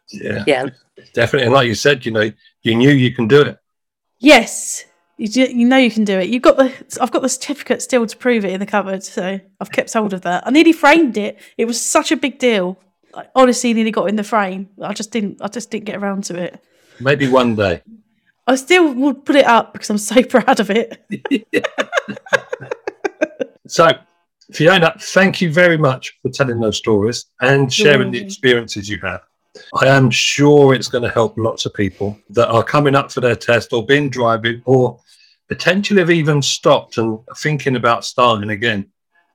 Yeah, 0.10 0.46
yeah 0.48 0.70
definitely. 1.14 1.48
And 1.48 1.54
like 1.54 1.68
you 1.68 1.76
said, 1.76 2.06
you 2.06 2.14
know, 2.14 2.32
you 2.62 2.76
knew 2.76 2.92
you 2.92 3.14
can 3.14 3.28
do 3.28 3.42
it. 3.42 3.60
yes. 4.20 4.86
You, 5.18 5.28
do, 5.28 5.42
you 5.42 5.66
know 5.66 5.78
you 5.78 5.90
can 5.90 6.04
do 6.04 6.20
it. 6.20 6.30
You've 6.30 6.44
got 6.44 6.58
the. 6.58 6.72
I've 7.02 7.12
got 7.12 7.24
the 7.24 7.30
certificate 7.30 7.82
still 7.82 8.06
to 8.06 8.16
prove 8.16 8.46
it 8.46 8.52
in 8.52 8.60
the 8.60 8.68
cupboard, 8.68 9.04
so 9.04 9.40
I've 9.60 9.72
kept 9.72 9.92
hold 9.92 10.14
of 10.14 10.22
that. 10.22 10.46
I 10.46 10.52
nearly 10.52 10.74
framed 10.74 11.18
it. 11.18 11.40
It 11.58 11.66
was 11.66 11.82
such 11.82 12.12
a 12.12 12.16
big 12.16 12.38
deal. 12.38 12.80
I 13.18 13.26
honestly 13.34 13.74
nearly 13.74 13.90
got 13.92 14.10
in 14.10 14.16
the 14.16 14.24
frame. 14.24 14.70
I 14.82 14.94
just 14.94 15.12
didn't. 15.12 15.42
I 15.42 15.48
just 15.48 15.72
didn't 15.72 15.86
get 15.86 15.96
around 15.96 16.24
to 16.26 16.36
it. 16.38 16.64
Maybe 17.00 17.28
one 17.28 17.56
day. 17.56 17.82
I 18.46 18.56
still 18.56 18.94
would 18.94 19.26
put 19.26 19.36
it 19.36 19.46
up 19.46 19.74
because 19.74 19.90
I'm 19.90 19.98
so 19.98 20.24
proud 20.36 20.60
of 20.60 20.70
it. 20.70 21.04
So, 23.70 23.90
Fiona, 24.54 24.96
thank 24.98 25.42
you 25.42 25.52
very 25.52 25.78
much 25.78 26.18
for 26.22 26.30
telling 26.32 26.62
those 26.62 26.78
stories 26.78 27.26
and 27.42 27.72
sharing 27.72 28.12
the 28.12 28.24
experiences 28.24 28.88
you 28.88 28.98
have. 29.04 29.20
I 29.82 29.88
am 29.88 30.10
sure 30.10 30.74
it's 30.74 30.88
going 30.88 31.04
to 31.04 31.10
help 31.10 31.38
lots 31.38 31.66
of 31.66 31.74
people 31.74 32.18
that 32.30 32.48
are 32.48 32.64
coming 32.64 32.96
up 32.96 33.12
for 33.12 33.20
their 33.20 33.36
test 33.36 33.74
or 33.74 33.86
been 33.86 34.10
driving 34.10 34.62
or 34.64 35.02
potentially 35.50 36.00
have 36.00 36.12
even 36.12 36.42
stopped 36.42 36.98
and 36.98 37.20
thinking 37.40 37.76
about 37.76 38.06
starting 38.06 38.52
again. 38.52 38.90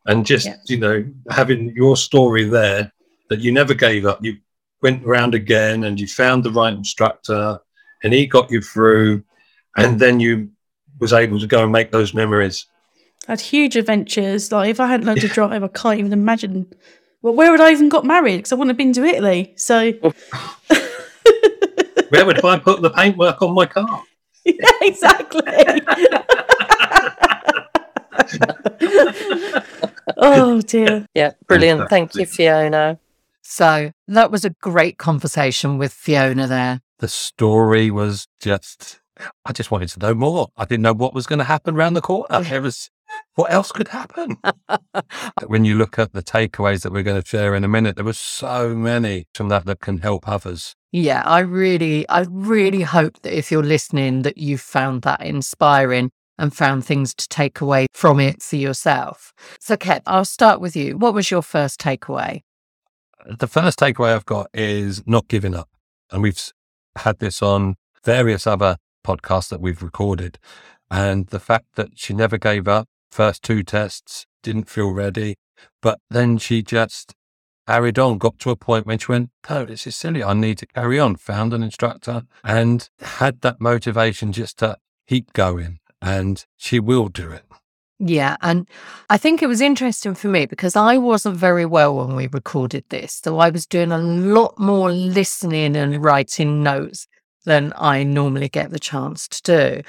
And 0.07 0.25
just, 0.25 0.47
Yeah. 0.47 0.57
you 0.67 0.79
know, 0.79 1.05
having 1.29 1.75
your 1.77 1.99
story 1.99 2.45
there 2.45 2.91
that 3.33 3.41
you 3.41 3.51
never 3.51 3.73
gave 3.73 4.05
up. 4.05 4.23
You 4.23 4.37
went 4.83 5.07
around 5.07 5.35
again 5.35 5.85
and 5.85 5.99
you 5.99 6.07
found 6.07 6.45
the 6.45 6.51
right 6.51 6.75
instructor 6.75 7.59
and 8.03 8.13
he 8.13 8.27
got 8.27 8.51
you 8.51 8.61
through 8.61 9.25
and 9.77 9.99
then 9.99 10.21
you 10.21 10.51
was 11.01 11.15
able 11.15 11.41
to 11.41 11.47
go 11.47 11.63
and 11.63 11.73
make 11.73 11.91
those 11.91 12.13
memories. 12.13 12.67
I 13.27 13.33
had 13.33 13.41
huge 13.41 13.77
adventures. 13.77 14.53
Like 14.53 14.69
if 14.69 14.81
I 14.81 14.87
hadn't 14.87 15.07
learned 15.07 15.23
to 15.23 15.29
drive, 15.29 15.65
I 15.65 15.69
can't 15.69 15.99
even 15.99 16.13
imagine. 16.13 16.71
Well, 17.23 17.35
where 17.35 17.51
would 17.51 17.63
I 17.63 17.73
even 17.73 17.89
got 17.89 18.05
married? 18.05 18.37
Because 18.37 18.53
I 18.53 18.57
wouldn't 18.57 18.71
have 18.71 18.77
been 18.77 18.93
to 18.93 19.05
Italy. 19.05 19.55
So 19.57 19.95
oh. 20.03 20.13
Where 22.11 22.27
would 22.27 22.45
I 22.45 22.59
put 22.59 22.83
the 22.83 22.91
paintwork 22.91 23.41
on 23.41 23.55
my 23.55 23.65
car? 23.65 24.03
yeah, 24.45 24.71
exactly. 24.83 25.41
oh 30.19 30.61
dear. 30.61 31.07
Yeah, 31.15 31.33
brilliant. 31.47 31.89
Thank 31.89 32.15
you, 32.17 32.27
Fiona. 32.27 32.99
So 33.43 33.93
that 34.09 34.31
was 34.31 34.45
a 34.45 34.51
great 34.51 34.99
conversation 34.99 35.79
with 35.79 35.93
Fiona 35.93 36.47
there. 36.47 36.81
the 36.99 37.09
story 37.09 37.91
was 37.91 38.29
just 38.41 39.01
I 39.45 39.53
just 39.53 39.71
wanted 39.71 39.89
to 39.91 40.01
know 40.01 40.15
more. 40.15 40.49
I 40.57 40.65
didn't 40.65 40.83
know 40.83 40.95
what 40.95 41.15
was 41.15 41.27
going 41.27 41.39
to 41.39 41.45
happen 41.45 41.77
around 41.77 41.95
the 41.95 42.01
corner. 42.01 42.41
There 42.43 42.63
was 42.63 42.91
what 43.35 43.53
else 43.53 43.73
could 43.73 43.89
happen? 43.89 44.39
when 45.47 45.65
you 45.65 45.77
look 45.77 45.99
at 45.99 46.13
the 46.13 46.23
takeaways 46.23 46.83
that 46.83 46.93
we're 46.93 47.03
going 47.03 47.21
to 47.21 47.29
share 47.29 47.55
in 47.55 47.65
a 47.65 47.69
minute, 47.69 47.97
there 47.97 48.05
were 48.05 48.13
so 48.13 48.75
many 48.75 49.27
from 49.35 49.49
that 49.49 49.67
that 49.67 49.81
can 49.81 49.99
help 49.99 50.29
others. 50.29 50.75
Yeah, 50.93 51.23
I 51.25 51.41
really, 51.41 52.09
I 52.09 52.27
really 52.31 52.83
hope 52.83 53.21
that 53.23 53.37
if 53.37 53.51
you're 53.51 53.63
listening, 53.63 54.23
that 54.23 54.39
you 54.39 54.59
found 54.59 55.03
that 55.03 55.23
inspiring 55.23 56.11
and 56.39 56.55
found 56.55 56.85
things 56.85 57.15
to 57.15 57.29
take 57.29 57.61
away 57.61 57.87
from 57.93 58.21
it 58.21 58.43
for 58.43 58.57
yourself. 58.57 59.33
So, 59.61 59.77
Kev, 59.77 60.03
I'll 60.07 60.25
start 60.25 60.61
with 60.61 60.77
you. 60.77 60.97
What 60.97 61.15
was 61.15 61.31
your 61.31 61.43
first 61.43 61.81
takeaway? 61.81 62.43
The 63.27 63.47
first 63.47 63.79
takeaway 63.79 64.15
I've 64.15 64.27
got 64.27 64.49
is 64.53 65.03
not 65.07 65.29
giving 65.29 65.55
up. 65.55 65.69
And 66.11 66.23
we've 66.23 66.41
had 66.97 67.19
this 67.19 67.43
on 67.43 67.77
various 68.05 68.47
other 68.47 68.77
podcasts 69.05 69.49
that 69.51 69.61
we've 69.61 69.83
recorded. 69.83 70.39
And 70.91 71.27
the 71.29 71.41
fact 71.41 71.67
that 71.77 71.91
she 71.95 72.13
never 72.15 72.37
gave 72.37 72.69
up, 72.69 72.89
first 73.11 73.43
two 73.43 73.63
tests, 73.63 74.27
didn't 74.43 74.69
feel 74.69 74.91
ready, 74.91 75.37
but 75.81 76.01
then 76.11 76.39
she 76.39 76.63
just 76.63 77.15
carried 77.67 77.99
on, 77.99 78.19
got 78.19 78.39
to 78.41 78.51
a 78.51 78.57
point 78.57 78.87
when 78.87 78.99
she 78.99 79.13
went, 79.13 79.31
No, 79.49 79.65
this 79.65 79.87
is 79.87 79.97
silly. 79.97 80.23
I 80.23 80.35
need 80.35 80.59
to 80.59 80.67
carry 80.67 80.99
on. 80.99 81.17
Found 81.17 81.55
an 81.55 81.63
instructor 81.63 82.23
and 82.45 82.89
had 83.01 83.41
that 83.43 83.61
motivation 83.61 84.33
just 84.33 84.59
to 84.59 84.77
keep 85.09 85.33
going. 85.33 85.79
And 86.01 86.45
she 86.57 86.81
will 86.81 87.09
do 87.09 87.31
it. 87.31 87.45
Yeah, 88.05 88.37
and 88.43 88.69
I 89.11 89.17
think 89.17 89.43
it 89.43 89.47
was 89.47 89.61
interesting 89.61 90.17
for 90.17 90.27
me 90.27 90.47
because 90.47 90.75
I 90.75 90.97
wasn't 90.99 91.37
very 91.37 91.65
well 91.65 91.95
when 91.95 92.17
we 92.17 92.27
recorded 92.27 92.85
this. 92.89 93.21
So 93.23 93.39
I 93.39 93.51
was 93.51 93.65
doing 93.65 93.93
a 93.93 93.99
lot 93.99 94.59
more 94.59 94.91
listening 94.91 95.77
and 95.77 96.05
writing 96.05 96.65
notes 96.65 97.07
than 97.45 97.73
I 97.77 98.03
normally 98.03 98.49
get 98.49 98.71
the 98.71 98.81
chance 98.81 99.29
to 99.29 99.43
do. 99.43 99.83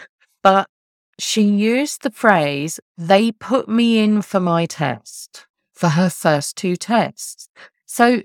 But 0.43 0.67
she 1.17 1.41
used 1.41 2.03
the 2.03 2.11
phrase, 2.11 2.79
they 2.95 3.31
put 3.31 3.67
me 3.67 3.97
in 3.97 4.21
for 4.21 4.39
my 4.39 4.67
test, 4.67 5.47
for 5.73 5.89
her 5.89 6.11
first 6.11 6.55
two 6.55 6.75
tests. 6.75 7.49
So 7.87 8.21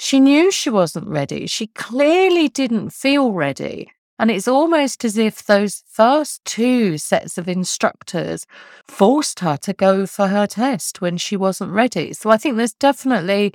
she 0.00 0.18
knew 0.18 0.50
she 0.50 0.68
wasn't 0.70 1.06
ready. 1.06 1.46
She 1.46 1.68
clearly 1.68 2.48
didn't 2.48 2.90
feel 2.90 3.30
ready. 3.30 3.92
And 4.18 4.30
it's 4.30 4.48
almost 4.48 5.04
as 5.04 5.16
if 5.16 5.44
those 5.44 5.84
first 5.86 6.44
two 6.44 6.98
sets 6.98 7.38
of 7.38 7.48
instructors 7.48 8.46
forced 8.86 9.40
her 9.40 9.56
to 9.58 9.72
go 9.72 10.06
for 10.06 10.28
her 10.28 10.46
test 10.46 11.00
when 11.00 11.16
she 11.16 11.36
wasn't 11.36 11.72
ready. 11.72 12.12
So 12.12 12.30
I 12.30 12.36
think 12.36 12.56
there's 12.56 12.74
definitely 12.74 13.54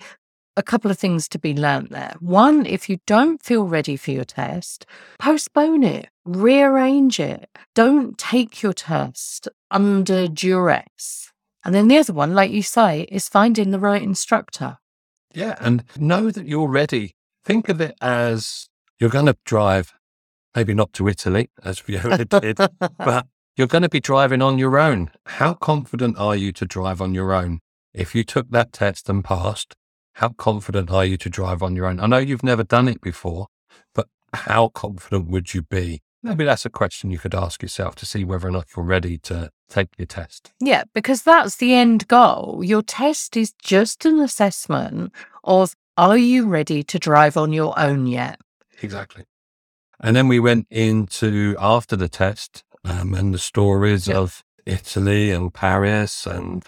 a 0.55 0.63
couple 0.63 0.91
of 0.91 0.99
things 0.99 1.27
to 1.29 1.39
be 1.39 1.53
learnt 1.53 1.89
there. 1.89 2.15
One, 2.19 2.65
if 2.65 2.87
you 2.87 2.99
don't 3.07 3.41
feel 3.41 3.65
ready 3.65 3.97
for 3.97 4.11
your 4.11 4.23
test, 4.23 4.85
postpone 5.19 5.83
it, 5.83 6.09
rearrange 6.25 7.19
it. 7.19 7.49
Don't 7.73 8.17
take 8.17 8.61
your 8.61 8.73
test 8.73 9.47
under 9.71 10.27
duress. 10.27 11.31
And 11.65 11.73
then 11.73 11.87
the 11.87 11.97
other 11.97 12.13
one, 12.13 12.33
like 12.33 12.51
you 12.51 12.61
say, 12.61 13.07
is 13.09 13.29
finding 13.29 13.71
the 13.71 13.79
right 13.79 14.01
instructor. 14.01 14.77
Yeah. 15.33 15.55
And 15.59 15.83
know 15.97 16.29
that 16.29 16.45
you're 16.45 16.69
ready. 16.69 17.15
Think 17.43 17.67
of 17.69 17.81
it 17.81 17.95
as 17.99 18.69
you're 18.99 19.09
going 19.09 19.25
to 19.25 19.37
drive, 19.45 19.93
maybe 20.55 20.73
not 20.73 20.93
to 20.93 21.07
Italy, 21.07 21.49
as 21.63 21.79
Fiona 21.79 22.25
did, 22.25 22.57
but 22.97 23.27
you're 23.55 23.67
going 23.67 23.83
to 23.83 23.89
be 23.89 23.99
driving 23.99 24.41
on 24.41 24.57
your 24.57 24.77
own. 24.77 25.11
How 25.25 25.53
confident 25.53 26.17
are 26.17 26.35
you 26.35 26.51
to 26.53 26.65
drive 26.65 27.01
on 27.01 27.13
your 27.13 27.33
own? 27.33 27.59
If 27.93 28.15
you 28.15 28.23
took 28.23 28.49
that 28.49 28.73
test 28.73 29.09
and 29.09 29.23
passed, 29.23 29.75
how 30.13 30.29
confident 30.29 30.91
are 30.91 31.05
you 31.05 31.17
to 31.17 31.29
drive 31.29 31.61
on 31.61 31.75
your 31.75 31.85
own? 31.85 31.99
I 31.99 32.07
know 32.07 32.17
you've 32.17 32.43
never 32.43 32.63
done 32.63 32.87
it 32.87 33.01
before, 33.01 33.47
but 33.93 34.07
how 34.33 34.69
confident 34.69 35.27
would 35.27 35.53
you 35.53 35.63
be? 35.63 36.01
Maybe 36.25 36.45
that's 36.45 36.65
a 36.65 36.69
question 36.69 37.11
you 37.11 37.19
could 37.19 37.35
ask 37.35 37.61
yourself 37.61 37.95
to 37.95 38.05
see 38.05 38.23
whether 38.23 38.47
or 38.47 38.51
not 38.51 38.67
you're 38.75 38.85
ready 38.85 39.17
to 39.19 39.49
take 39.69 39.89
your 39.97 40.05
test. 40.05 40.53
Yeah, 40.61 40.83
because 40.93 41.23
that's 41.23 41.57
the 41.57 41.73
end 41.73 42.07
goal. 42.07 42.61
Your 42.63 42.81
test 42.81 43.35
is 43.35 43.53
just 43.61 44.05
an 44.05 44.19
assessment 44.19 45.11
of 45.43 45.75
are 45.97 46.17
you 46.17 46.47
ready 46.47 46.81
to 46.83 46.97
drive 46.97 47.35
on 47.35 47.51
your 47.51 47.77
own 47.77 48.07
yet? 48.07 48.39
Exactly. 48.81 49.25
And 50.03 50.15
then 50.15 50.27
we 50.27 50.39
went 50.39 50.67
into 50.69 51.55
after 51.59 51.95
the 51.95 52.09
test 52.09 52.63
um, 52.83 53.13
and 53.15 53.33
the 53.33 53.39
stories 53.39 54.07
Yeah. 54.07 54.17
of 54.17 54.43
Italy 54.65 55.31
and 55.31 55.53
Paris 55.53 56.25
and 56.27 56.63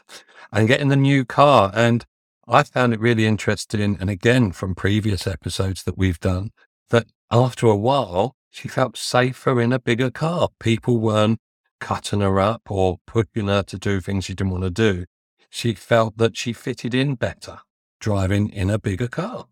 and 0.51 0.67
getting 0.67 0.87
the 0.87 0.95
new 0.95 1.25
car. 1.25 1.71
And 1.75 2.05
I 2.47 2.63
found 2.63 2.93
it 2.93 2.99
really 2.99 3.25
interesting. 3.25 3.97
And 3.99 4.09
again, 4.09 4.51
from 4.53 4.73
previous 4.73 5.27
episodes 5.27 5.83
that 5.83 5.97
we've 5.97 6.19
done, 6.19 6.51
that 6.91 7.07
after 7.29 7.67
a 7.67 7.75
while, 7.75 8.35
she 8.51 8.67
felt 8.69 8.95
safer 8.95 9.59
in 9.59 9.73
a 9.73 9.79
bigger 9.79 10.09
car. 10.09 10.49
People 10.59 10.97
weren't 10.99 11.39
cutting 11.81 12.21
her 12.21 12.39
up 12.39 12.61
or 12.69 12.99
pushing 13.05 13.47
her 13.47 13.63
to 13.63 13.77
do 13.77 13.99
things 13.99 14.25
she 14.25 14.33
didn't 14.33 14.51
want 14.51 14.63
to 14.63 14.69
do. 14.69 15.05
She 15.49 15.73
felt 15.73 16.17
that 16.17 16.37
she 16.37 16.53
fitted 16.53 16.93
in 16.93 17.15
better 17.15 17.59
driving 17.99 18.49
in 18.49 18.69
a 18.69 18.79
bigger 18.79 19.07
car. 19.09 19.47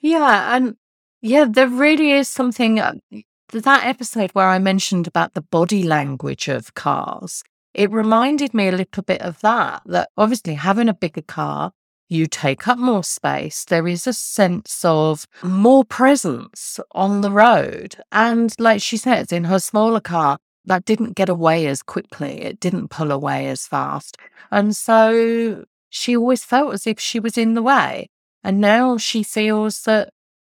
Yeah, 0.00 0.54
and 0.56 0.76
yeah, 1.24 1.46
there 1.48 1.68
really 1.68 2.12
is 2.12 2.28
something 2.28 2.78
uh, 2.78 2.92
that 3.50 3.86
episode 3.86 4.30
where 4.32 4.48
I 4.48 4.58
mentioned 4.58 5.06
about 5.06 5.32
the 5.32 5.40
body 5.40 5.82
language 5.82 6.48
of 6.48 6.74
cars. 6.74 7.42
It 7.72 7.90
reminded 7.90 8.52
me 8.52 8.68
a 8.68 8.72
little 8.72 9.02
bit 9.02 9.22
of 9.22 9.40
that, 9.40 9.82
that 9.86 10.10
obviously 10.18 10.52
having 10.52 10.90
a 10.90 10.94
bigger 10.94 11.22
car, 11.22 11.72
you 12.10 12.26
take 12.26 12.68
up 12.68 12.76
more 12.76 13.02
space. 13.02 13.64
There 13.64 13.88
is 13.88 14.06
a 14.06 14.12
sense 14.12 14.84
of 14.84 15.26
more 15.42 15.82
presence 15.82 16.78
on 16.92 17.22
the 17.22 17.30
road. 17.30 17.96
And 18.12 18.54
like 18.58 18.82
she 18.82 18.98
says, 18.98 19.32
in 19.32 19.44
her 19.44 19.58
smaller 19.58 20.00
car, 20.00 20.36
that 20.66 20.84
didn't 20.84 21.16
get 21.16 21.30
away 21.30 21.66
as 21.66 21.82
quickly. 21.82 22.42
It 22.42 22.60
didn't 22.60 22.88
pull 22.88 23.10
away 23.10 23.46
as 23.46 23.66
fast. 23.66 24.18
And 24.50 24.76
so 24.76 25.64
she 25.88 26.14
always 26.18 26.44
felt 26.44 26.74
as 26.74 26.86
if 26.86 27.00
she 27.00 27.18
was 27.18 27.38
in 27.38 27.54
the 27.54 27.62
way. 27.62 28.10
And 28.42 28.60
now 28.60 28.98
she 28.98 29.22
feels 29.22 29.84
that 29.84 30.10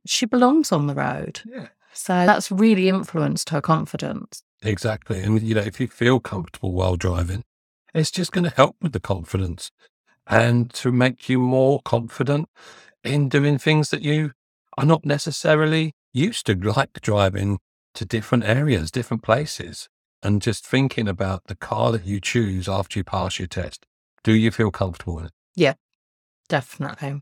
she 0.06 0.26
belongs 0.26 0.72
on 0.72 0.88
the 0.88 0.96
road. 0.96 1.42
Yeah. 1.46 1.68
So 1.94 2.26
that's 2.26 2.52
really 2.52 2.88
influenced 2.88 3.50
her 3.50 3.62
confidence. 3.62 4.44
Exactly. 4.62 5.22
And, 5.22 5.42
you 5.42 5.56
know, 5.56 5.62
if 5.62 5.80
you 5.80 5.88
feel 5.88 6.20
comfortable 6.20 6.74
while 6.74 6.96
driving, 6.96 7.44
it's 7.94 8.12
just 8.12 8.32
going 8.32 8.44
to 8.44 8.56
help 8.56 8.76
with 8.82 8.92
the 8.94 9.00
confidence 9.00 9.72
and 10.28 10.72
to 10.74 10.92
make 10.92 11.28
you 11.28 11.40
more 11.40 11.82
confident 11.84 12.48
in 13.04 13.30
doing 13.30 13.58
things 13.58 13.90
that 13.90 14.02
you 14.02 14.32
are 14.78 14.86
not 14.86 15.06
necessarily 15.06 15.94
used 16.14 16.46
to, 16.46 16.56
like 16.56 16.94
driving 17.02 17.60
to 17.96 18.06
different 18.06 18.44
areas, 18.44 18.92
different 18.92 19.24
places, 19.24 19.90
and 20.22 20.42
just 20.42 20.66
thinking 20.66 21.08
about 21.08 21.46
the 21.46 21.56
car 21.56 21.92
that 21.92 22.06
you 22.06 22.20
choose 22.20 22.70
after 22.70 23.00
you 23.00 23.04
pass 23.04 23.40
your 23.40 23.48
test. 23.48 23.86
Do 24.24 24.34
you 24.34 24.52
feel 24.52 24.72
comfortable 24.72 25.20
in 25.20 25.26
it? 25.26 25.32
Yeah, 25.56 25.74
definitely. 26.48 27.22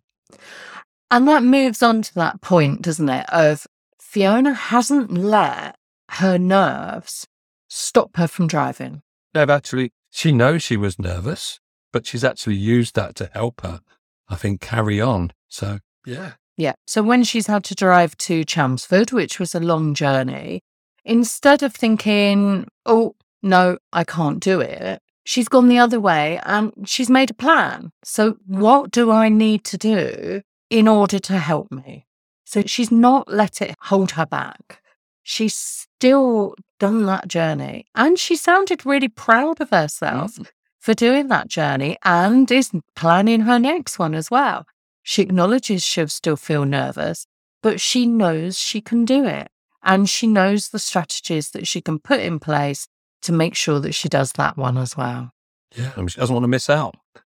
And 1.09 1.27
that 1.27 1.43
moves 1.43 1.81
on 1.81 2.01
to 2.01 2.13
that 2.15 2.41
point, 2.41 2.81
doesn't 2.81 3.09
it? 3.09 3.25
Of 3.29 3.65
Fiona 3.99 4.53
hasn't 4.53 5.11
let 5.11 5.77
her 6.11 6.37
nerves 6.37 7.27
stop 7.67 8.15
her 8.17 8.27
from 8.27 8.47
driving. 8.47 9.01
They've 9.33 9.49
actually, 9.49 9.91
she 10.11 10.31
knows 10.31 10.63
she 10.63 10.77
was 10.77 10.99
nervous, 10.99 11.59
but 11.91 12.05
she's 12.05 12.23
actually 12.23 12.55
used 12.55 12.95
that 12.95 13.15
to 13.15 13.29
help 13.33 13.61
her, 13.61 13.81
I 14.27 14.35
think, 14.35 14.61
carry 14.61 14.99
on. 14.99 15.31
So, 15.47 15.79
yeah. 16.05 16.33
Yeah. 16.57 16.73
So 16.85 17.03
when 17.03 17.23
she's 17.23 17.47
had 17.47 17.63
to 17.65 17.75
drive 17.75 18.17
to 18.17 18.43
Chelmsford, 18.43 19.11
which 19.11 19.39
was 19.39 19.53
a 19.53 19.59
long 19.59 19.93
journey, 19.93 20.61
instead 21.05 21.63
of 21.63 21.73
thinking, 21.73 22.67
oh, 22.85 23.15
no, 23.43 23.77
I 23.93 24.03
can't 24.03 24.39
do 24.39 24.59
it, 24.59 25.01
she's 25.23 25.47
gone 25.47 25.67
the 25.67 25.77
other 25.77 25.99
way 25.99 26.39
and 26.43 26.73
she's 26.85 27.09
made 27.09 27.29
a 27.29 27.35
plan. 27.35 27.91
So 28.03 28.37
what 28.45 28.91
do 28.91 29.11
I 29.11 29.29
need 29.29 29.63
to 29.65 29.77
do 29.77 30.41
in 30.69 30.87
order 30.87 31.19
to 31.19 31.37
help 31.37 31.71
me? 31.71 32.05
So 32.45 32.63
she's 32.65 32.91
not 32.91 33.27
let 33.27 33.61
it 33.61 33.75
hold 33.81 34.11
her 34.11 34.25
back. 34.25 34.81
She's 35.23 35.55
still 35.55 36.55
done 36.79 37.05
that 37.07 37.27
journey. 37.27 37.85
And 37.95 38.17
she 38.17 38.35
sounded 38.35 38.85
really 38.85 39.09
proud 39.09 39.59
of 39.59 39.69
herself 39.71 40.35
Mm. 40.35 40.47
for 40.79 40.93
doing 40.93 41.27
that 41.27 41.47
journey 41.49 41.97
and 42.03 42.49
is 42.49 42.71
planning 42.95 43.41
her 43.41 43.59
next 43.59 43.99
one 43.99 44.15
as 44.15 44.31
well. 44.31 44.65
She 45.03 45.21
acknowledges 45.21 45.83
she'll 45.83 46.07
still 46.07 46.37
feel 46.37 46.63
nervous, 46.65 47.27
but 47.61 47.81
she 47.81 48.05
knows 48.05 48.57
she 48.57 48.79
can 48.81 49.03
do 49.05 49.25
it. 49.25 49.49
And 49.83 50.09
she 50.09 50.27
knows 50.27 50.69
the 50.69 50.79
strategies 50.79 51.51
that 51.51 51.67
she 51.67 51.81
can 51.81 51.99
put 51.99 52.19
in 52.19 52.39
place 52.39 52.87
to 53.23 53.31
make 53.33 53.55
sure 53.55 53.79
that 53.79 53.93
she 53.95 54.07
does 54.09 54.31
that 54.33 54.57
one 54.57 54.77
as 54.77 54.95
well. 54.97 55.31
Yeah. 55.75 55.91
I 55.95 55.99
mean, 55.99 56.07
she 56.09 56.19
doesn't 56.19 56.33
want 56.33 56.43
to 56.43 56.47
miss 56.49 56.69
out. 56.69 56.95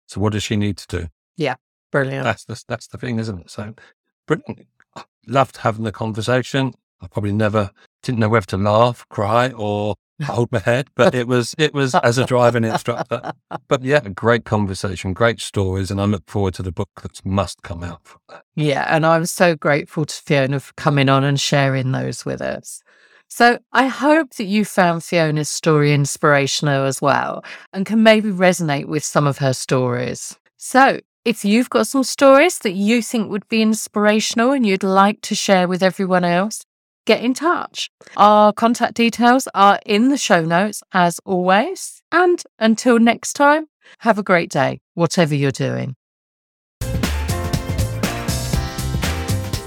So 0.06 0.20
what 0.20 0.32
does 0.32 0.42
she 0.42 0.56
need 0.56 0.76
to 0.78 0.86
do? 0.98 1.08
Brilliant. 1.90 2.24
That's 2.24 2.44
the, 2.44 2.62
that's 2.68 2.86
the 2.88 2.98
thing, 2.98 3.18
isn't 3.18 3.38
it? 3.40 3.50
So 3.50 3.74
brilliant. 4.26 4.66
I 4.96 5.04
Loved 5.26 5.58
having 5.58 5.84
the 5.84 5.92
conversation. 5.92 6.74
I 7.00 7.06
probably 7.06 7.32
never 7.32 7.70
didn't 8.02 8.18
know 8.18 8.28
whether 8.28 8.46
to 8.46 8.56
laugh, 8.56 9.06
cry, 9.08 9.50
or 9.50 9.94
hold 10.24 10.50
my 10.50 10.58
head, 10.58 10.88
but 10.96 11.14
it 11.14 11.28
was 11.28 11.54
it 11.58 11.72
was 11.72 11.94
as 11.94 12.18
a 12.18 12.24
driving 12.24 12.64
instructor. 12.64 13.32
But 13.68 13.82
yeah, 13.82 14.00
a 14.04 14.10
great 14.10 14.44
conversation, 14.44 15.12
great 15.12 15.40
stories, 15.40 15.90
and 15.90 16.00
I 16.00 16.04
look 16.04 16.28
forward 16.28 16.54
to 16.54 16.62
the 16.62 16.72
book 16.72 16.90
that 17.02 17.24
must 17.24 17.62
come 17.62 17.84
out 17.84 18.00
from 18.04 18.20
that. 18.28 18.42
Yeah, 18.56 18.84
and 18.88 19.06
I'm 19.06 19.26
so 19.26 19.54
grateful 19.54 20.04
to 20.06 20.14
Fiona 20.14 20.60
for 20.60 20.72
coming 20.74 21.08
on 21.08 21.22
and 21.24 21.38
sharing 21.38 21.92
those 21.92 22.24
with 22.24 22.40
us. 22.40 22.82
So 23.28 23.58
I 23.72 23.86
hope 23.86 24.34
that 24.36 24.44
you 24.44 24.64
found 24.64 25.04
Fiona's 25.04 25.50
story 25.50 25.92
inspirational 25.92 26.86
as 26.86 27.02
well 27.02 27.44
and 27.74 27.84
can 27.84 28.02
maybe 28.02 28.30
resonate 28.30 28.86
with 28.86 29.04
some 29.04 29.26
of 29.26 29.38
her 29.38 29.52
stories. 29.52 30.38
So 30.56 31.00
if 31.24 31.44
you've 31.44 31.70
got 31.70 31.86
some 31.86 32.04
stories 32.04 32.58
that 32.60 32.72
you 32.72 33.02
think 33.02 33.30
would 33.30 33.48
be 33.48 33.62
inspirational 33.62 34.52
and 34.52 34.66
you'd 34.66 34.82
like 34.82 35.20
to 35.22 35.34
share 35.34 35.68
with 35.68 35.82
everyone 35.82 36.24
else, 36.24 36.62
get 37.06 37.22
in 37.22 37.34
touch. 37.34 37.90
Our 38.16 38.52
contact 38.52 38.94
details 38.94 39.48
are 39.54 39.78
in 39.84 40.08
the 40.08 40.16
show 40.16 40.44
notes 40.44 40.82
as 40.92 41.20
always. 41.24 42.02
And 42.12 42.42
until 42.58 42.98
next 42.98 43.34
time, 43.34 43.66
have 44.00 44.18
a 44.18 44.22
great 44.22 44.50
day, 44.50 44.80
whatever 44.94 45.34
you're 45.34 45.50
doing. 45.50 45.94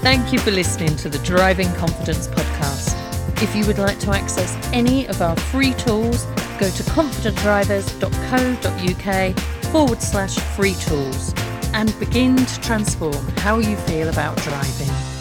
Thank 0.02 0.32
you 0.32 0.38
for 0.40 0.50
listening 0.50 0.96
to 0.96 1.08
the 1.08 1.18
Driving 1.18 1.72
Confidence 1.74 2.26
podcast. 2.28 2.98
If 3.40 3.54
you 3.54 3.64
would 3.66 3.78
like 3.78 4.00
to 4.00 4.10
access 4.10 4.56
any 4.72 5.06
of 5.06 5.22
our 5.22 5.36
free 5.36 5.74
tools, 5.74 6.24
go 6.58 6.68
to 6.68 6.82
confidentdrivers.co.uk 6.82 9.61
forward 9.72 10.02
slash 10.02 10.38
free 10.54 10.74
tools 10.74 11.32
and 11.72 11.98
begin 11.98 12.36
to 12.36 12.60
transform 12.60 13.26
how 13.38 13.58
you 13.58 13.74
feel 13.74 14.10
about 14.10 14.36
driving. 14.36 15.11